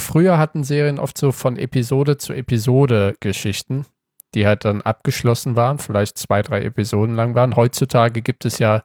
[0.00, 3.86] früher hatten Serien oft so von Episode zu Episode Geschichten,
[4.34, 7.56] die halt dann abgeschlossen waren, vielleicht zwei, drei Episoden lang waren.
[7.56, 8.82] Heutzutage gibt es ja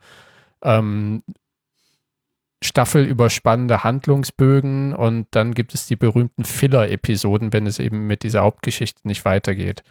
[0.64, 1.24] ähm,
[2.64, 9.02] staffelüberspannende Handlungsbögen und dann gibt es die berühmten Filler-Episoden, wenn es eben mit dieser Hauptgeschichte
[9.08, 9.84] nicht weitergeht.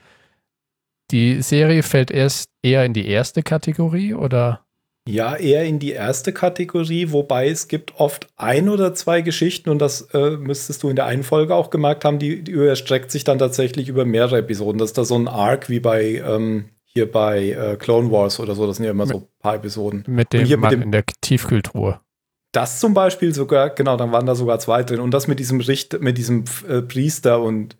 [1.10, 4.64] Die Serie fällt erst eher in die erste Kategorie oder?
[5.08, 9.80] Ja, eher in die erste Kategorie, wobei es gibt oft ein oder zwei Geschichten und
[9.80, 13.24] das äh, müsstest du in der einen Folge auch gemerkt haben, die, die erstreckt sich
[13.24, 14.78] dann tatsächlich über mehrere Episoden.
[14.78, 18.54] Das ist da so ein Arc wie bei ähm, hier bei äh, Clone Wars oder
[18.54, 20.04] so, das sind ja immer so ein paar Episoden.
[20.06, 22.00] Mit dem hier mit Mann dem- in der Tiefkühltruhe.
[22.52, 25.00] Das zum Beispiel sogar, genau, dann waren da sogar zwei drin.
[25.00, 27.76] Und das mit diesem Richter, mit diesem äh, Priester und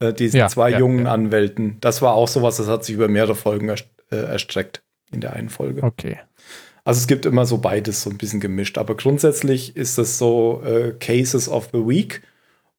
[0.00, 1.12] äh, diesen Ja, zwei ja, jungen ja.
[1.12, 4.82] Anwälten, das war auch sowas, das hat sich über mehrere Folgen erst, äh, erstreckt
[5.12, 5.82] in der einen Folge.
[5.82, 6.18] Okay.
[6.84, 8.78] Also es gibt immer so beides so ein bisschen gemischt.
[8.78, 12.22] Aber grundsätzlich ist es so äh, Cases of the Week.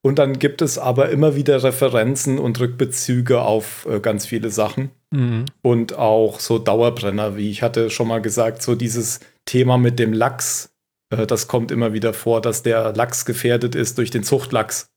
[0.02, 4.90] Und dann gibt es aber immer wieder Referenzen und Rückbezüge auf äh, ganz viele Sachen.
[5.12, 5.46] Mhm.
[5.62, 10.14] Und auch so Dauerbrenner, wie ich hatte schon mal gesagt, so dieses Thema mit dem
[10.14, 10.71] Lachs,
[11.12, 14.88] das kommt immer wieder vor, dass der Lachs gefährdet ist durch den Zuchtlachs.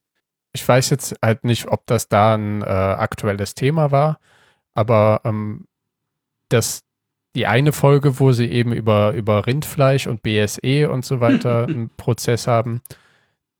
[0.52, 4.18] Ich weiß jetzt halt nicht, ob das da ein äh, aktuelles Thema war,
[4.74, 5.66] aber ähm,
[6.48, 6.82] das,
[7.34, 11.90] die eine Folge, wo sie eben über, über Rindfleisch und BSE und so weiter einen
[11.96, 12.82] Prozess haben,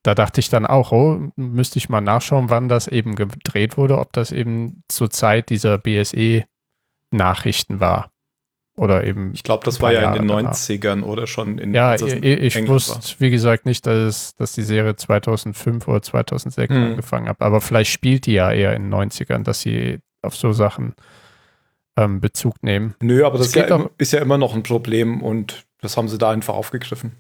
[0.05, 3.99] da dachte ich dann auch, oh, müsste ich mal nachschauen, wann das eben gedreht wurde,
[3.99, 8.13] ob das eben zur Zeit dieser BSE-Nachrichten war.
[8.77, 9.33] Oder eben.
[9.35, 10.53] Ich glaube, das war ja in den danach.
[10.55, 14.53] 90ern oder schon in Ja, das ich, ich wusste, wie gesagt, nicht, dass, es, dass
[14.53, 16.83] die Serie 2005 oder 2006 Hm.
[16.85, 17.41] angefangen hat.
[17.41, 20.95] Aber vielleicht spielt die ja eher in den 90ern, dass sie auf so Sachen
[21.97, 22.97] ähm, Bezug nehmen.
[23.01, 25.97] Nö, aber Es das ist ja, im- ist ja immer noch ein Problem und das
[25.97, 27.13] haben sie da einfach aufgegriffen.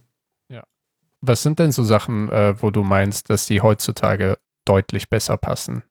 [1.26, 4.36] Was sind denn so Sachen, äh, wo du meinst, dass die heutzutage
[4.66, 5.82] deutlich besser passen?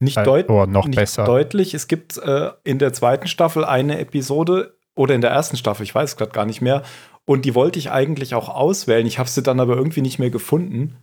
[0.00, 1.22] Nicht, Äh, deut oder noch nicht besser.
[1.22, 1.72] deutlich.
[1.72, 5.94] Es gibt äh, in der zweiten Staffel eine Episode oder in der ersten Staffel, ich
[5.94, 6.82] weiß es gerade gar nicht mehr.
[7.24, 9.06] Und die wollte ich eigentlich auch auswählen.
[9.06, 10.96] Ich habe sie dann aber irgendwie nicht mehr gefunden.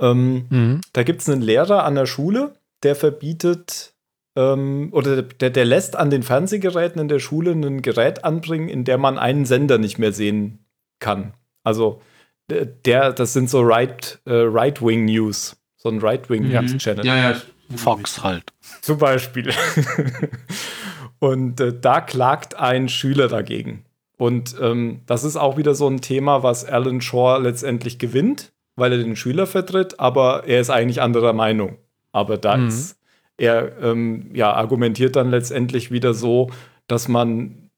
[0.00, 0.80] Ähm, Mhm.
[0.94, 3.92] da gibt es einen Lehrer an der Schule, der verbietet
[4.36, 8.84] ähm, oder der, der lässt an den Fernsehgeräten in der Schule ein Gerät anbringen, in
[8.84, 10.64] der man einen Sender nicht mehr sehen
[11.00, 11.34] kann.
[11.64, 12.00] Also
[12.48, 16.62] der- das sind so Right, äh, Right-Wing News, so ein Right-Wing Ja.
[16.62, 17.04] News Channel.
[17.04, 17.36] Ja, ja.
[17.76, 18.44] Fox halt.
[18.80, 19.50] Zum Beispiel.
[21.20, 23.84] und äh, da klagt ein Schüler dagegen.
[24.18, 28.92] Und ähm, das ist auch wieder so ein Thema, was Alan Shaw letztendlich gewinnt, weil
[28.92, 31.78] er den Schüler vertritt, aber er ist eigentlich anderer Meinung.
[32.12, 32.68] Aber da Mhm.
[32.68, 32.96] ist
[33.38, 36.50] er ähm, ja argumentiert dann letztendlich wieder so,
[36.88, 37.70] dass man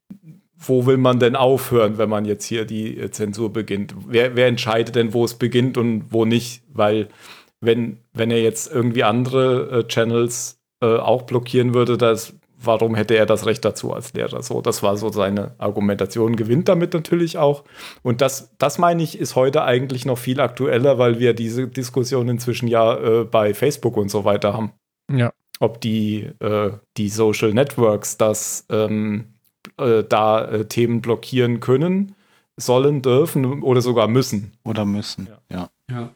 [0.65, 3.93] wo will man denn aufhören, wenn man jetzt hier die äh, Zensur beginnt?
[4.07, 6.63] Wer, wer entscheidet denn, wo es beginnt und wo nicht?
[6.73, 7.09] Weil
[7.59, 12.33] wenn, wenn er jetzt irgendwie andere äh, Channels äh, auch blockieren würde, das
[12.65, 14.41] warum hätte er das Recht dazu als Lehrer?
[14.43, 17.63] So, das war so seine Argumentation, gewinnt damit natürlich auch.
[18.01, 22.29] Und das, das meine ich, ist heute eigentlich noch viel aktueller, weil wir diese Diskussion
[22.29, 24.71] inzwischen ja äh, bei Facebook und so weiter haben.
[25.11, 25.31] Ja.
[25.59, 29.33] Ob die, äh, die Social Networks das ähm,
[29.77, 32.15] äh, da äh, Themen blockieren können,
[32.57, 34.53] sollen, dürfen oder sogar müssen.
[34.63, 35.69] Oder müssen, ja.
[35.89, 36.09] Ja.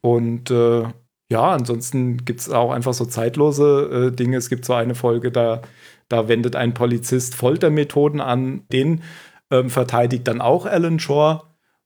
[0.00, 0.84] Und äh,
[1.30, 4.36] ja, ansonsten gibt es auch einfach so zeitlose äh, Dinge.
[4.36, 5.62] Es gibt so eine Folge, da,
[6.08, 8.64] da wendet ein Polizist Foltermethoden an.
[8.72, 9.02] Den
[9.50, 11.42] ähm, verteidigt dann auch Alan Shore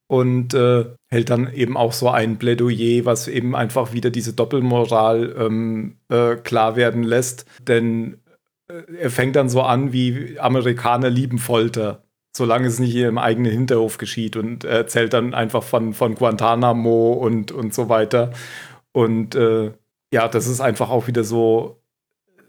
[0.07, 5.35] und äh, hält dann eben auch so ein Plädoyer, was eben einfach wieder diese Doppelmoral
[5.39, 7.45] ähm, äh, klar werden lässt.
[7.69, 8.23] Denn
[8.69, 12.05] äh, er fängt dann so an, wie Amerikaner lieben Folter
[12.37, 17.13] solange es nicht im eigenen Hinterhof geschieht und er erzählt dann einfach von, von Guantanamo
[17.13, 18.33] und, und so weiter.
[18.95, 19.73] Und äh,
[20.13, 21.83] ja, das ist einfach auch wieder so,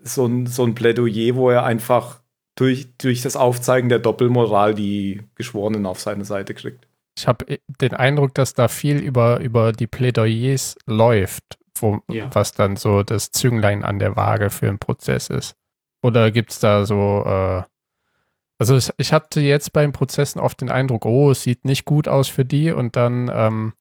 [0.03, 2.21] so, ein, so ein Plädoyer, wo er einfach
[2.55, 6.87] durch, durch das Aufzeigen der Doppelmoral die Geschworenen auf seine Seite kriegt.
[7.17, 12.29] Ich habe den Eindruck, dass da viel über, über die Plädoyers läuft, wo, Ja.
[12.33, 15.55] was dann so das Zünglein an der Waage für einen Prozess ist.
[16.03, 17.63] Oder gibt es da so, äh,
[18.59, 21.85] also es, ich hatte jetzt bei den Prozessen oft den Eindruck, oh, es sieht nicht
[21.85, 23.73] gut aus für die und dann ähm,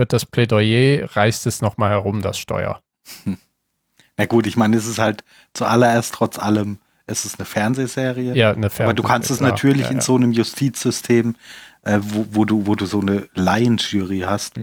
[0.00, 2.80] wird das Plädoyer, reißt es nochmal herum, das Steuer.
[4.16, 5.22] Na gut, ich meine, es ist halt
[5.52, 8.34] zuallererst trotz allem, es ist eine Fernsehserie.
[8.34, 10.02] Ja, eine Aber du kannst es klar, natürlich ja, in ja.
[10.02, 11.36] so einem Justizsystem,
[11.82, 14.54] äh, wo, wo, du, wo du so eine Laienjury hast,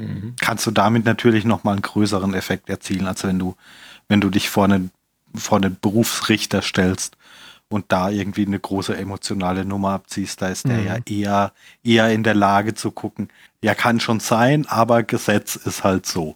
[0.42, 3.56] kannst du damit natürlich nochmal einen größeren Effekt erzielen, als wenn du,
[4.10, 4.92] wenn du dich vor einen,
[5.36, 7.18] vor einen Berufsrichter stellst
[7.70, 10.42] und da irgendwie eine große emotionale Nummer abziehst.
[10.42, 10.88] Da ist der Mhm.
[10.88, 11.52] ja eher,
[11.84, 13.30] eher in der Lage zu gucken.
[13.64, 16.36] Ja, kann schon sein, aber Gesetz ist halt so.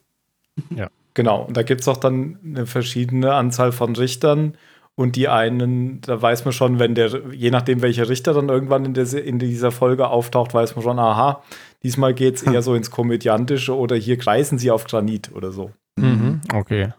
[1.13, 4.55] Genau, und da gibt es auch dann eine verschiedene Anzahl von Richtern.
[4.95, 8.85] Und die einen, da weiß man schon, wenn der, je nachdem, welcher Richter dann irgendwann
[8.85, 11.41] in, der, in dieser Folge auftaucht, weiß man schon, aha,
[11.81, 15.71] diesmal geht es eher so ins Komödiantische oder hier kreisen sie auf Granit oder so.
[15.95, 16.89] Mhm, okay.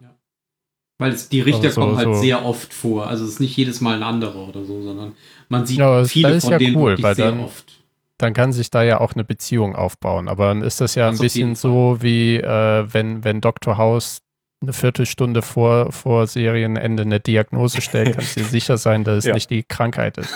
[0.98, 3.06] Weil es, die Richter Also so- kommen halt so- sehr oft vor.
[3.08, 5.12] Also es ist nicht jedes Mal ein anderer oder so, sondern
[5.48, 7.81] man sieht Ja, das- viele von ja denen cool, sehr dann- oft.
[8.22, 10.28] Dann kann sich da ja auch eine Beziehung aufbauen.
[10.28, 13.76] Aber dann ist das ja Das ein bisschen so, wie äh, wenn, wenn Dr.
[13.78, 14.18] House
[14.60, 19.24] eine Viertelstunde vor, vor Serienende eine Diagnose stellt, kannst du dir sicher sein, dass es
[19.24, 19.34] Ja.
[19.34, 20.32] nicht die Krankheit ist.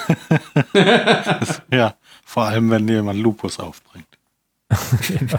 [1.70, 4.08] Ja, vor allem, wenn jemand Lupus aufbringt.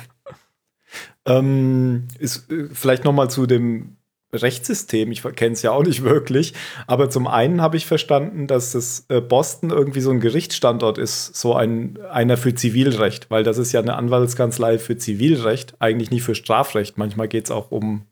[1.25, 3.96] Ähm, ist äh, vielleicht noch mal zu dem
[4.33, 5.11] Rechtssystem.
[5.11, 6.53] Ich kenne es ja auch nicht wirklich.
[6.85, 11.35] Aber zum einen habe ich verstanden, dass das äh, Boston irgendwie so ein Gerichtsstandort ist,
[11.35, 16.23] so ein einer für Zivilrecht, weil das ist ja eine Anwaltskanzlei für Zivilrecht, eigentlich nicht
[16.23, 16.97] für Strafrecht.
[16.97, 18.05] Manchmal geht es auch um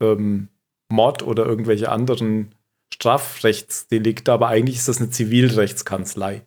[0.00, 0.48] ähm,
[0.88, 2.54] Mord oder irgendwelche anderen
[2.92, 6.42] Strafrechtsdelikte, aber eigentlich ist das eine Zivilrechtskanzlei.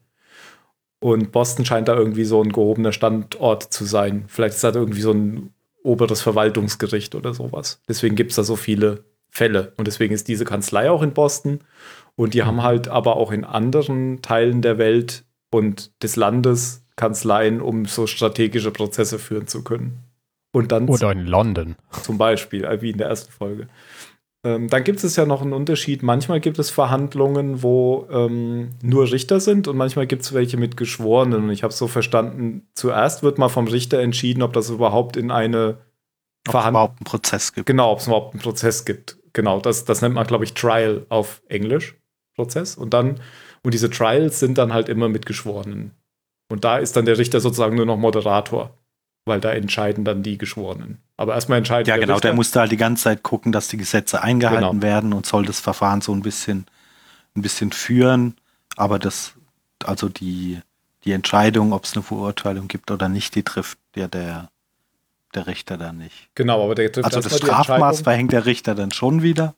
[1.02, 4.26] Und Boston scheint da irgendwie so ein gehobener Standort zu sein.
[4.28, 5.54] Vielleicht ist das irgendwie so ein
[5.84, 7.82] oberes Verwaltungsgericht oder sowas.
[7.88, 9.74] Deswegen gibt es da so viele Fälle.
[9.78, 11.60] Und deswegen ist diese Kanzlei auch in Boston.
[12.16, 17.62] Und die haben halt aber auch in anderen Teilen der Welt und des Landes Kanzleien,
[17.62, 20.04] um so strategische Prozesse führen zu können.
[20.52, 21.76] Und dann Oder in London.
[22.02, 23.68] zum Beispiel, äh, wie in der ersten Folge.
[24.44, 26.02] Ähm, dann gibt es ja noch einen Unterschied.
[26.02, 30.78] Manchmal gibt es Verhandlungen, wo ähm, nur Richter sind und manchmal gibt es welche mit
[30.78, 31.44] Geschworenen.
[31.44, 35.30] Und ich habe so verstanden, zuerst wird mal vom Richter entschieden, ob das überhaupt in
[35.30, 35.78] eine Ob
[36.48, 37.66] es Verhandlung überhaupt einen Prozess gibt.
[37.66, 39.19] Genau, ob es überhaupt einen Prozess gibt.
[39.34, 41.96] Genau, das, das nennt man, glaube ich, Trial auf Englisch.
[42.36, 42.76] Prozess.
[42.78, 43.20] Und dann,
[43.64, 45.92] und diese Trials sind dann halt immer mit Geschworenen.
[46.50, 48.78] Und da ist dann der Richter sozusagen nur noch Moderator,
[49.26, 51.00] weil da entscheiden dann die Geschworenen.
[51.18, 52.34] Aber erstmal entscheiden Ja, genau, der Richter.
[52.36, 54.82] musste halt die ganze Zeit gucken, dass die Gesetze eingehalten Genau.
[54.82, 56.66] werden und soll das Verfahren so ein bisschen,
[57.36, 58.36] ein bisschen führen.
[58.78, 59.34] Aber das,
[59.84, 60.60] also die,
[61.04, 64.50] die Entscheidung, ob es eine Verurteilung gibt oder nicht, die trifft ja der,
[65.36, 66.30] der Richter dann nicht.
[66.36, 69.56] Genau, aber der trifft Also das Strafmaß verhängt der Richter dann schon wieder,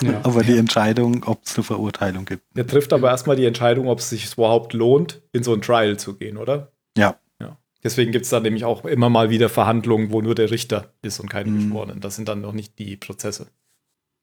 [0.00, 0.20] Ja.
[0.22, 2.42] aber die Entscheidung, ob es eine Verurteilung gibt.
[2.56, 5.98] Der trifft aber erstmal die Entscheidung, ob es sich überhaupt lohnt, in so ein Trial
[5.98, 6.72] zu gehen, oder?
[6.96, 7.16] Ja.
[7.40, 7.58] Ja.
[7.82, 11.20] Deswegen gibt es dann nämlich auch immer mal wieder Verhandlungen, wo nur der Richter ist
[11.20, 11.58] und keine Mhm.
[11.64, 12.00] Geschworenen.
[12.00, 13.48] Das sind dann noch nicht die Prozesse.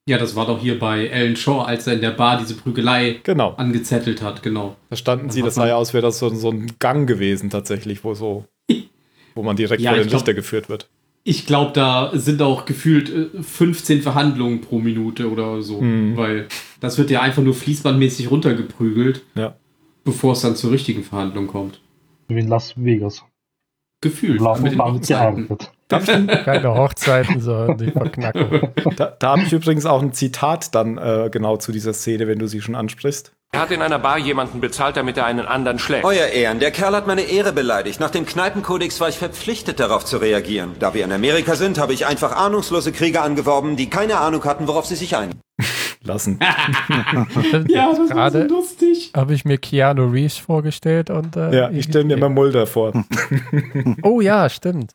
[0.09, 3.19] ja, das war doch hier bei Alan Shaw, als er in der Bar diese Prügelei
[3.23, 3.51] Genau.
[3.53, 4.75] angezettelt hat, genau.
[4.89, 8.03] Da standen sie, das sah ja aus, wäre das so, so ein Gang gewesen tatsächlich,
[8.03, 8.45] wo so,
[9.35, 10.89] wo man direkt Ja, vor den glaub- Richter geführt wird.
[11.23, 16.17] Ich glaube, da sind auch gefühlt äh, 15 Verhandlungen pro Minute oder so, Mhm.
[16.17, 16.47] weil
[16.79, 19.55] das wird ja einfach nur fließbandmäßig runtergeprügelt, Ja.
[20.03, 21.79] bevor es dann zur richtigen Verhandlung kommt.
[22.27, 23.23] Wie in Las Vegas.
[24.03, 24.41] Gefühlt.
[24.41, 25.71] Lang, mit den gearbeitet.
[25.89, 28.69] Keine Hochzeiten, sondern die Verknackung.
[28.95, 32.39] Da, da habe ich übrigens auch ein Zitat dann äh, genau zu dieser Szene, wenn
[32.39, 33.31] du sie schon ansprichst.
[33.53, 36.05] Er hat in einer Bar jemanden bezahlt, damit er einen anderen schlägt.
[36.05, 37.99] Euer Ehren, der Kerl hat meine Ehre beleidigt.
[37.99, 40.71] Nach dem Kneipenkodex war ich verpflichtet, darauf zu reagieren.
[40.79, 44.69] Da wir in Amerika sind, habe ich einfach ahnungslose Krieger angeworben, die keine Ahnung hatten,
[44.69, 45.31] worauf sie sich ein.
[46.03, 46.39] Lassen.
[47.67, 49.11] Ja, das war so Gerade lustig.
[49.13, 52.93] habe ich mir Keanu Reeves vorgestellt und äh, Ja, ich stelle mir mal Mulder vor.
[54.01, 54.93] Oh ja, stimmt.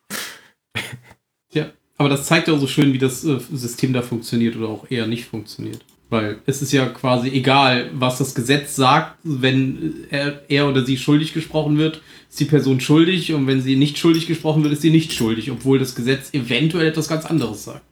[1.53, 1.67] Ja,
[1.99, 4.91] aber das zeigt ja auch so schön, wie das äh, System da funktioniert oder auch
[4.91, 5.85] eher nicht funktioniert.
[6.09, 10.97] Weil es ist ja quasi egal, was das Gesetz sagt, wenn er, er oder sie
[10.99, 14.83] schuldig gesprochen wird, ist die Person schuldig und wenn sie nicht schuldig gesprochen wird, ist
[14.83, 17.83] sie nicht schuldig, obwohl das Gesetz eventuell etwas ganz anderes sagt.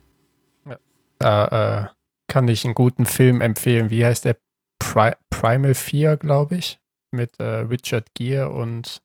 [1.19, 3.91] Da äh, kann ich einen guten Film empfehlen.
[3.91, 4.37] Wie heißt der?
[4.79, 6.79] Pri Primal 4, glaube ich.
[7.11, 9.01] Mit äh, Richard Gere und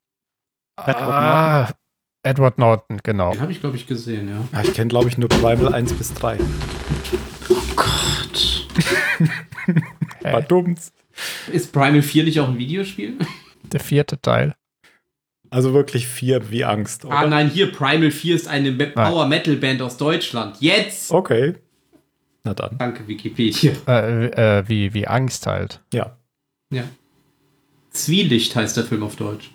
[0.77, 1.69] Edward ah,
[2.23, 3.31] Edward Norton, genau.
[3.31, 4.43] Den habe ich, glaube ich, gesehen, ja.
[4.51, 6.37] Ja, ich kenne, glaube ich, nur Primal 1 bis 3.
[10.21, 10.91] War dumm's.
[11.51, 13.17] Ist Primal 4 nicht auch ein Videospiel?
[13.63, 14.55] Der vierte Teil.
[15.51, 17.17] Also wirklich vier wie Angst, oder?
[17.17, 20.57] Ah nein, hier Primal 4 ist eine Me- Power Metal Band aus Deutschland.
[20.59, 21.11] Jetzt!
[21.11, 21.55] Okay.
[22.43, 22.77] Na dann.
[22.77, 23.73] Danke, Wikipedia.
[23.87, 25.81] Äh, äh, wie, wie Angst halt.
[25.93, 26.17] Ja.
[26.71, 26.83] Ja.
[27.91, 29.51] Zwielicht heißt der Film auf Deutsch.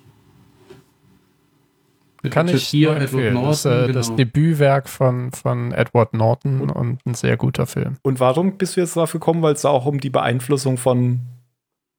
[2.31, 3.35] Kann ich nur empfehlen.
[3.35, 4.17] das, äh, das genau.
[4.17, 7.97] Debütwerk von, von Edward Norton und ein sehr guter Film.
[8.03, 9.43] Und warum bist du jetzt dafür gekommen?
[9.43, 11.21] Weil es da auch um die Beeinflussung von.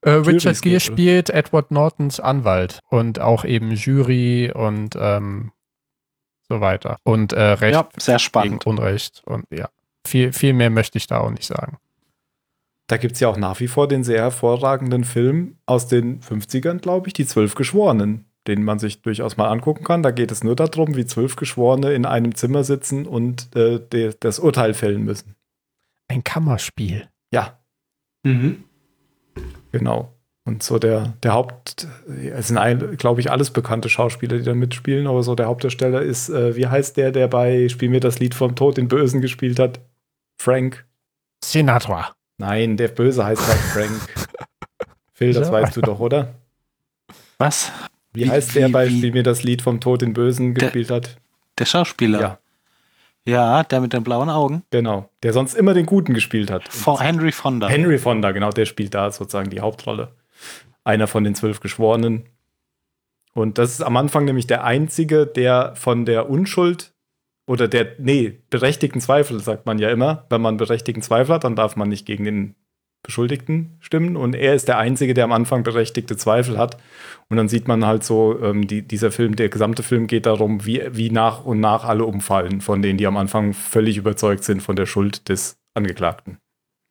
[0.01, 5.51] Äh, Richard Gere spielt Edward Nortons Anwalt und auch eben Jury und ähm,
[6.47, 6.97] so weiter.
[7.03, 8.65] Und äh, Recht Ja, sehr gegen spannend.
[8.65, 9.23] Unrecht.
[9.25, 9.69] Und ja,
[10.05, 11.77] viel, viel mehr möchte ich da auch nicht sagen.
[12.87, 16.79] Da gibt es ja auch nach wie vor den sehr hervorragenden Film aus den 50ern,
[16.79, 20.03] glaube ich, die Zwölf Geschworenen, den man sich durchaus mal angucken kann.
[20.03, 24.13] Da geht es nur darum, wie zwölf Geschworene in einem Zimmer sitzen und äh, de,
[24.19, 25.35] das Urteil fällen müssen.
[26.07, 27.09] Ein Kammerspiel.
[27.31, 27.59] Ja,
[28.23, 28.63] Mhm.
[29.71, 30.11] genau.
[30.47, 35.07] Und so der, der Haupt, es sind, glaube ich, alles bekannte Schauspieler, die da mitspielen,
[35.07, 38.35] aber so der Hauptdarsteller ist, äh, wie heißt der, der bei Spiel mir das Lied
[38.35, 39.79] vom Tod den Bösen gespielt hat?
[40.39, 40.85] Frank.
[41.43, 42.13] Sinatra.
[42.37, 44.27] Nein, der Böse heißt halt Frank.
[45.13, 45.53] Phil, das Ja.
[45.53, 46.35] weißt du doch, oder?
[47.39, 47.71] Was?
[48.15, 50.63] Wie, Wie- heißt der wie- bei wie- mir das Lied vom Tod den Bösen Der-
[50.65, 51.17] gespielt hat?
[51.59, 52.19] Der Schauspieler.
[52.21, 52.39] Ja,
[53.27, 54.63] Ja, der mit den blauen Augen.
[54.71, 55.09] genau.
[55.23, 56.67] Der sonst immer den Guten gespielt hat.
[56.67, 57.67] Von Henry Fonda.
[57.67, 60.11] Henry Fonda, genau, der spielt da sozusagen die Hauptrolle.
[60.83, 62.25] Einer von den zwölf Geschworenen.
[63.33, 66.93] Und das ist am Anfang nämlich der einzige, der von der Unschuld
[67.47, 70.25] oder der, nee, berechtigten Zweifel, sagt man ja immer.
[70.29, 72.55] Wenn man berechtigten Zweifel hat, dann darf man nicht gegen den
[73.05, 74.15] Beschuldigten stimmen.
[74.15, 76.77] Und er ist der Einzige, der am Anfang berechtigte Zweifel hat.
[77.29, 80.65] Und dann sieht man halt so, ähm, die, dieser Film, der gesamte Film geht darum,
[80.65, 84.61] wie, wie nach und nach alle umfallen, von denen, die am Anfang völlig überzeugt sind
[84.61, 86.37] von der Schuld des Angeklagten.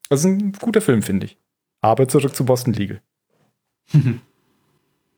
[0.09, 1.39] Das ist ein guter Film, finde ich.
[1.81, 3.01] Aber zurück zu Boston Legal.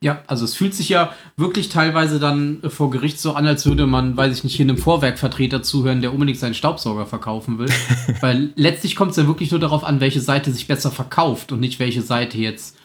[0.02, 3.64] Ja, also es fühlt sich ja wirklich teilweise dann äh, vor Gericht so an, als
[3.64, 7.70] würde man, weiß ich nicht, hier einem Vorwerkvertreter zuhören, der unbedingt seinen Staubsauger verkaufen will.
[8.20, 11.60] Weil letztlich kommt es ja wirklich nur darauf an, welche Seite sich besser verkauft und
[11.60, 12.76] nicht welche Seite jetzt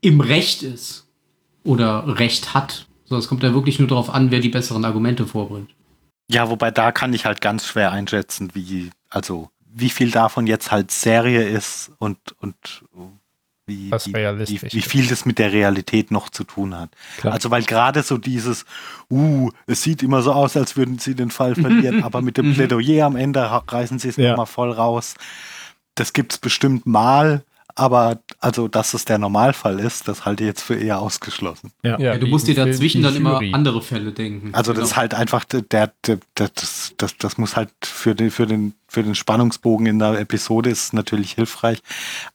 [0.00, 1.06] im Recht ist
[1.62, 2.86] oder Recht hat.
[3.04, 5.70] So, es kommt ja wirklich nur darauf an, wer die besseren Argumente vorbringt.
[6.30, 10.70] Ja, wobei da kann ich halt ganz schwer einschätzen, wie, also, wie viel davon jetzt
[10.70, 12.84] halt Serie ist und, und
[13.66, 16.90] wie, wie, wie, viel das mit der Realität noch zu tun hat.
[17.18, 17.32] Klar.
[17.34, 18.66] Also, weil gerade so dieses,
[19.10, 22.52] uh, es sieht immer so aus, als würden sie den Fall verlieren, aber mit dem
[22.54, 24.30] Plädoyer am Ende reißen sie es Ja.
[24.30, 25.14] nochmal voll raus.
[25.94, 27.44] Das gibt's bestimmt mal,
[27.76, 31.72] aber also, dass es der Normalfall ist, das halte ich jetzt für eher ausgeschlossen.
[31.82, 31.98] Ja.
[31.98, 34.54] Ja, du musst dir dazwischen dann immer andere Fälle denken.
[34.54, 34.86] Also das Genau.
[34.86, 35.90] ist halt einfach der, der,
[36.38, 40.20] der das, das, das muss halt für den, für den, für den Spannungsbogen in der
[40.20, 41.78] Episode ist natürlich hilfreich.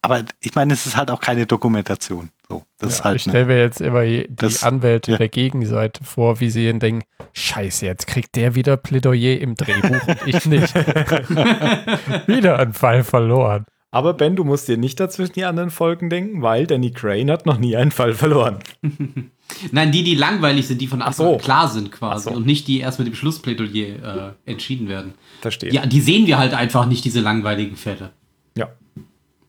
[0.01, 2.29] Aber ich meine, es ist halt auch keine Dokumentation.
[2.49, 5.17] So, das ist ich halt ne, stelle mir jetzt immer die Das- Anwälte ja.
[5.19, 10.07] der Gegenseite vor, wie sie dann denken, scheiße, jetzt kriegt der wieder Plädoyer im Drehbuch
[10.07, 10.73] und ich nicht.
[12.27, 13.65] wieder ein Fall verloren.
[13.91, 17.47] Aber Ben, du musst dir nicht dazwischen die anderen Folgen denken, weil Danny Crane hat
[17.47, 18.59] noch nie einen Fall verloren.
[19.71, 21.37] Nein, die, die langweilig sind, die von Anfang so.
[21.37, 22.35] klar sind quasi so.
[22.35, 25.15] und nicht die erst mit dem Schlussplädoyer äh, entschieden werden.
[25.41, 25.73] Verstehe.
[25.73, 28.11] Ja, die sehen wir halt einfach nicht, diese langweiligen Fälle.
[28.55, 28.69] ja,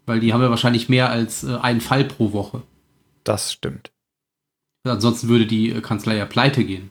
[0.06, 2.62] Weil die haben ja wahrscheinlich mehr als äh, einen Fall pro Woche.
[3.24, 3.90] das stimmt.
[4.84, 6.90] Ansonsten würde die äh, Kanzlei ja pleite gehen.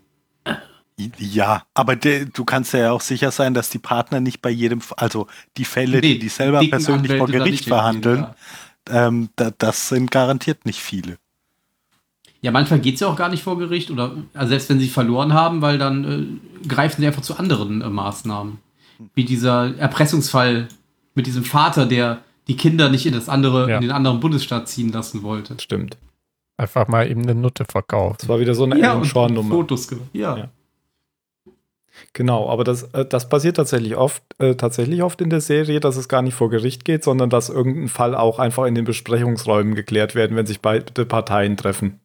[1.18, 4.82] Ja, aber de, du kannst ja auch sicher sein, dass die Partner nicht bei jedem,
[4.98, 5.28] also
[5.58, 8.28] die Fälle, die die selber persönlich vor Anwälte da Gericht verhandeln,
[8.90, 9.08] ja.
[9.08, 11.18] ähm, da, das sind garantiert nicht viele.
[12.42, 14.88] Ja, manchmal geht es ja auch gar nicht vor Gericht oder also selbst wenn sie
[14.90, 18.60] verloren haben, weil dann äh, greifen sie einfach zu anderen äh, Maßnahmen.
[19.14, 20.68] Wie dieser Erpressungsfall
[21.16, 23.76] mit diesem Vater, der die Kinder nicht in das andere, Ja.
[23.76, 25.56] in den anderen Bundesstaat ziehen lassen wollte.
[25.60, 25.98] Stimmt.
[26.58, 28.18] Einfach mal eben eine Nutte verkaufen.
[28.20, 29.50] Das war wieder so eine Ja, Ellen und Shore-Nummer.
[29.50, 30.10] Fotos gemacht.
[30.14, 30.38] Ja.
[30.38, 30.50] Ja.
[32.14, 35.96] Genau, aber das, äh, das passiert tatsächlich oft, äh, tatsächlich oft in der Serie, dass
[35.98, 39.76] es gar nicht vor Gericht geht, sondern dass irgendein Fall auch einfach in den Besprechungsräumen
[39.76, 42.00] geklärt werden, wenn sich beide Parteien treffen.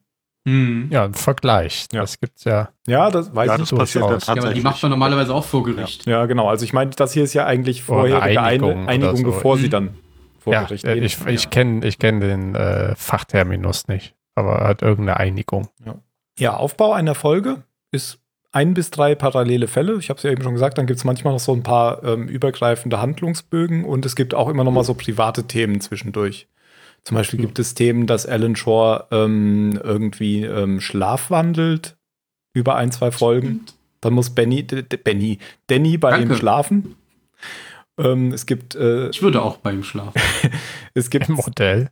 [0.47, 0.89] Hm.
[0.91, 1.87] Ja, ein Vergleich.
[1.91, 2.01] Ja.
[2.01, 2.69] Das gibt's ja.
[2.85, 3.79] Ja, das weiß Ja, ich das nicht.
[3.79, 4.27] passiert ja durchaus.
[4.27, 6.05] Ja, aber die macht man normalerweise auch vor Gericht.
[6.05, 6.47] Ja, genau.
[6.49, 9.23] Also ich meine, das hier ist ja eigentlich Oder eine Einigung Einigung, so.
[9.23, 9.69] bevor sie Mhm.
[9.71, 9.95] dann
[10.37, 11.03] vor Ja, Gericht äh, gehen.
[11.03, 15.67] ich, ich kenne ich kenn den äh, Fachterminus nicht, aber hat irgendeine Einigung.
[16.37, 18.19] Ja, Aufbau einer Folge ist
[18.55, 19.97] ein bis drei parallele Fälle.
[19.99, 22.03] Ich habe es ja eben schon gesagt, dann gibt es manchmal noch so ein paar
[22.05, 26.47] ähm, übergreifende Handlungsbögen und es gibt auch immer noch mal so private Themen zwischendurch.
[27.03, 31.97] Zum Beispiel gibt es Themen, dass Alan Shore ähm, irgendwie ähm, schlafwandelt
[32.53, 33.65] über ein, zwei Folgen.
[33.99, 36.33] Dann muss Benny, Benny, Danny bei Danke.
[36.33, 36.95] ihm schlafen.
[37.97, 40.19] Ähm, es gibt, äh, Ich würde auch bei ihm schlafen.
[40.93, 41.89] es gibt Im Modell.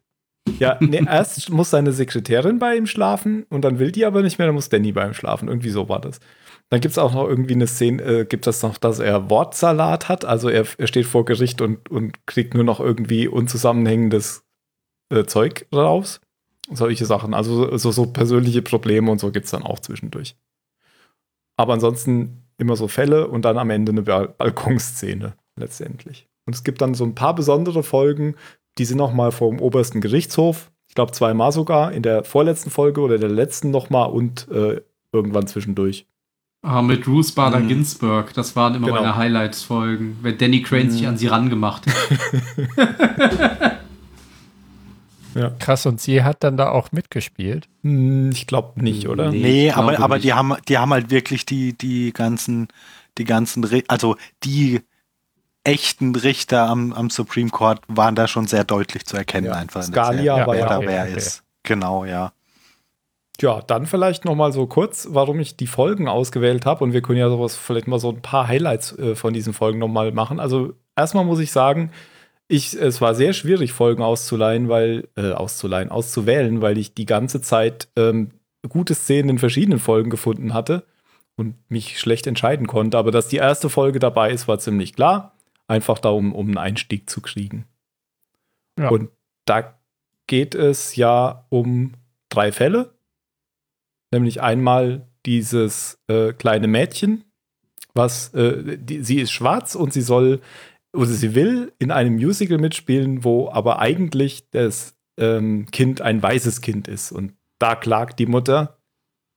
[0.60, 4.38] ja, nee, erst muss seine Sekretärin bei ihm schlafen und dann will die aber nicht
[4.40, 5.50] mehr, dann muss Danny bei ihm schlafen.
[5.50, 6.20] Irgendwie so war das.
[6.74, 10.10] Dann gibt es auch noch irgendwie eine Szene, äh, gibt es noch, dass er Wortsalat
[10.10, 10.26] hat.
[10.26, 14.44] Also er, er steht vor Gericht und, und kriegt nur noch irgendwie unzusammenhängendes
[15.12, 16.20] äh, Zeug raus.
[16.72, 17.36] Solche Sachen.
[17.36, 20.36] Also so, so persönliche Probleme und so gibt es dann auch zwischendurch.
[21.58, 26.28] Aber ansonsten immer so Fälle und dann am Ende eine Bal Balkonszene letztendlich.
[26.48, 28.34] Und es gibt dann so ein paar besondere Folgen,
[28.80, 30.72] die sind noch mal vor dem obersten Gerichtshof.
[30.88, 34.82] Ich glaube zweimal sogar, in der vorletzten Folge oder der letzten noch mal und äh,
[35.12, 36.08] irgendwann zwischendurch.
[36.66, 37.68] Ah, mit Ruth Bader Mhm.
[37.68, 38.34] Ginsburg.
[38.34, 39.02] Das waren immer Genau.
[39.02, 40.18] meine Highlights-Folgen.
[40.22, 41.96] Wenn Danny Crane sich an sie rangemacht hat.
[45.60, 47.68] Krass, und sie hat dann da auch mitgespielt.
[47.82, 49.32] Hm, ich glaube nicht, oder?
[49.32, 49.40] Nee.
[49.42, 50.26] Nee, aber, aber nicht.
[50.26, 52.68] die haben, die haben halt wirklich die, die ganzen,
[53.18, 54.82] die ganzen, also die
[55.64, 59.84] echten Richter am, am Supreme Court waren da schon sehr deutlich zu erkennen Ja, einfach.
[59.84, 61.18] in der Scalia Serie, wer ja da auch- wer okay.
[61.18, 61.44] ist.
[61.64, 62.32] Genau, ja.
[63.42, 66.84] Ja, dann vielleicht noch mal so kurz, warum ich die Folgen ausgewählt habe.
[66.84, 69.80] Und wir können ja sowas vielleicht mal so ein paar Highlights äh, von diesen Folgen
[69.80, 70.40] noch mal machen.
[70.40, 71.92] Also erstmal muss ich sagen,
[72.48, 77.42] ich, es war sehr schwierig, Folgen auszuleihen, weil, äh, auszuleihen, auszuwählen, weil ich die ganze
[77.42, 78.32] Zeit ähm,
[78.70, 80.86] gute Szenen in verschiedenen Folgen gefunden hatte
[81.36, 82.98] und mich schlecht entscheiden konnte.
[82.98, 85.36] Aber dass die erste Folge dabei ist, war ziemlich klar.
[85.68, 87.66] Einfach darum, um einen Einstieg zu kriegen.
[88.78, 88.90] Ja.
[88.90, 89.10] Und
[89.46, 89.80] da
[90.28, 91.94] geht es ja um
[92.30, 92.93] drei Fälle.
[94.14, 97.24] Nämlich einmal dieses äh, kleine Mädchen,
[97.96, 100.40] was äh, die, sie ist schwarz und sie soll
[100.96, 106.62] oder sie will in einem Musical mitspielen, wo aber eigentlich das ähm, Kind ein weißes
[106.62, 107.12] Kind ist.
[107.12, 108.78] Und da klagt die Mutter,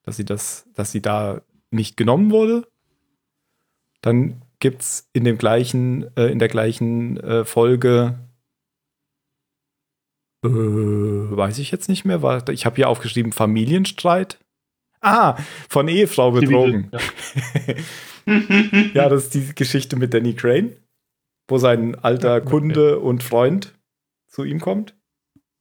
[0.03, 1.41] dass sie das, dass sie da
[1.71, 2.69] nicht genommen wurde.
[4.03, 8.19] Dann gibt es in dem gleichen, äh, in der gleichen äh, Folge
[10.45, 12.21] äh, weiß ich jetzt nicht mehr.
[12.21, 14.39] War, ich habe hier aufgeschrieben Familienstreit.
[15.07, 15.37] Ah,
[15.69, 16.91] von Ehefrau betrogen.
[18.95, 20.77] ja, das ist die Geschichte mit Danny Crane,
[21.49, 23.73] wo sein alter Kunde und Freund
[24.27, 24.97] zu ihm kommt.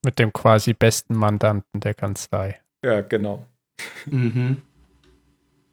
[0.04, 2.60] Mit dem quasi besten Mandanten der Kanzlei.
[2.84, 3.46] Ja, genau.
[4.08, 4.64] mhm.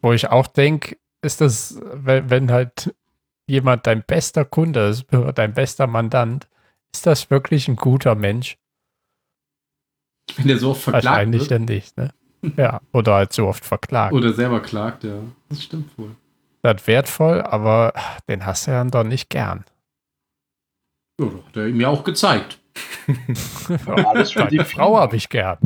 [0.02, 2.94] Wo ich auch denke, ist das, wenn, wenn halt
[3.46, 6.46] jemand dein bester Kunde ist, dein bester Mandant,
[6.94, 8.58] ist das wirklich ein guter Mensch?
[10.36, 11.50] Wenn der so oft verklagt Wahrscheinlich wird.
[11.52, 12.12] dann nicht, ne?
[12.56, 14.12] Ja, oder halt so oft verklagt.
[14.12, 15.20] Oder selber klagt, ja.
[15.48, 16.10] Das stimmt wohl.
[16.62, 17.92] Das ist wertvoll, aber
[18.28, 19.64] den hast du ja dann doch nicht gern.
[21.20, 22.58] Ja, das hat er ihm ja auch gezeigt.
[23.86, 25.58] Alles für die Frau habe ich gern.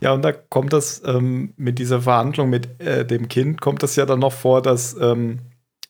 [0.00, 3.96] Ja, und da kommt das ähm, mit dieser Verhandlung mit äh, dem Kind, kommt das
[3.96, 5.38] ja dann noch vor, dass ähm,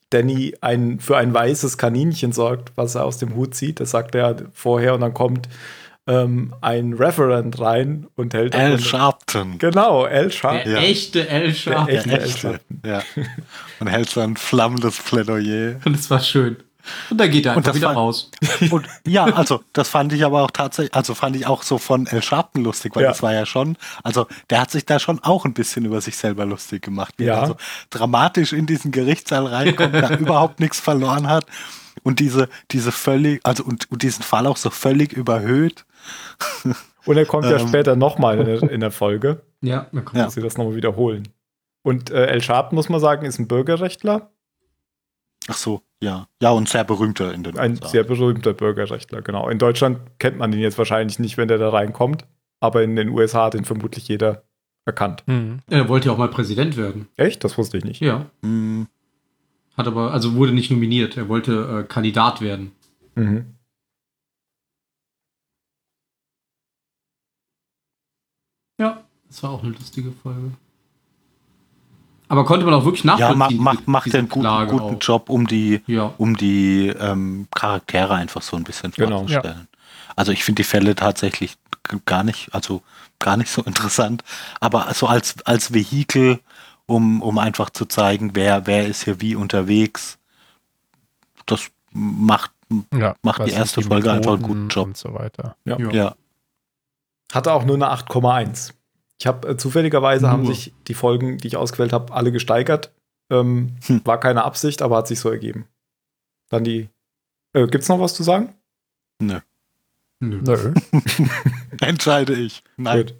[0.09, 3.79] Danny ein, für ein weißes Kaninchen sorgt, was er aus dem Hut zieht.
[3.79, 5.49] Das sagt er vorher und dann kommt
[6.07, 9.57] ähm, ein Referent rein und hält Al davon- Sharpton.
[9.59, 10.71] Genau, Al Der Sharpton.
[10.73, 10.79] Ja.
[10.79, 11.87] echte El Sharp.
[11.87, 12.39] Der echte Der Al echte.
[12.39, 12.81] Sharpton.
[12.85, 13.01] Ja.
[13.79, 15.79] Und hält so ein flammendes Plädoyer.
[15.85, 16.57] Und es war schön.
[17.09, 18.29] Und dann geht er einfach wieder war- raus.
[18.69, 22.05] Und ja, also das fand ich aber auch tatsächlich, also fand ich auch so von
[22.07, 23.09] El Sharpton lustig, weil Ja.
[23.09, 26.17] das war ja schon, also der hat sich da schon auch ein bisschen über sich
[26.17, 27.39] selber lustig gemacht, wie Ja.
[27.39, 27.55] er so
[27.89, 31.45] dramatisch in diesen Gerichtssaal reinkommt, da überhaupt nichts verloren hat
[32.03, 35.85] und diese, diese völlig, also und, und diesen Fall auch so völlig überhöht.
[37.05, 37.67] Und er kommt ja Ähm.
[37.67, 40.19] später nochmal in, der- in der Folge, Ja, na komm.
[40.19, 40.29] Ja.
[40.29, 41.27] sie das nochmal wiederholen.
[41.83, 44.31] Und äh, El Sharpton, muss man sagen, ist ein Bürgerrechtler.
[45.49, 46.27] Ach so, ja.
[46.41, 47.87] Ja, und sehr berühmter in den Ein USA.
[47.89, 49.49] sehr berühmter Bürgerrechtler, genau.
[49.49, 52.25] In Deutschland kennt man den jetzt wahrscheinlich nicht, wenn der da reinkommt.
[52.61, 54.43] Aber in den USA hat ihn vermutlich jeder
[54.85, 55.23] erkannt.
[55.27, 55.59] Hm.
[55.69, 57.09] Er wollte ja auch mal Präsident werden.
[57.17, 57.43] Echt?
[57.43, 57.99] Das wusste ich nicht.
[57.99, 58.27] Ja.
[58.41, 58.87] Hm,
[59.75, 61.17] Hat aber, also wurde nicht nominiert.
[61.17, 62.71] Er wollte äh, Kandidat werden.
[63.15, 63.55] Mhm.
[69.33, 70.51] Das war auch eine lustige Folge.
[72.27, 73.57] Aber konnte man auch wirklich Ja, nachvollziehen.
[73.63, 74.99] macht macht macht diese den guten, guten.
[74.99, 76.13] Job, um die, Ja.
[76.19, 79.19] um die ähm, Charaktere einfach so ein bisschen Genau.
[79.21, 79.67] vorzustellen.
[80.15, 81.57] Also ich finde die Fälle tatsächlich
[82.05, 82.83] gar nicht, also
[83.17, 84.23] gar nicht so interessant,
[84.59, 86.39] aber so als, als Vehikel,
[86.85, 90.19] um, um einfach zu zeigen, wer, wer ist hier wie unterwegs,
[91.47, 92.51] das macht,
[92.95, 94.87] Ja, Macht die erste Folge einfach einen guten Methoden Job.
[94.89, 95.55] Und so weiter.
[95.65, 95.79] Ja.
[95.91, 96.15] ja.
[97.33, 98.73] Hatte auch nur eine 8,1.
[99.23, 100.53] Ich habe äh, zufälligerweise haben Nur.
[100.53, 102.91] sich die Folgen, die ich ausgewählt habe, alle gesteigert.
[103.29, 104.01] Ähm, Hm.
[104.03, 105.65] War keine Absicht, aber hat sich so ergeben.
[106.49, 106.89] Dann die.
[107.53, 108.53] Äh, gibt's noch was zu sagen?
[109.21, 109.39] Nö.
[110.19, 110.41] Nö.
[110.41, 110.73] Nö.
[111.79, 112.65] Entscheide ich.
[112.75, 112.97] Nein.
[112.97, 113.15] Gut.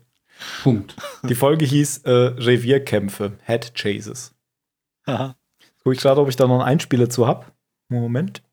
[0.63, 0.95] Punkt.
[1.23, 4.33] Die Folge hieß äh, Revierkämpfe, Head Chases.
[5.05, 5.37] Aha.
[5.85, 7.45] Guck ich gerade, ob ich da noch einen Einspieler zu habe.
[7.87, 8.43] Moment.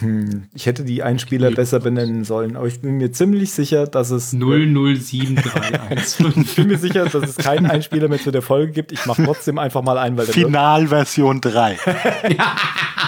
[0.00, 4.10] Hm, ich hätte die Einspieler besser benennen sollen, aber ich bin mir ziemlich sicher, dass
[4.10, 4.32] es.
[4.34, 6.28] 007315.
[6.48, 8.92] Ich bin mir sicher, dass es keinen Einspieler mehr zu der Folge gibt.
[8.92, 11.72] Ich mache trotzdem einfach mal ein, weil der Finalversion 3.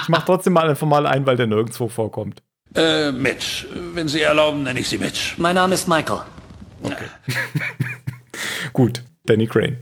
[0.03, 2.43] ich mache trotzdem mal einfach mal ein, weil der nirgendwo vorkommt.
[2.75, 3.67] Äh, Mitch.
[3.95, 5.35] Wenn Sie erlauben, nenne ich Sie Mitch.
[5.39, 6.21] Mein Name ist Michael.
[8.73, 9.79] Gut, Danny Crane.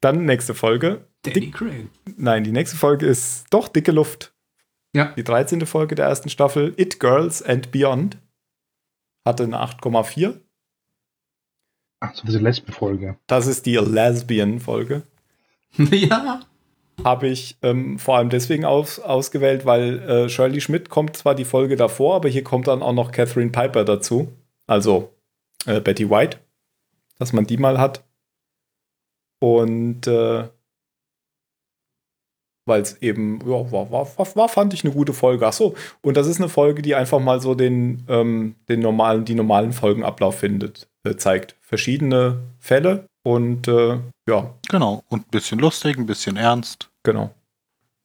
[0.00, 1.04] Dann nächste Folge.
[1.22, 1.90] Danny Crane.
[2.16, 4.32] Nein, die nächste Folge ist doch dicke Luft.
[4.94, 5.12] Ja.
[5.16, 5.66] Die 13.
[5.66, 8.18] Folge der ersten Staffel, It Girls and Beyond,
[9.24, 10.40] hatte eine 8,4.
[12.00, 13.16] Ach, so diese Lesbenfolge.
[13.26, 15.02] Das ist die Lesbian-Folge.
[15.76, 16.40] ja.
[17.04, 21.44] Habe ich ähm, vor allem deswegen aus, ausgewählt, weil äh, Shirley Schmidt kommt zwar die
[21.44, 24.32] Folge davor, aber hier kommt dann auch noch Catherine Piper dazu.
[24.66, 25.14] Also
[25.66, 26.38] äh, Betty White,
[27.18, 28.04] dass man die mal hat.
[29.38, 30.48] Und äh,
[32.70, 35.46] weil es eben, ja, war, war, war, fand ich eine gute Folge.
[35.46, 39.26] Ach so, und das ist eine Folge, die einfach mal so den, ähm, den normalen,
[39.26, 41.56] die normalen Folgenablauf findet, äh, zeigt.
[41.60, 45.02] Verschiedene Fälle und äh, ja, Genau.
[45.08, 46.88] Und ein bisschen lustig, ein bisschen ernst.
[47.02, 47.34] Genau.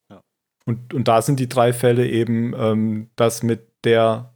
[0.09, 0.21] Ja.
[0.65, 4.33] Und, und da sind die drei Fälle eben ähm, das mit der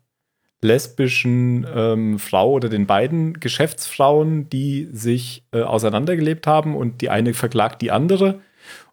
[0.61, 7.33] lesbischen ähm, Frau oder den beiden Geschäftsfrauen, die sich äh, auseinandergelebt haben und die eine
[7.33, 8.41] verklagt die andere.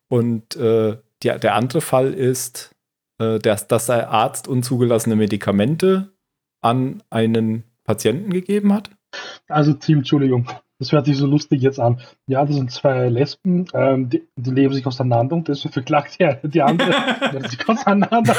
[0.08, 0.96] Und äh,
[1.34, 2.74] die, der andere Fall ist,
[3.18, 6.12] äh, dass, dass der Arzt unzugelassene Medikamente
[6.60, 8.90] an einen Patienten gegeben hat.
[9.48, 10.48] Also Team, Entschuldigung,
[10.78, 12.00] das hört sich so lustig jetzt an.
[12.26, 16.48] Ja, das sind zwei Lesben, ähm, die, die leben sich auseinander und deswegen verklagt die,
[16.48, 16.90] die andere,
[17.32, 18.34] weil sie auseinander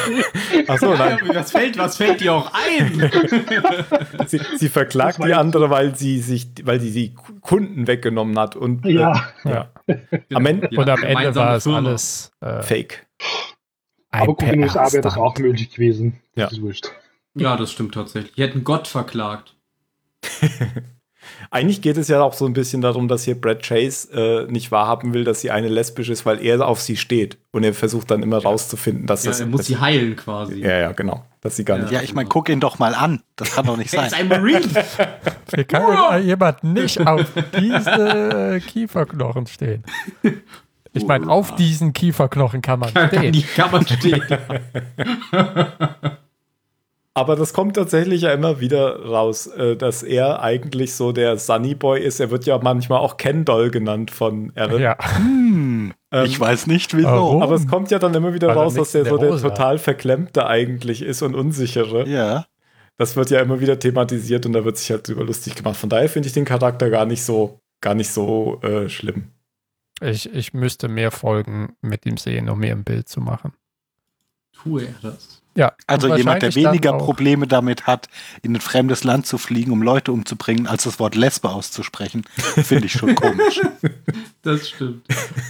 [0.67, 1.19] Achso, nein.
[1.33, 3.11] Was fällt, was fällt dir auch ein?
[4.27, 8.85] sie, sie verklagt die andere, weil sie sich, weil sie die Kunden weggenommen hat und
[8.85, 9.23] äh, Ja.
[9.43, 9.69] ja.
[10.33, 11.77] Am Ende Ja, und am Ende war es Firma.
[11.79, 13.07] alles äh, Fake.
[14.11, 16.19] ein Aber guck, in den USA wäre das auch möglich gewesen.
[16.35, 16.45] Ja.
[16.45, 16.91] Das ist wurscht.
[17.35, 18.33] Ja, das stimmt tatsächlich.
[18.33, 19.55] Die hätten Gott verklagt.
[21.51, 24.71] Eigentlich geht es ja auch so ein bisschen darum, dass hier Brad Chase äh, nicht
[24.71, 27.37] wahrhaben will, dass sie eine lesbisch ist, weil er auf sie steht.
[27.51, 29.39] Und er versucht dann immer rauszufinden, dass Ja, das.
[29.39, 30.61] er muss sie heilen quasi.
[30.61, 31.23] ja, ja, genau.
[31.41, 31.83] Dass sie gar Ja.
[31.83, 31.93] nicht.
[31.93, 33.21] Ja, ich meine, guck ihn doch mal an.
[33.35, 34.07] Das kann doch nicht Er sein.
[34.07, 34.61] ist ein Marine.
[35.55, 37.25] Wie kann jemand nicht auf
[37.59, 39.83] diese Kieferknochen stehen?
[40.93, 43.31] Ich meine, auf diesen Kieferknochen kann man stehen.
[43.31, 44.21] Die kann man stehen.
[47.17, 51.73] Aber das kommt tatsächlich ja immer wieder raus, äh, dass er eigentlich so der Sunny
[51.73, 52.19] Boy ist.
[52.19, 54.79] Er wird ja manchmal auch Ken Doll genannt von Aaron.
[54.79, 54.95] Ja.
[55.17, 57.07] Hm, Ähm, ich weiß nicht wieso.
[57.07, 57.41] warum?
[57.41, 59.79] Aber es kommt ja dann immer wieder Weil raus, dass er so der der total
[59.79, 62.07] Verklemmte eigentlich ist und unsichere.
[62.07, 62.45] Ja.
[62.97, 65.77] Das wird ja immer wieder thematisiert und da wird sich halt drüber lustig gemacht.
[65.77, 69.31] Von daher finde ich den Charakter gar nicht so, gar nicht so äh, schlimm.
[70.01, 73.53] Ich, ich müsste mehr Folgen mit ihm sehen, um mir ein Bild zu machen.
[74.53, 75.36] Tue er das.
[75.57, 78.09] Ja, Also jemand, der weniger Probleme damit hat,
[78.43, 82.85] in ein fremdes Land zu fliegen, um Leute umzubringen, als das Wort Lesbe auszusprechen, finde
[82.85, 83.59] ich schon komisch.
[84.43, 85.03] Das stimmt.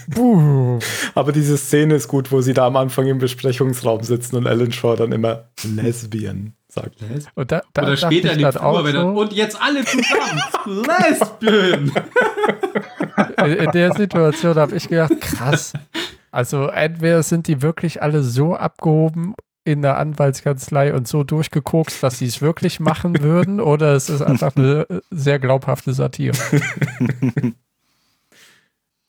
[0.07, 0.79] Buh.
[1.13, 4.71] Aber diese Szene ist gut, wo sie da am Anfang im Besprechungsraum sitzen und Alan
[4.71, 6.95] Shaw dann immer Lesbian sagt.
[7.35, 10.41] Und da, da Oder später in dem Flur, wenn er, so, und jetzt alle zusammen.
[10.65, 11.93] Lesben.
[13.37, 15.73] in, in der Situation habe ich gedacht, krass.
[16.31, 19.35] Also entweder sind die wirklich alle so abgehoben
[19.67, 24.21] in der Anwaltskanzlei und so durchgekokst, dass sie es wirklich machen würden, oder es ist
[24.21, 26.37] einfach eine äh, sehr glaubhafte Satire.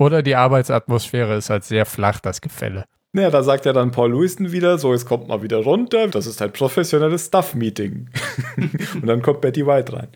[0.01, 2.85] Oder die Arbeitsatmosphäre ist halt sehr flach, das Gefälle.
[3.13, 6.27] Naja, da sagt ja dann Paul Lewiston wieder, so, jetzt kommt mal wieder runter, das
[6.27, 8.09] ist ein professionelles Staff-Meeting.
[8.95, 10.09] und dann kommt Betty White rein.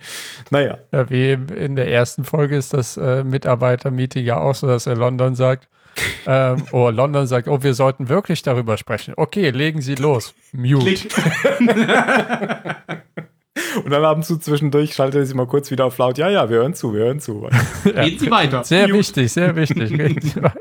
[0.51, 4.87] Naja, Ja, wie in der ersten Folge ist das äh, Mitarbeiter-Meeting ja auch so, dass
[4.87, 5.69] er London sagt,
[6.27, 9.15] ähm, oh, London sagt, oh, wir sollten wirklich darüber sprechen.
[9.17, 10.35] Okay, legen Sie los.
[10.53, 11.09] Mute.
[13.85, 16.19] Und dann ab und zu zwischendurch schaltet er sich mal kurz wieder auf laut.
[16.19, 17.49] Ja, ja, wir hören zu, wir hören zu.
[17.85, 18.65] Reden Sie weiter.
[18.65, 18.99] Sehr Gut.
[18.99, 19.91] wichtig, sehr wichtig.
[19.99, 20.59] Reden Sie weiter.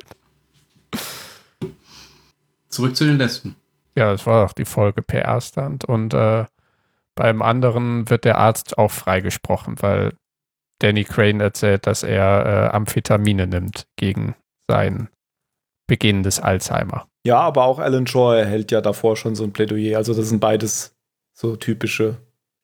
[2.69, 3.55] Zurück zu den Lesben.
[3.95, 5.85] Ja, das war auch die Folge PR-Stand.
[5.85, 6.45] Und äh,
[7.15, 10.13] beim anderen wird der Arzt auch freigesprochen, weil
[10.79, 14.35] Danny Crane erzählt, dass er äh, Amphetamine nimmt gegen
[14.69, 15.09] sein
[15.91, 17.05] Beginn des Alzheimer.
[17.25, 19.97] Ja, aber auch Alan Shaw hält ja davor schon so ein Plädoyer.
[19.97, 20.95] Also das sind beides
[21.33, 22.15] so typische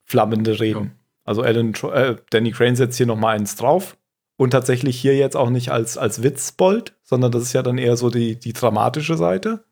[0.06, 0.92] flammende Reden.
[1.24, 3.98] Also Alan äh, Danny Crane setzt hier noch mal eins drauf.
[4.38, 7.98] Und tatsächlich hier jetzt auch nicht als, als Witzbold, sondern das ist ja dann eher
[7.98, 9.62] so die, die dramatische Seite.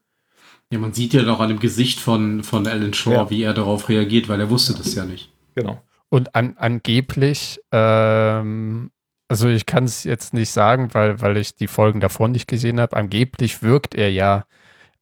[0.71, 3.31] Ja, man sieht ja doch an dem Gesicht von, von Alan Shaw, Ja.
[3.31, 5.33] wie er darauf reagiert, weil er wusste das ja nicht.
[5.55, 5.81] Genau.
[6.11, 8.91] Und an, angeblich, ähm,
[9.29, 12.81] also ich kann es jetzt nicht sagen, weil, weil ich die Folgen davor nicht gesehen
[12.81, 14.45] habe, angeblich wirkt er ja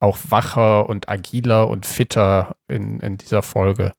[0.01, 3.93] auch wacher und agiler und fitter in, in dieser Folge.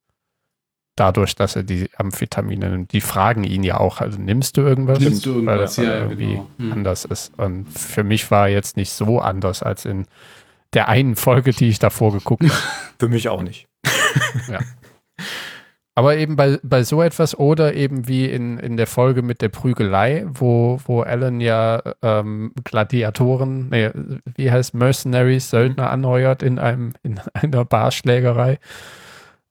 [0.96, 2.92] Dadurch, dass er die Amphetamine nimmt.
[2.92, 4.98] Die fragen ihn ja auch, also nimmst du irgendwas?
[4.98, 5.76] Nimmst du irgendwas?
[5.76, 6.50] Weil er Ja, ja, irgendwie genau.
[6.58, 6.72] Hm.
[6.72, 7.38] anders ist.
[7.38, 10.06] Und für mich war er jetzt nicht so anders als in
[10.72, 12.62] der einen Folge, die ich davor geguckt habe.
[12.98, 13.66] Für mich auch nicht.
[15.98, 19.48] Aber eben bei, bei so etwas oder eben wie in, in der Folge mit der
[19.48, 23.90] Prügelei, wo, wo Alan ja ähm, Gladiatoren, nee,
[24.36, 28.58] wie heißt Mercenaries, Söldner anheuert in einem, in einer Barschlägerei,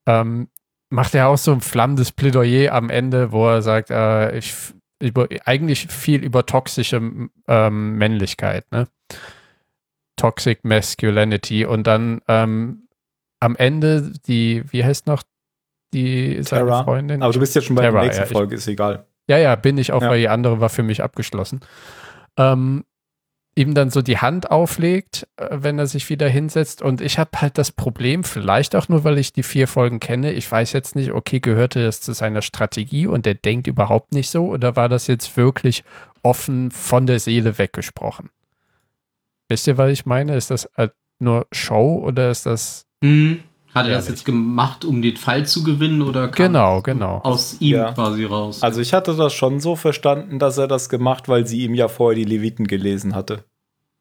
[0.06, 0.50] ähm,
[0.92, 4.54] macht er auch so ein flammendes Plädoyer am Ende, wo er sagt, äh, ich
[5.02, 7.02] über, eigentlich viel über toxische
[7.48, 8.88] ähm, Männlichkeit, ne?
[10.16, 12.88] Toxic Masculinity und dann ähm,
[13.40, 15.24] am Ende die, wie heißt noch
[15.96, 16.84] die seine Terra.
[16.84, 17.24] Freundin?
[17.24, 19.06] Aber du bist jetzt schon bei Terra, der nächsten ja, ich- Folge, ist egal.
[19.28, 20.10] Ja, ja, bin ich auch, Ja.
[20.12, 21.62] weil die andere war für mich abgeschlossen.
[22.38, 22.84] Ähm,
[23.58, 26.82] ihm dann so die Hand auflegt, äh, wenn er sich wieder hinsetzt.
[26.82, 30.34] Und ich habe halt das Problem, vielleicht auch nur, weil ich die vier Folgen kenne.
[30.34, 34.30] Ich weiß jetzt nicht, okay, gehörte das zu seiner Strategie und der denkt überhaupt nicht
[34.30, 34.48] so?
[34.50, 35.84] Oder war das jetzt wirklich
[36.22, 38.30] offen von der Seele weggesprochen?
[39.48, 40.36] Wisst ihr, was ich meine?
[40.36, 42.86] Ist das halt nur Show oder ist das.
[43.04, 43.40] Hm.
[43.76, 44.20] Hat er das Ehrlich.
[44.22, 47.18] jetzt gemacht, um den Fall zu gewinnen oder kam Genau, das genau.
[47.20, 47.92] aus ihm Ja.
[47.92, 48.64] quasi raus?
[48.64, 51.88] Also ich hatte das schon so verstanden, dass er das gemacht, weil sie ihm ja
[51.90, 53.44] vorher die Leviten gelesen hatte.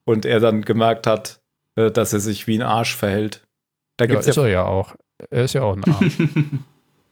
[0.05, 1.41] Und er dann gemerkt hat,
[1.77, 3.43] äh, dass er sich wie ein Arsch verhält.
[3.97, 4.95] Da Ja, gibt's ist ja, er ja auch.
[5.31, 6.19] Er ist ja auch ein Arsch.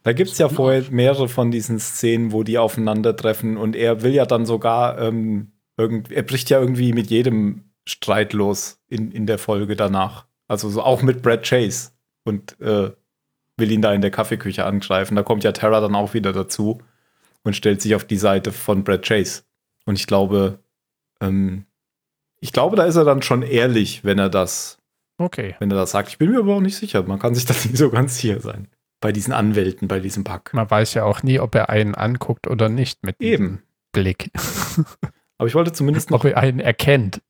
[0.03, 4.25] da gibt's ja vorher mehrere von diesen Szenen, wo die aufeinandertreffen und er will ja
[4.25, 9.37] dann sogar ähm, irgend, er bricht ja irgendwie mit jedem Streit los in, in der
[9.37, 10.25] Folge danach.
[10.47, 11.89] Also so auch mit Brad Chase
[12.23, 12.91] und äh,
[13.57, 15.15] will ihn da in der Kaffeeküche angreifen.
[15.15, 16.81] Da kommt ja Tara dann auch wieder dazu
[17.43, 19.43] und stellt sich auf die Seite von Brad Chase.
[19.85, 20.59] Und ich glaube,
[21.21, 21.65] ähm,
[22.39, 24.79] ich glaube, da ist er dann schon ehrlich, wenn er das,
[25.17, 25.55] Okay.
[25.59, 26.09] wenn er das sagt.
[26.09, 27.03] Ich bin mir aber auch nicht sicher.
[27.03, 28.67] Man kann sich das nicht so ganz sicher sein.
[28.99, 30.53] Bei diesen Anwälten, bei diesem Pack.
[30.53, 33.61] Man weiß ja auch nie, ob er einen anguckt oder nicht mit Eben.
[33.91, 34.31] Blick.
[35.37, 37.21] Aber ich wollte zumindest noch ob er einen erkennt.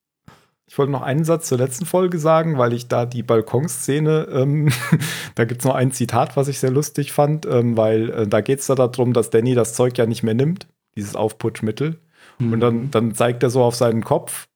[0.65, 4.69] Ich wollte noch einen Satz zur letzten Folge sagen, weil ich da die Balkonszene, ähm,
[5.35, 8.41] da gibt es noch ein Zitat, was ich sehr lustig fand, ähm, weil äh, da
[8.41, 11.99] geht es da darum, dass Danny das Zeug ja nicht mehr nimmt, dieses Aufputschmittel.
[12.40, 14.48] Und dann, dann zeigt er so auf seinen Kopf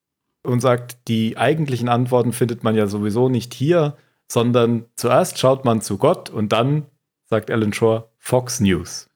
[0.44, 3.96] und sagt, die eigentlichen Antworten findet man ja sowieso nicht hier,
[4.28, 6.86] sondern zuerst schaut man zu Gott und dann,
[7.26, 9.10] sagt Alan Shaw, Fox News.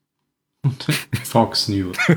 [1.23, 1.97] Fox News.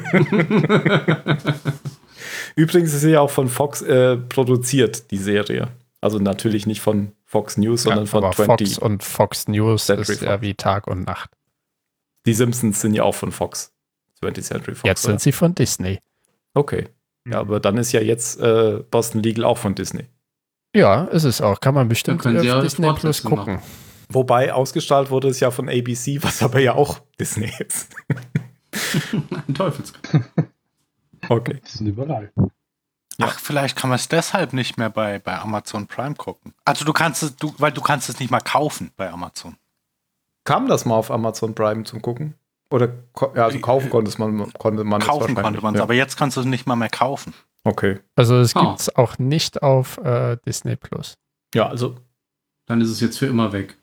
[2.56, 5.68] Übrigens ist sie ja auch von Fox äh, produziert, die Serie.
[6.00, 8.74] Also natürlich nicht von Fox News, sondern Ja, von aber 20.
[8.74, 10.42] Fox und Fox News Century ist ja Fox.
[10.42, 11.30] wie Tag und Nacht.
[12.26, 13.72] Die Simpsons sind ja auch von Fox.
[14.22, 14.86] 20th Century Fox.
[14.86, 15.12] Jetzt oder?
[15.12, 15.98] sind sie von Disney.
[16.54, 16.88] Okay.
[17.28, 20.04] Ja, aber dann ist ja jetzt äh, Boston Legal auch von Disney.
[20.76, 21.60] Ja, ist es auch.
[21.60, 23.60] Kann man bestimmt Dann können sie auf ja Disney Plus gucken.
[24.10, 27.88] Wobei ausgestrahlt wurde es ja von ABC, was aber ja auch Disney ist.
[29.48, 30.22] Ein Teufelskreis.
[31.28, 31.60] Okay.
[31.66, 32.32] Die sind überall.
[33.20, 36.52] Ach, vielleicht kann man es deshalb nicht mehr bei, bei Amazon Prime gucken.
[36.64, 39.56] Also du kannst es, du, weil du kannst es nicht mal kaufen bei Amazon.
[40.44, 42.34] Kam das mal auf Amazon Prime zum Gucken?
[42.70, 42.88] Oder
[43.36, 45.84] ja, also kaufen konnte man, konnte man es kaufen wahrscheinlich, konnte man es, ja.
[45.84, 47.32] aber jetzt kannst du es nicht mal mehr kaufen.
[47.62, 48.00] Okay.
[48.16, 48.60] Also es Ah.
[48.62, 51.16] gibt es auch nicht auf äh, Disney Plus.
[51.54, 51.96] Ja, also
[52.66, 53.76] Dann ist es jetzt für immer weg.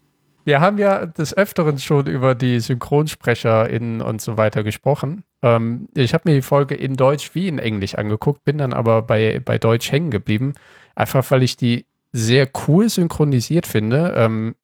[0.43, 5.23] Wir haben ja des Öfteren schon über die SynchronsprecherInnen und so weiter gesprochen.
[5.41, 9.03] Ähm, ich habe mir die Folge in Deutsch wie in Englisch angeguckt, bin dann aber
[9.03, 10.53] bei, bei Deutsch hängen geblieben.
[10.95, 14.13] Einfach weil ich die sehr cool synchronisiert finde.
[14.15, 14.55] Ähm,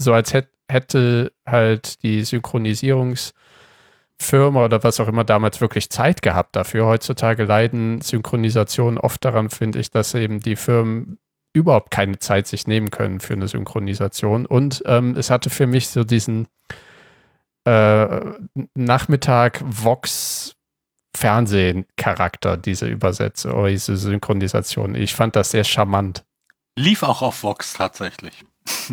[0.00, 3.32] so als hätt, hätte halt die Synchronisierungsfirma
[4.64, 6.86] oder was auch immer damals wirklich Zeit gehabt dafür.
[6.86, 11.18] Heutzutage leiden Synchronisationen oft daran, finde ich, dass eben die Firmen
[11.52, 14.46] überhaupt keine Zeit sich nehmen können für eine Synchronisation.
[14.46, 16.48] Und ähm, es hatte für mich so diesen
[17.64, 18.20] äh,
[18.74, 20.54] Nachmittag Vox
[21.16, 24.94] Fernsehen-Charakter, diese Übersetzung oder diese Synchronisation.
[24.94, 26.24] Ich fand das sehr charmant.
[26.78, 28.44] Lief auch auf Vox tatsächlich.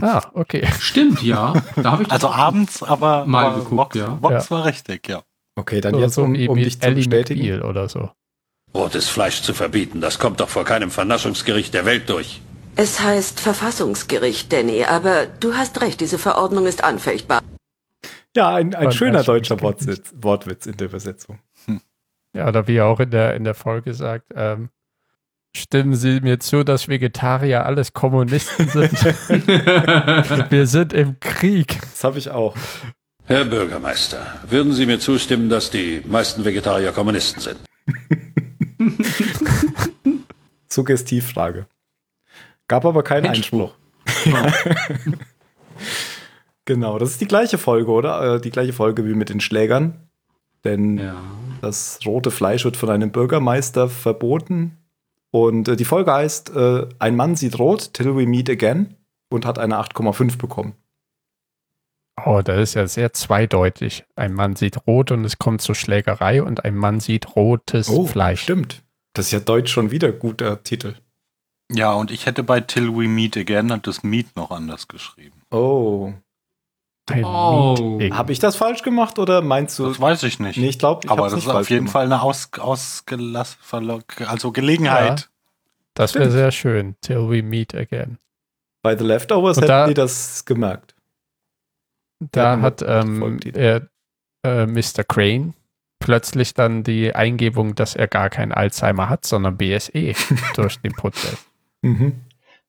[0.02, 0.66] Ah, okay.
[0.80, 1.54] Stimmt, ja.
[1.76, 4.18] Da habe ich Also abends, aber, Mal aber geguckt, Vox, ja.
[4.22, 4.56] Vox Ja.
[4.56, 5.22] war richtig, ja.
[5.56, 7.62] Okay, dann So, jetzt, so um, um dich zu bestätigen.
[7.62, 8.10] Oder so.
[8.76, 12.42] Rotes Fleisch zu verbieten, das kommt doch vor keinem Vernaschungsgericht der Welt durch.
[12.76, 17.42] Es heißt Verfassungsgericht, Danny, aber du hast recht, diese Verordnung ist anfechtbar.
[18.36, 19.62] Ja, ein, ein schöner deutscher.
[19.62, 21.40] Wortwitz, Wortwitz in der Übersetzung.
[22.34, 24.68] Ja, oder wie er auch in der, in der Folge sagt, ähm,
[25.56, 28.92] stimmen Sie mir zu, dass Vegetarier alles Kommunisten sind?
[30.52, 31.80] Wir sind im Krieg.
[31.80, 32.58] Das habe ich auch.
[33.24, 34.20] Herr Bürgermeister,
[34.50, 37.58] würden Sie mir zustimmen, dass die meisten Vegetarier Kommunisten sind?
[40.68, 41.66] Suggestivfrage.
[42.68, 43.74] Gab aber keinen Einspruch.
[46.66, 48.36] Genau, das ist die gleiche Folge, oder?
[48.36, 49.96] Äh, Die gleiche Folge wie mit den Schlägern.
[50.64, 51.16] Denn Ja.
[51.62, 54.78] das rote Fleisch wird von einem Bürgermeister verboten.
[55.32, 58.96] Und äh, die Folge heißt äh, Ein Mann sieht rot, till we meet again
[59.30, 60.74] und hat eine 8,5 bekommen.
[62.24, 64.06] Oh, das ist ja sehr zweideutig.
[64.16, 68.42] Ein Mann sieht rot und es kommt zur Schlägerei und ein Mann sieht rotes Fleisch.
[68.42, 68.84] Oh, stimmt.
[69.14, 70.96] Das ist ja deutsch schon wieder guter Titel.
[71.72, 75.42] Ja, und ich hätte bei Till We Meet Again das Meet noch anders geschrieben.
[75.52, 76.14] Oh.
[77.10, 78.00] Ein Oh.
[78.12, 79.88] Habe ich das falsch gemacht oder meinst du?
[79.88, 80.58] Das weiß ich nicht.
[80.58, 81.94] Nee, ich glaube, ich Aber das nicht ist auf jeden gemacht.
[81.94, 83.58] Fall eine aus, ausgelass,
[84.26, 85.30] also Gelegenheit.
[85.94, 86.96] Das wäre sehr schön.
[87.02, 88.18] Till we meet again.
[88.82, 90.95] Bei The Leftovers Und hätten da- die das gemerkt.
[92.20, 93.90] Da Ja, hat ähm, er,
[94.46, 95.04] äh, Mr.
[95.08, 95.54] Crane
[96.00, 100.14] plötzlich dann die Eingebung, dass er gar kein Alzheimer hat, sondern BSE
[100.56, 101.46] durch den Prozess.
[101.82, 102.22] Mhm.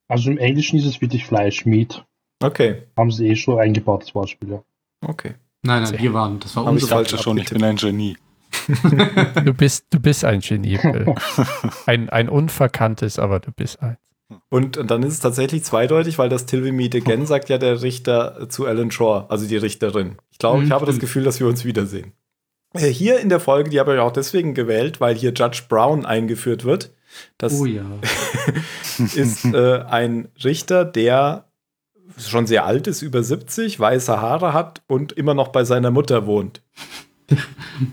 [0.08, 2.04] Also im Englischen ist es wirklich Fleisch, Meat.
[2.42, 4.64] Okay, Haben sie eh schon eingebaut, das Wortspiel, ja.
[5.06, 5.34] okay.
[5.62, 7.76] Nein, nein, wir waren, das war Hab ich unsere falsch Dachte schon, ich bin ein
[7.76, 8.16] Genie.
[9.44, 11.14] Du bist, du bist ein Genie, Bill.
[11.86, 13.96] Ein, ein unverkanntes, aber du bist ein.
[14.48, 17.58] Und, und dann ist es tatsächlich zweideutig, weil das Till We Meet Again sagt ja
[17.58, 20.16] der Richter zu Alan Shaw, also die Richterin.
[20.30, 20.98] Ich glaube, ich Mhm, habe das.
[20.98, 22.12] Gefühl, dass wir uns wiedersehen.
[22.74, 26.04] Äh, Hier in der Folge, die habe ich auch deswegen gewählt, weil hier Judge Brown
[26.04, 26.90] eingeführt wird.
[27.38, 27.84] Das Oh ja.
[29.14, 31.44] ist äh, ein Richter, der
[32.18, 36.26] schon sehr alt ist, über 70, weiße Haare hat und immer noch bei seiner Mutter
[36.26, 36.62] wohnt.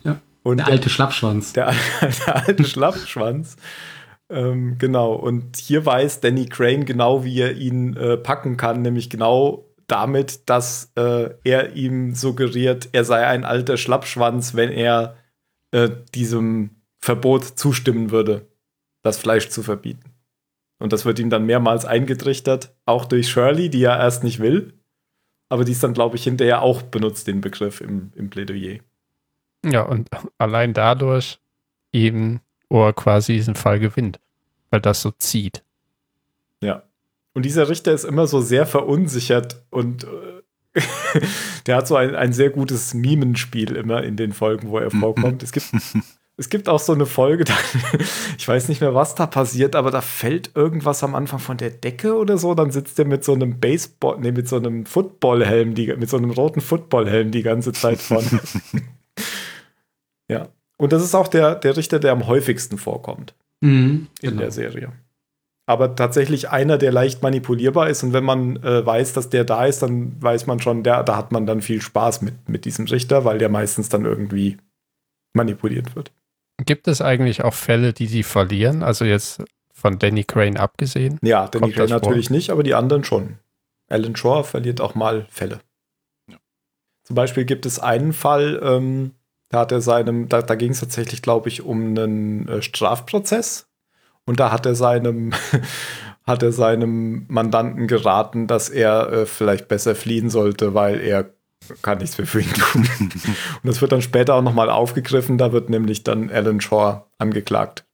[0.04, 0.20] Ja.
[0.44, 1.54] Und Der alte Schlappschwanz.
[1.54, 1.74] der,
[2.28, 3.56] der alte Schlappschwanz.
[4.30, 5.14] Ähm, genau.
[5.14, 10.50] Und hier weiß Danny Crane genau, wie er ihn äh, packen kann, nämlich genau damit,
[10.50, 15.18] dass äh, er ihm suggeriert, er sei ein alter Schlappschwanz, wenn er
[15.72, 18.48] äh, diesem Verbot zustimmen würde,
[19.02, 20.14] das Fleisch zu verbieten.
[20.80, 24.74] Und das wird ihm dann mehrmals eingetrichtert, auch durch Shirley, die er erst nicht will.
[25.50, 28.80] Aber die ist dann, glaube ich, hinterher auch benutzt, den Begriff im, im Plädoyer.
[29.66, 31.40] Ja, und allein dadurch
[31.92, 32.42] eben,
[32.74, 34.20] wo er quasi diesen Fall gewinnt,
[34.72, 35.64] weil das so zieht.
[36.60, 36.82] Ja.
[37.36, 40.82] Und dieser Richter ist immer so sehr verunsichert und äh,
[41.68, 45.44] der hat so ein, ein sehr gutes Mimenspiel immer in den Folgen, wo er vorkommt.
[45.44, 45.70] Es gibt,
[46.36, 47.54] es gibt auch so eine Folge, da,
[48.40, 51.70] ich weiß nicht mehr, was da passiert, aber da fällt irgendwas am Anfang von der
[51.70, 52.56] Decke oder so.
[52.56, 56.18] Dann sitzt er mit so einem Baseball, nee, mit so einem Footballhelm, die, mit so
[56.18, 58.40] einem roten Footballhelm die ganze Zeit vorne.
[60.28, 60.50] ja.
[60.84, 64.42] Und das ist auch der, der Richter, der am häufigsten vorkommt Mhm, in genau.
[64.42, 64.92] der Serie.
[65.66, 68.04] Aber tatsächlich einer, der leicht manipulierbar ist.
[68.04, 71.16] Und wenn man äh, weiß, dass der da ist, dann weiß man schon, der, da
[71.16, 74.58] hat man dann viel Spaß mit, mit diesem Richter, weil der meistens dann irgendwie
[75.34, 76.12] manipuliert wird.
[76.66, 78.84] Gibt es eigentlich auch Fälle, die sie verlieren?
[78.84, 79.42] Also jetzt
[79.74, 81.18] von Danny Crane abgesehen?
[81.22, 81.98] Ja, Danny Crane vor?
[82.00, 83.38] natürlich nicht, aber die anderen schon.
[83.90, 85.62] Alan Shaw verliert auch mal Fälle.
[87.06, 89.12] Zum Beispiel gibt es einen Fall, ähm,
[89.54, 93.70] da hat er seinem, da, da ging es tatsächlich, glaube ich, um einen äh, Strafprozess.
[94.26, 95.32] Und da hat er seinem,
[96.26, 101.30] hat er seinem Mandanten geraten, dass er äh, vielleicht besser fliehen sollte, weil er
[101.84, 102.90] kann nichts mehr für ihn tun.
[103.00, 105.38] Und das wird dann später auch nochmal aufgegriffen.
[105.38, 107.86] Da wird nämlich dann Alan Shaw angeklagt,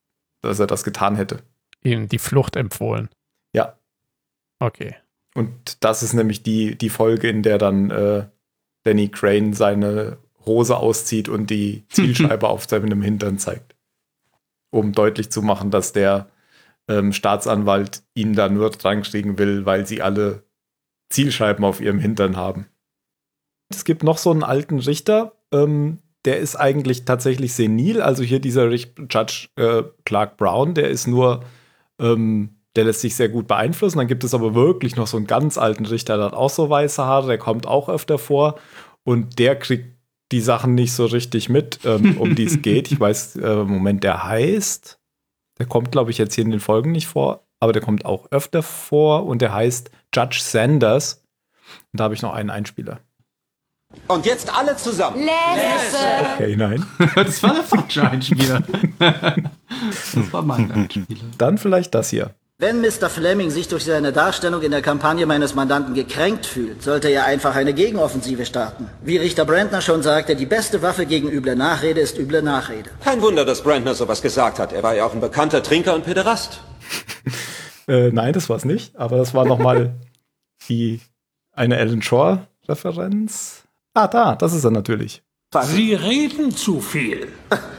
[0.41, 1.39] dass er das getan hätte.
[1.83, 3.09] Ihnen die Flucht empfohlen.
[3.53, 3.75] Ja.
[4.59, 4.95] Okay.
[5.35, 8.27] Und das ist nämlich die, die Folge, in der dann äh,
[8.85, 10.19] Danny Crane seine
[10.49, 13.75] Hose auszieht und die Zielscheibe auf seinem Hintern zeigt.
[14.71, 16.29] Um deutlich zu machen, dass der
[16.89, 20.43] ähm, Staatsanwalt ihn da nur dran kriegen will, weil sie alle
[21.09, 22.67] Zielscheiben auf ihrem Hintern haben.
[23.69, 28.01] Es gibt noch so einen alten Richter, ähm, der ist eigentlich tatsächlich senil.
[28.01, 31.45] Also hier dieser Richt Judge äh, Clark Brown, der ist nur,
[31.99, 33.99] ähm, der lässt sich sehr gut beeinflussen.
[33.99, 36.69] Dann gibt es aber wirklich noch so einen ganz alten Richter, der hat auch so
[36.69, 38.59] weiße Haare, der kommt auch öfter vor
[39.03, 39.98] und der kriegt
[40.31, 42.91] die Sachen nicht so richtig mit, ähm, um die es geht.
[42.91, 44.99] Ich weiß, äh, Moment, der heißt,
[45.57, 48.31] der kommt, glaube ich, jetzt hier in den Folgen nicht vor, aber der kommt auch
[48.31, 51.23] öfter vor und der heißt Judge Sanders.
[51.91, 52.99] Und da habe ich noch einen Einspieler.
[54.07, 55.27] Und jetzt alle zusammen.
[56.35, 56.85] Okay, nein.
[57.15, 58.61] das war der falsche Einspieler.
[58.99, 61.25] das war mein Einspieler.
[61.37, 62.35] Dann vielleicht das hier.
[62.61, 63.09] Wenn Mr.
[63.09, 67.55] Fleming sich durch seine Darstellung in der Kampagne meines Mandanten gekränkt fühlt, sollte er einfach
[67.55, 68.89] eine Gegenoffensive starten.
[69.01, 72.89] Wie Richter Brandner schon sagte, die beste Waffe gegen üble Nachrede ist üble Nachrede.
[73.01, 74.73] Kein Wunder, dass Brandner sowas gesagt hat.
[74.73, 76.59] Er war ja auch ein bekannter Trinker und Pederast.
[77.87, 79.95] Äh, nein, das war es nicht, aber das war nochmal
[80.67, 80.99] die
[81.53, 83.63] eine Alan Shore-Referenz.
[83.95, 85.23] Ah, da, das ist er natürlich.
[85.63, 87.29] Sie reden zu viel.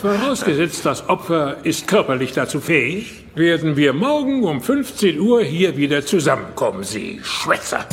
[0.00, 6.04] Vorausgesetzt, das Opfer ist körperlich dazu fähig, werden wir morgen um 15 Uhr hier wieder
[6.04, 7.86] zusammenkommen, Sie Schwätzer.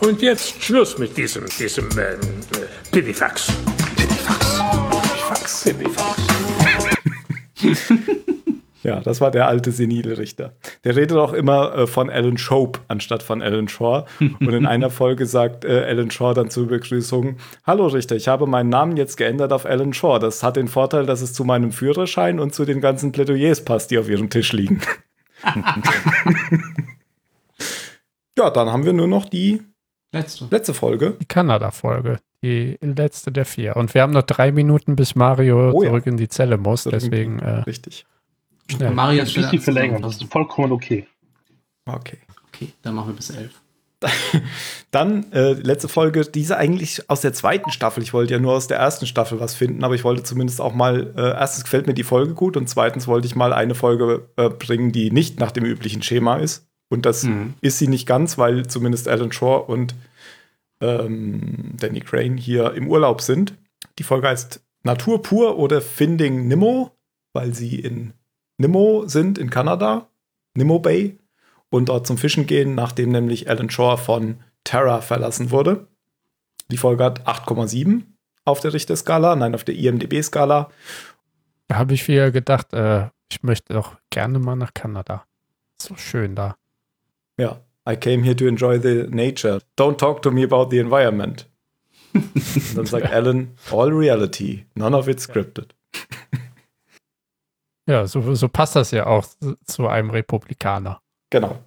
[0.00, 3.52] Und jetzt Schluss mit diesem, diesem, ähm, äh, Pipifax.
[3.96, 5.64] Pipifax.
[5.64, 6.16] Pipifax.
[8.82, 10.54] Ja, das war der alte senile Richter.
[10.84, 14.04] Der redet auch immer äh, von Alan Shope anstatt von Alan Shaw.
[14.20, 17.36] Und in einer Folge sagt äh, Alan Shaw dann zur Begrüßung:
[17.66, 20.18] Hallo Richter, ich habe meinen Namen jetzt geändert auf Alan Shaw.
[20.18, 23.90] Das hat den Vorteil, dass es zu meinem Führerschein und zu den ganzen Plädoyers passt,
[23.90, 24.80] die auf ihrem Tisch liegen.
[28.38, 29.62] ja, dann haben wir nur noch die
[30.12, 31.16] letzte, letzte Folge.
[31.20, 32.18] Die Kanada-Folge.
[32.42, 33.76] Die letzte der vier.
[33.76, 35.90] Und wir haben noch drei Minuten, bis Mario Oh ja.
[35.90, 36.84] zurück in die Zelle muss.
[36.84, 37.38] Deswegen.
[37.40, 38.06] Äh, Richtig.
[38.76, 38.90] Schnell.
[38.92, 41.06] Mario Ein bisschen verlängern, das ist vollkommen okay.
[41.86, 42.18] Okay.
[42.48, 43.52] Okay, dann machen wir bis elf.
[44.90, 48.02] Dann äh, letzte Folge, diese eigentlich aus der zweiten Staffel.
[48.02, 50.74] Ich wollte ja nur aus der ersten Staffel was finden, aber ich wollte zumindest auch
[50.74, 54.26] mal, äh, erstens gefällt mir die Folge gut und zweitens wollte ich mal eine Folge
[54.36, 56.66] äh, bringen, die nicht nach dem üblichen Schema ist.
[56.88, 57.54] Und das Mhm.
[57.60, 59.94] ist sie nicht ganz, weil zumindest Alan Shore und
[60.80, 63.54] ähm, Danny Crane hier im Urlaub sind.
[63.98, 66.90] Die Folge heißt Natur pur oder Finding Nemo,
[67.34, 68.14] weil sie in
[68.60, 70.10] Nemo sind, in Kanada,
[70.54, 71.18] Nemo Bay,
[71.70, 75.86] und dort zum Fischen gehen, nachdem nämlich Alan Shore von Terra verlassen wurde.
[76.70, 78.02] Die Folge hat 8,7
[78.44, 80.70] auf der Richterskala, nein, auf der IMDB-Skala.
[81.68, 85.24] Da habe ich wieder gedacht, äh, ich möchte doch gerne mal nach Kanada.
[85.80, 86.56] So schön da.
[87.38, 89.62] Ja, I came here to enjoy the nature.
[89.78, 91.48] Don't talk to me about the environment.
[92.12, 95.74] Und dann sagt Alan, all reality, none of it scripted.
[97.90, 99.26] Ja, so, so passt das ja auch
[99.64, 101.00] zu einem Republikaner.
[101.30, 101.58] Genau.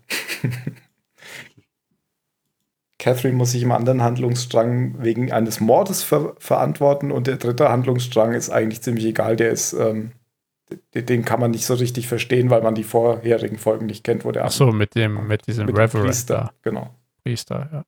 [2.98, 8.32] Catherine muss sich im anderen Handlungsstrang wegen eines Mordes ver verantworten und der dritte Handlungsstrang
[8.32, 9.36] ist eigentlich ziemlich egal.
[9.36, 10.14] Der ist, ähm,
[10.94, 14.32] den, kann man nicht so richtig verstehen, weil man die vorherigen Folgen nicht kennt, wo
[14.32, 16.96] der Ach so, mit dem, mit diesem mit Reverend Priester, genau.
[17.26, 17.84] Priester, ja.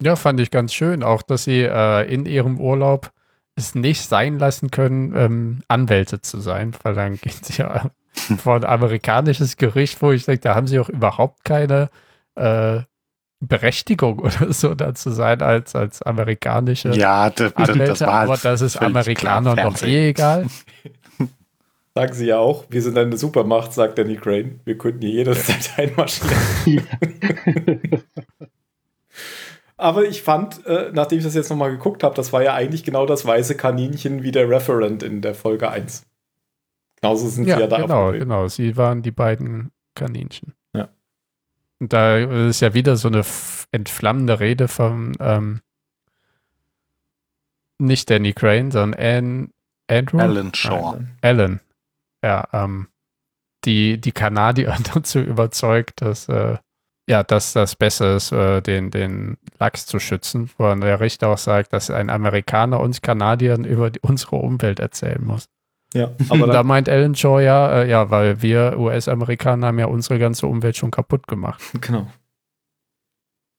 [0.00, 1.02] Ja, fand ich ganz schön.
[1.02, 3.10] Auch, dass sie äh, in ihrem Urlaub
[3.56, 7.90] es nicht sein lassen können, ähm, Anwälte zu sein, weil dann gehen sie ja
[8.38, 11.88] vor ein amerikanisches Gericht, wo ich denke, da haben sie auch überhaupt keine
[12.34, 12.80] äh,
[13.40, 18.36] Berechtigung oder so da zu sein als, als amerikanische Ja, das- Anwälte, das war aber
[18.36, 19.88] das ist Amerikanern doch Fernsehen.
[19.90, 20.46] eh egal.
[21.96, 24.58] Sagen sie ja auch, wir sind eine Supermacht, sagt Danny Crane.
[24.64, 26.34] Wir könnten hier jederzeit einmarschieren.
[29.76, 32.84] Aber ich fand, äh, nachdem ich das jetzt nochmal geguckt habe, das war ja eigentlich
[32.84, 36.06] genau das weiße Kaninchen wie der Referent in der Folge 1.
[37.00, 38.48] Genauso sind Ja, sie ja da genau, genau.
[38.48, 40.54] Sie waren die beiden Kaninchen.
[40.74, 40.88] Ja.
[41.80, 43.22] Und da ist ja wieder so eine
[43.72, 45.60] entflammende Rede von ähm,
[47.78, 49.50] nicht Danny Crane, sondern Ann,
[49.88, 50.18] Andrew?
[50.20, 51.00] Alan Shaw.
[51.20, 51.60] Alan.
[52.22, 52.88] Ja, ähm,
[53.64, 56.58] die, die Kanadier dazu überzeugt, dass äh,
[57.08, 61.38] ja, dass das besser ist, äh, den, den Lachs zu schützen, wo der Richter auch
[61.38, 65.48] sagt, dass ein Amerikaner uns Kanadiern über die, unsere Umwelt erzählen muss.
[65.92, 70.18] Ja, Aber da meint Alan Shaw ja, äh, ja, weil wir US-Amerikaner haben ja unsere
[70.18, 71.62] ganze Umwelt schon kaputt gemacht.
[71.80, 72.06] genau.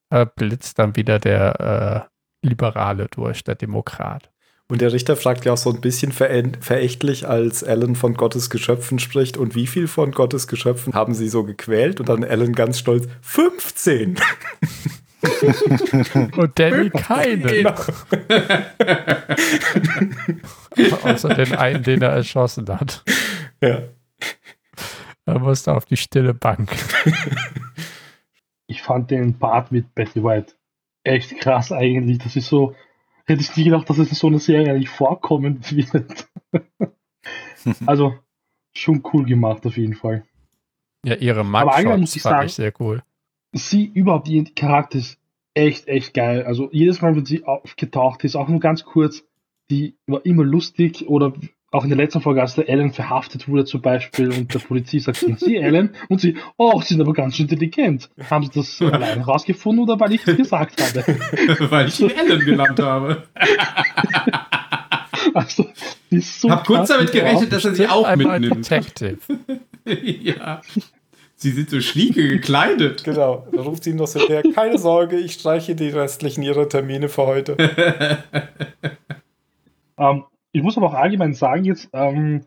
[0.09, 2.09] Da blitzt dann wieder der
[2.43, 4.31] äh, Liberale durch, der Demokrat.
[4.67, 8.97] Und der Richter fragt ja auch so ein bisschen verächtlich, als Alan von Gottes Geschöpfen
[8.97, 9.37] spricht.
[9.37, 11.99] Und wie viel von Gottes Geschöpfen haben sie so gequält?
[11.99, 14.17] Und dann Alan ganz stolz, 15!
[16.35, 17.43] Und Danny keine.
[17.43, 17.71] Genau.
[21.03, 23.03] Außer den einen, den er erschossen hat.
[23.61, 23.83] Ja.
[25.25, 26.69] Er musste auf die stille Bank.
[28.67, 30.53] Ich fand den Part mit Betty White
[31.03, 32.19] echt krass eigentlich.
[32.19, 32.75] Das ist so,
[33.25, 36.27] hätte ich nie gedacht, dass es in so einer Serie eigentlich vorkommen wird.
[37.85, 38.15] also,
[38.73, 40.25] schon cool gemacht auf jeden Fall.
[41.05, 43.03] Ja, ihre eigentlich muss Mugshots ich fand sagen- ich sehr cool.
[43.53, 45.17] Sie überhaupt, die Charakter ist
[45.53, 46.43] echt, echt geil.
[46.43, 49.23] Also jedes Mal, wenn sie aufgetaucht ist, auch nur ganz kurz,
[49.69, 51.33] die war immer lustig oder
[51.75, 55.05] auch in der letzten Folge, als der Ellen verhaftet wurde zum Beispiel und der Polizist
[55.05, 55.89] sagt, sind Sie Ellen?
[56.07, 58.09] Und sie, oh, Sie sind aber ganz schön intelligent.
[58.29, 61.05] Haben Sie das allein rausgefunden oder weil ich es gesagt habe?
[61.69, 63.23] weil ich ihn Ellen genannt habe.
[65.33, 65.67] also,
[66.09, 68.69] die ist so Hab kurz damit gerechnet, dass er sie auch mitnimmt.
[68.69, 69.17] Detective.
[69.85, 70.61] ja.
[71.35, 73.03] Sie sind so schlieke gekleidet.
[73.03, 73.45] Genau.
[73.51, 77.09] Da ruft sie ihm noch so her, keine Sorge, ich streiche die restlichen ihrer Termine
[77.09, 77.57] für heute.
[79.97, 80.23] Ähm,
[80.55, 82.45] ich muss aber auch allgemein sagen, jetzt, ähm,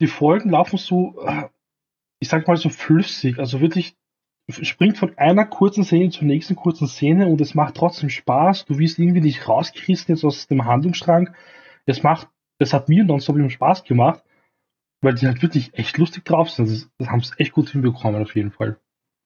[0.00, 1.26] die Folgen laufen so,
[2.20, 3.96] ich sag mal so flüssig, also wirklich
[4.48, 8.64] springt von einer kurzen Szene zur nächsten kurzen Szene und es macht trotzdem Spaß.
[8.66, 11.34] Du wirst irgendwie nicht rausgerissen jetzt aus dem Handlungsstrang.
[11.84, 12.28] Es macht,
[12.58, 14.22] das hat mir nonstop immer Spaß gemacht,
[15.00, 16.68] weil die halt wirklich echt lustig drauf sind.
[16.68, 18.78] Das, das haben sie echt gut hinbekommen, auf jeden Fall.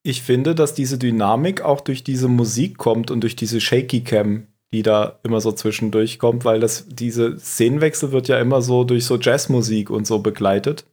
[0.03, 4.49] Ich finde, dass diese Dynamik auch durch diese Musik kommt und durch diese Shaky Cam,
[4.73, 9.05] die da immer so zwischendurch kommt, weil das, diese Szenenwechsel wird ja immer so durch
[9.05, 10.85] so Jazzmusik und so begleitet.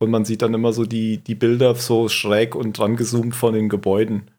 [0.00, 3.54] Und man sieht dann immer so die, die Bilder so schräg und dran gezoomt von
[3.54, 4.30] den Gebäuden.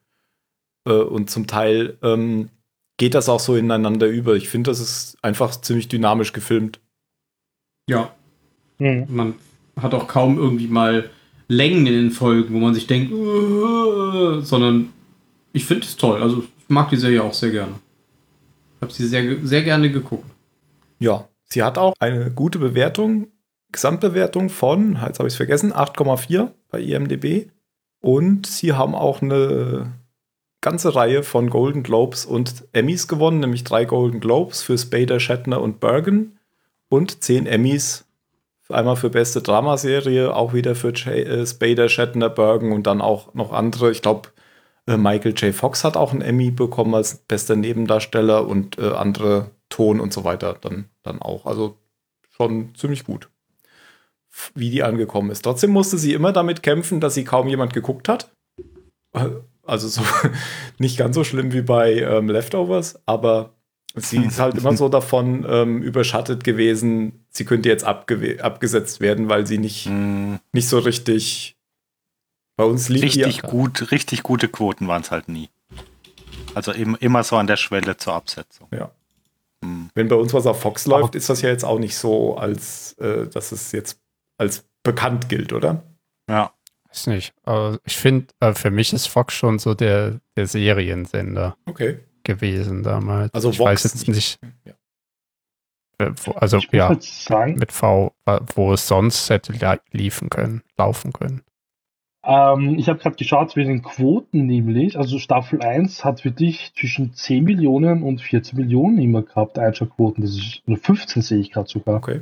[0.88, 2.50] Äh, und zum Teil ähm,
[2.98, 4.36] geht das auch so ineinander über.
[4.36, 6.80] Ich finde, das ist einfach ziemlich dynamisch gefilmt.
[7.90, 8.14] Ja.
[9.10, 9.36] Man
[9.82, 11.10] hat auch kaum irgendwie mal
[11.48, 14.94] Längen in den Folgen, wo man sich denkt, "Uh", sondern
[15.52, 16.22] ich finde es toll.
[16.22, 17.74] Also ich mag die Serie auch sehr gerne.
[18.82, 20.30] Habe sie sehr, sehr gerne geguckt.
[21.00, 23.28] Ja, sie hat auch eine gute Bewertung,
[23.72, 27.50] Gesamtbewertung von, jetzt habe ich es vergessen, 8,4 bei IMDb.
[28.02, 29.92] Und sie haben auch eine
[30.62, 35.62] ganze Reihe von Golden Globes und Emmys gewonnen, nämlich drei Golden Globes für Spader, Shatner
[35.62, 36.38] und Bergen
[36.90, 38.06] und zehn Emmys.
[38.70, 43.34] Einmal für beste Dramaserie, auch wieder für J äh, Spader, Shatner, Bergen und dann auch
[43.34, 43.90] noch andere.
[43.90, 44.30] Ich glaube,
[44.98, 45.54] Michael J.
[45.54, 50.24] Fox hat auch einen Emmy bekommen als bester Nebendarsteller und äh, andere Ton und so
[50.24, 51.46] weiter dann, dann auch.
[51.46, 51.78] Also
[52.30, 53.30] schon ziemlich gut,
[54.56, 55.42] wie die angekommen ist.
[55.42, 58.32] Trotzdem musste sie immer damit kämpfen, dass sie kaum jemand geguckt hat.
[59.66, 60.02] Also so
[60.80, 63.54] nicht ganz so schlimm wie bei ähm, Leftovers, aber
[63.96, 69.46] sie ist halt immer so davon ähm, überschattet gewesen, sie könnte jetzt abgesetzt werden, weil
[69.46, 69.90] sie nicht,
[70.54, 71.59] nicht so richtig
[72.60, 75.50] bei uns liegt Richtig die, gut, richtig gute Quoten waren es halt nie.
[76.56, 78.68] Also im, immer so an der Schwelle zur Absetzung.
[78.72, 78.92] Ja.
[79.96, 82.94] Wenn bei uns was auf Fox läuft, ist das ja jetzt auch nicht so, als
[82.98, 83.98] äh, dass es jetzt
[84.38, 85.84] als bekannt gilt, oder?
[86.30, 86.52] Ja.
[86.90, 87.34] Weiß nicht.
[87.44, 92.00] Aber ich finde, äh, für mich ist Fox schon so der, der Seriensender Okay.
[92.24, 93.34] gewesen damals.
[93.34, 94.38] Also ich Vox weiß jetzt nicht.
[94.66, 94.74] Ja.
[96.00, 99.54] äh, wo- Also ja, sagen- mit V, äh, wo es sonst hätte
[99.92, 101.42] liefen können, laufen können.
[102.24, 104.98] Ähm, ich habe gerade geschaut wegen den Quoten nämlich.
[104.98, 110.24] Also Staffel 1 hat für dich zwischen 10 Millionen und 14 Millionen immer gehabt, Einschaltquoten.
[110.24, 111.96] Das ist nur 15 sehe ich gerade sogar.
[111.96, 112.22] Okay.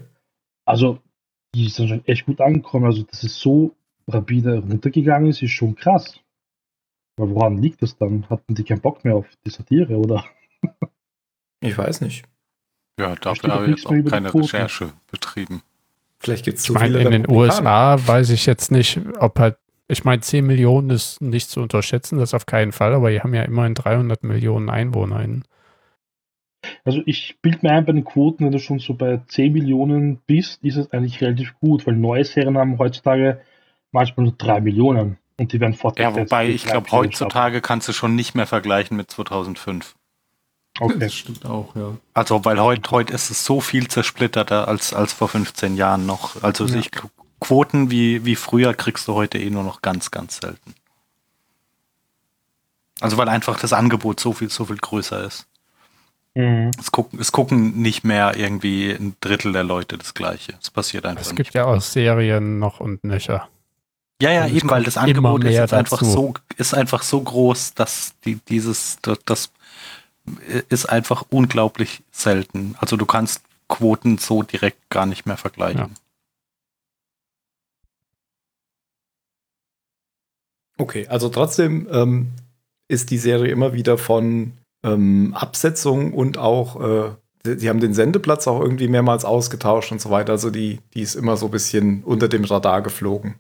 [0.65, 0.99] Also
[1.55, 2.85] die sind schon echt gut angekommen.
[2.85, 3.75] Also dass es so
[4.07, 6.19] rapide runtergegangen ist, ist schon krass.
[7.19, 8.29] Aber woran liegt das dann?
[8.29, 10.25] Hatten die keinen Bock mehr auf die Satire, oder?
[11.59, 12.23] Ich weiß nicht.
[12.99, 14.33] Ja, dafür habe ich jetzt auch keine.
[14.33, 15.63] Recherche betrieben.
[16.19, 17.29] Vielleicht gibt es Ich zu meine, viele in den.
[17.31, 19.57] USA weiß ich jetzt nicht, ob halt,
[19.87, 23.33] ich meine, 10 Millionen ist nicht zu unterschätzen, das auf keinen Fall, aber die haben
[23.33, 25.43] ja immerhin 300 Millionen EinwohnerInnen.
[26.83, 30.17] Also ich bild mir ein, bei den Quoten, wenn du schon so bei 10 Millionen
[30.25, 33.41] bist, ist es eigentlich relativ gut, weil neue Serien haben heutzutage
[33.91, 36.17] manchmal nur 3 Millionen und die werden Ja, fortgesetzt.
[36.17, 39.95] wobei mit ich glaube, heutzutage kannst du schon nicht mehr vergleichen mit 2005.
[40.79, 40.99] Okay.
[40.99, 41.95] Das stimmt auch, ja.
[42.13, 46.43] Also, weil heute heute ist es so viel zersplitterter als, als vor 15 Jahren noch.
[46.43, 46.75] Also Ja.
[46.79, 46.91] ich,
[47.39, 50.73] Quoten wie, wie früher kriegst du heute eh nur noch ganz, ganz selten.
[52.99, 55.45] Also weil einfach das Angebot so viel, so viel größer ist.
[56.33, 56.71] Mhm.
[56.79, 60.53] Es gucken, es gucken nicht mehr irgendwie ein Drittel der Leute das Gleiche.
[60.61, 61.37] Es passiert einfach Es nicht.
[61.37, 63.47] gibt ja auch Serien noch und nöcher.
[64.19, 66.11] Ja, ja, Und es eben, weil das Angebot ist jetzt einfach dazu.
[66.11, 69.51] so, ist einfach so groß, dass die, dieses, das, das
[70.69, 72.75] ist einfach unglaublich selten.
[72.79, 75.95] Also du kannst Quoten so direkt gar nicht mehr vergleichen.
[80.77, 82.27] Okay, also trotzdem ähm,
[82.87, 87.11] ist die Serie immer wieder von ähm, Absetzung und auch, äh,
[87.43, 90.33] sie, sie haben den Sendeplatz auch irgendwie mehrmals ausgetauscht und so weiter.
[90.33, 93.35] Also die, die ist immer so ein bisschen unter dem Radar geflogen.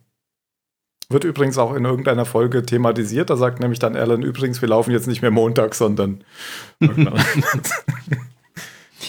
[1.09, 3.29] Wird übrigens auch in irgendeiner Folge thematisiert.
[3.29, 6.23] Da sagt nämlich dann Alan, übrigens, wir laufen jetzt nicht mehr Montag, sondern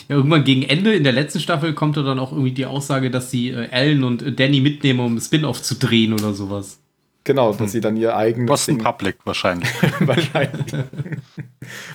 [0.09, 3.30] Ja, irgendwann gegen Ende in der letzten Staffel kommt dann auch irgendwie die Aussage, dass
[3.30, 6.80] sie äh, Ellen und Danny mitnehmen, um Spin-off zu drehen oder sowas.
[7.28, 9.68] Genau, dass sie dann ihr eigenes Boston Ding- Public wahrscheinlich.
[10.00, 10.72] wahrscheinlich.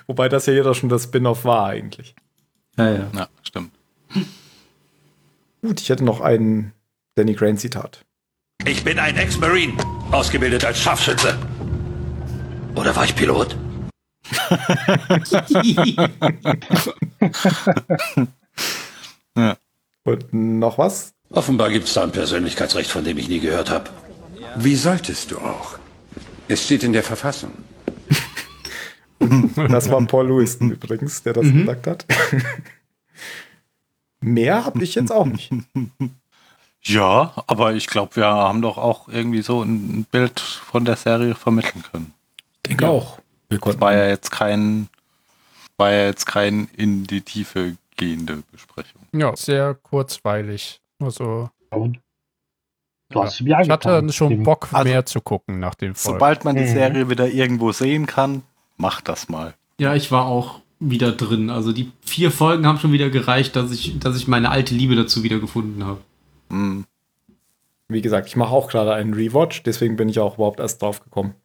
[0.05, 2.14] Wobei das ja jeder schon das Spin-off war eigentlich.
[2.77, 3.07] Ja, ja.
[3.15, 3.72] Ja, stimmt.
[5.64, 6.72] Gut, ich hätte noch ein
[7.15, 8.05] Danny Crane Zitat.
[8.64, 9.73] Ich bin ein Ex-Marine,
[10.11, 11.35] ausgebildet als Scharfschütze.
[12.76, 13.57] Oder war ich Pilot?
[19.35, 19.57] Ja.
[20.03, 21.14] Und noch was?
[21.31, 23.89] Offenbar gibt es da ein Persönlichkeitsrecht, von dem ich nie gehört habe.
[24.57, 25.77] Wie solltest du auch?
[26.47, 27.51] Es steht in der Verfassung.
[29.69, 31.59] Das war Paul Lewiston übrigens, der das Mhm.
[31.61, 32.05] gesagt hat.
[34.19, 35.49] Mehr habe ich jetzt auch nicht.
[36.81, 41.35] Ja, aber ich glaube, wir haben doch auch irgendwie so ein Bild von der Serie
[41.35, 42.13] vermitteln können.
[42.65, 43.19] denke auch.
[43.49, 44.89] Wir Das war ja jetzt kein,
[45.77, 49.03] war ja jetzt kein in die Tiefe gehende Besprechung.
[49.13, 50.81] Ja, sehr kurzweilig.
[50.99, 51.49] Also,
[53.14, 54.44] Du hast mir ich hatte schon.
[54.44, 56.15] Bock, Also, mehr zu gucken nach dem Folgen.
[56.19, 56.68] Sobald man die Mhm.
[56.68, 58.44] Serie wieder irgendwo sehen kann,
[58.77, 59.53] macht das mal.
[59.80, 61.49] Ja, ich war auch wieder drin.
[61.49, 64.95] Also die vier Folgen haben schon wieder gereicht, dass ich, dass ich meine alte Liebe
[64.95, 65.99] dazu wieder gefunden habe.
[66.49, 66.85] Mhm.
[67.88, 71.03] Wie gesagt, ich mache auch gerade einen Rewatch, deswegen bin ich auch überhaupt erst drauf
[71.03, 71.35] gekommen.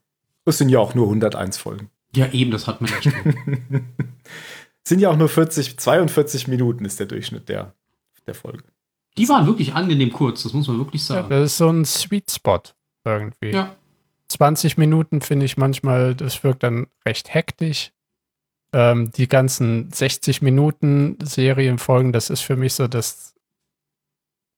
[0.45, 1.91] Es sind ja auch nur 101 Folgen.
[2.17, 3.13] Ja, eben, das hat man ja schon.
[4.85, 7.75] Sind ja auch nur 40, 42 Minuten ist der Durchschnitt der,
[8.27, 8.65] der Folge.
[9.19, 11.29] Die waren wirklich angenehm kurz, das muss man wirklich Ja, sagen.
[11.31, 12.61] das ist so ein Sweet Spot
[13.05, 13.51] irgendwie.
[13.51, 13.75] Ja.
[14.29, 17.93] 20 Minuten finde ich manchmal, das wirkt dann recht hektisch.
[18.75, 23.35] Ähm, die ganzen 60 Minuten Serienfolgen, das ist für mich so das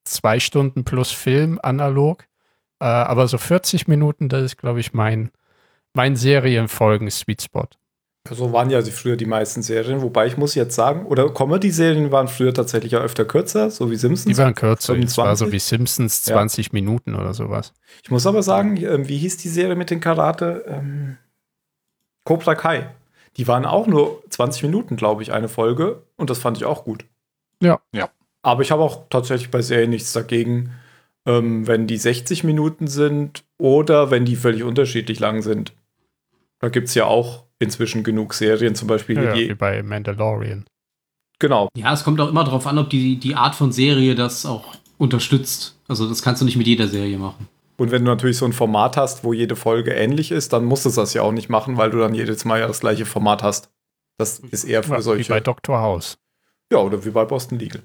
[0.05, 2.24] zwei Stunden plus Film analog.
[2.81, 5.31] Äh, aber so 40 Minuten, das ist, glaube ich, mein,
[5.95, 7.69] mein Serienfolgen-Sweet Spot.
[8.29, 12.29] So waren ja früher die meisten Serien, wobei ich muss jetzt sagen, oder Comedy-Serien waren
[12.29, 14.37] früher tatsächlich ja öfter kürzer, so wie Simpsons.
[14.37, 15.53] Die waren kürzer, das war so 25.
[15.53, 16.35] wie Simpsons Ja.
[16.35, 17.73] 20 Minuten oder sowas.
[18.03, 20.65] Ich muss aber sagen, ähm, wie hieß die Serie mit den Karate?
[20.69, 21.17] Ähm,
[22.25, 22.91] Cobra Kai.
[23.39, 26.03] Die waren auch nur 20 Minuten, glaube ich, eine Folge.
[26.17, 27.07] Und das fand ich auch gut.
[27.63, 27.81] Ja.
[27.93, 28.11] Ja.
[28.43, 30.73] Aber ich habe auch tatsächlich bei Serien nichts dagegen,
[31.25, 35.73] ähm, wenn die 60 Minuten sind oder wenn die völlig unterschiedlich lang sind.
[36.59, 40.65] Da gibt es ja auch inzwischen genug Serien, zum Beispiel Ja, wie bei Mandalorian.
[41.39, 41.69] Genau.
[41.77, 44.74] Ja, es kommt auch immer darauf an, ob die, die Art von Serie das auch
[44.99, 45.77] unterstützt.
[45.89, 47.49] Also das kannst du nicht mit jeder Serie machen.
[47.78, 50.85] Und wenn du natürlich so ein Format hast, wo jede Folge ähnlich ist, dann musst
[50.85, 53.43] du das ja auch nicht machen, weil du dann jedes Mal ja das gleiche Format
[53.43, 53.70] hast.
[54.19, 55.32] Das ist eher für Ja, wie solche.
[55.32, 55.78] bei Dr.
[55.81, 56.19] House.
[56.70, 57.82] ja, oder wie bei Boston Legal.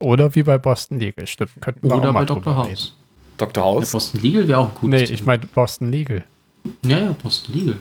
[0.00, 1.50] Oder wie bei Boston Legal, stimmt.
[1.60, 2.52] Könnten wir Oder auch mal bei Dr.
[2.64, 2.70] reden.
[2.70, 2.96] House.
[3.38, 3.64] Dr.
[3.64, 3.90] Ja, House.
[3.90, 5.14] Boston Legal wäre auch ein gutes Nee, Thema.
[5.18, 6.24] ich meine Boston Legal.
[6.84, 7.78] Ja, ja, Boston Legal.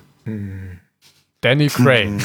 [1.44, 2.20] Danny Crane.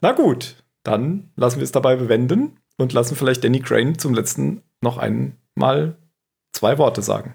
[0.00, 4.62] Na gut, dann lassen wir es dabei bewenden und lassen vielleicht Danny Crane zum letzten
[4.80, 5.96] noch einmal
[6.52, 7.34] zwei Worte sagen.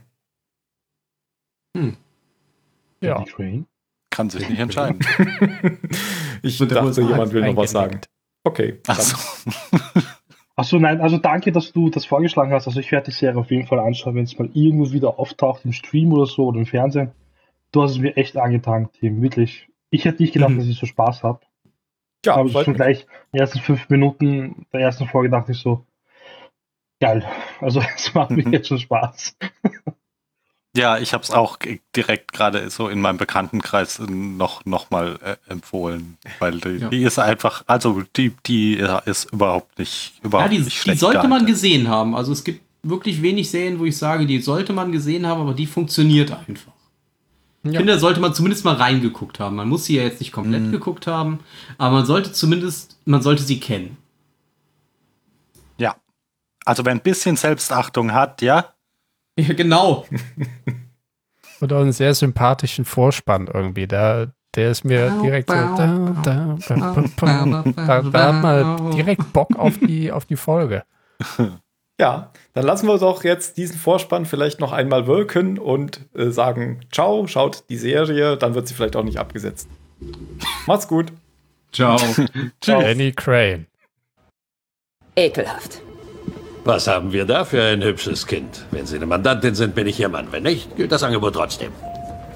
[1.76, 3.15] ja.
[3.15, 3.65] Danny Crane.
[4.10, 4.99] Kann sich nicht entscheiden.
[6.44, 8.02] ich der dachte, jemand will noch was sagen.
[8.44, 8.80] Okay.
[8.88, 10.02] Ach dann- so.
[10.57, 12.68] Achso, nein, also danke, dass du das vorgeschlagen hast.
[12.68, 15.64] Also ich werde die Serie auf jeden Fall anschauen, wenn es mal irgendwo wieder auftaucht,
[15.64, 17.11] im Stream oder so oder im Fernsehen.
[17.72, 19.68] Du hast es mir echt angetan, Tim, wirklich.
[19.89, 20.57] Ich hätte nicht gedacht, Mhm.
[20.60, 21.39] dass ich so Spaß habe.
[22.26, 22.76] Ja, Aber ich schon mich.
[22.76, 25.85] gleich die ersten fünf Minuten der ersten Folge dachte ich so,
[26.99, 27.26] geil.
[27.60, 28.53] Also es macht mir Mhm.
[28.53, 29.35] jetzt schon Spaß.
[30.77, 31.57] Ja, ich habe es auch
[31.98, 36.89] direkt gerade so in meinem Bekanntenkreis noch, noch mal äh, empfohlen, weil die, Ja.
[36.89, 40.99] die ist einfach, also die, die ist überhaupt nicht, Ja, überhaupt die, nicht die schlecht
[41.02, 41.48] sollte man gealtert.
[41.49, 42.15] gesehen haben.
[42.15, 45.53] Also es gibt wirklich wenig Serien, wo ich sage, die sollte man gesehen haben, aber
[45.53, 46.72] die funktioniert einfach.
[47.63, 47.77] Ich Ja.
[47.79, 49.55] finde, da sollte man zumindest mal reingeguckt haben.
[49.55, 50.71] Man muss sie ja jetzt nicht komplett Mhm.
[50.71, 51.39] geguckt haben,
[51.77, 53.97] aber man sollte zumindest, man sollte sie kennen.
[55.77, 55.95] Ja.
[56.65, 58.73] Also wer ein bisschen Selbstachtung hat, ja,
[59.38, 60.05] Ja, genau.
[61.61, 63.88] Oder einen sehr sympathischen Vorspann irgendwie.
[63.88, 65.55] Da, der ist mir direkt so.
[65.55, 65.75] Da,
[66.23, 70.83] da, da, da, da, da hat man direkt Bock auf die, auf die Folge.
[71.99, 76.81] Ja, dann lassen wir doch jetzt diesen Vorspann vielleicht noch einmal wirken und äh, sagen,
[76.91, 79.68] ciao, schaut die Serie, dann wird sie vielleicht auch nicht abgesetzt.
[80.65, 81.11] Macht's gut.
[81.72, 81.97] Ciao.
[82.59, 83.68] Danny Crane.
[85.15, 85.81] Ekelhaft.
[86.63, 88.65] Was haben wir da für ein hübsches Kind?
[88.72, 90.27] Wenn Sie eine Mandantin sind, bin ich Ihr Mann.
[90.31, 91.72] Wenn nicht, gilt das Angebot trotzdem.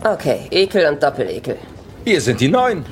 [0.04, 1.58] Okay, Ekel und Doppelekel.
[2.06, 2.86] Hier sind die Neuen.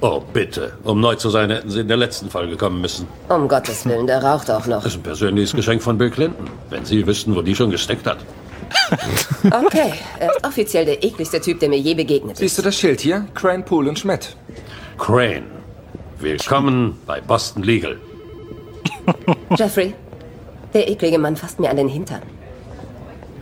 [0.00, 0.72] Oh, bitte.
[0.84, 3.06] Um neu zu sein, hätten Sie in der letzten Folge kommen müssen.
[3.28, 4.82] Um Gottes Willen, der raucht auch noch.
[4.82, 6.48] Das ist ein persönliches Geschenk von Bill Clinton.
[6.70, 8.18] Wenn Sie wüssten, wo die schon gesteckt hat.
[9.44, 12.38] Okay, er ist offiziell der ekligste Typ, der mir je begegnet ist.
[12.38, 13.26] Siehst du das Schild hier?
[13.34, 14.36] Crane, Pool und Schmidt.
[14.98, 15.44] Crane.
[16.18, 17.96] Willkommen bei Boston Legal.
[19.56, 19.94] Jeffrey,
[20.74, 22.22] der eklige Mann fasst mir an den Hintern.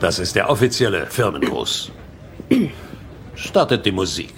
[0.01, 1.91] Das ist der offizielle Firmengruß.
[3.35, 4.33] Startet die Musik.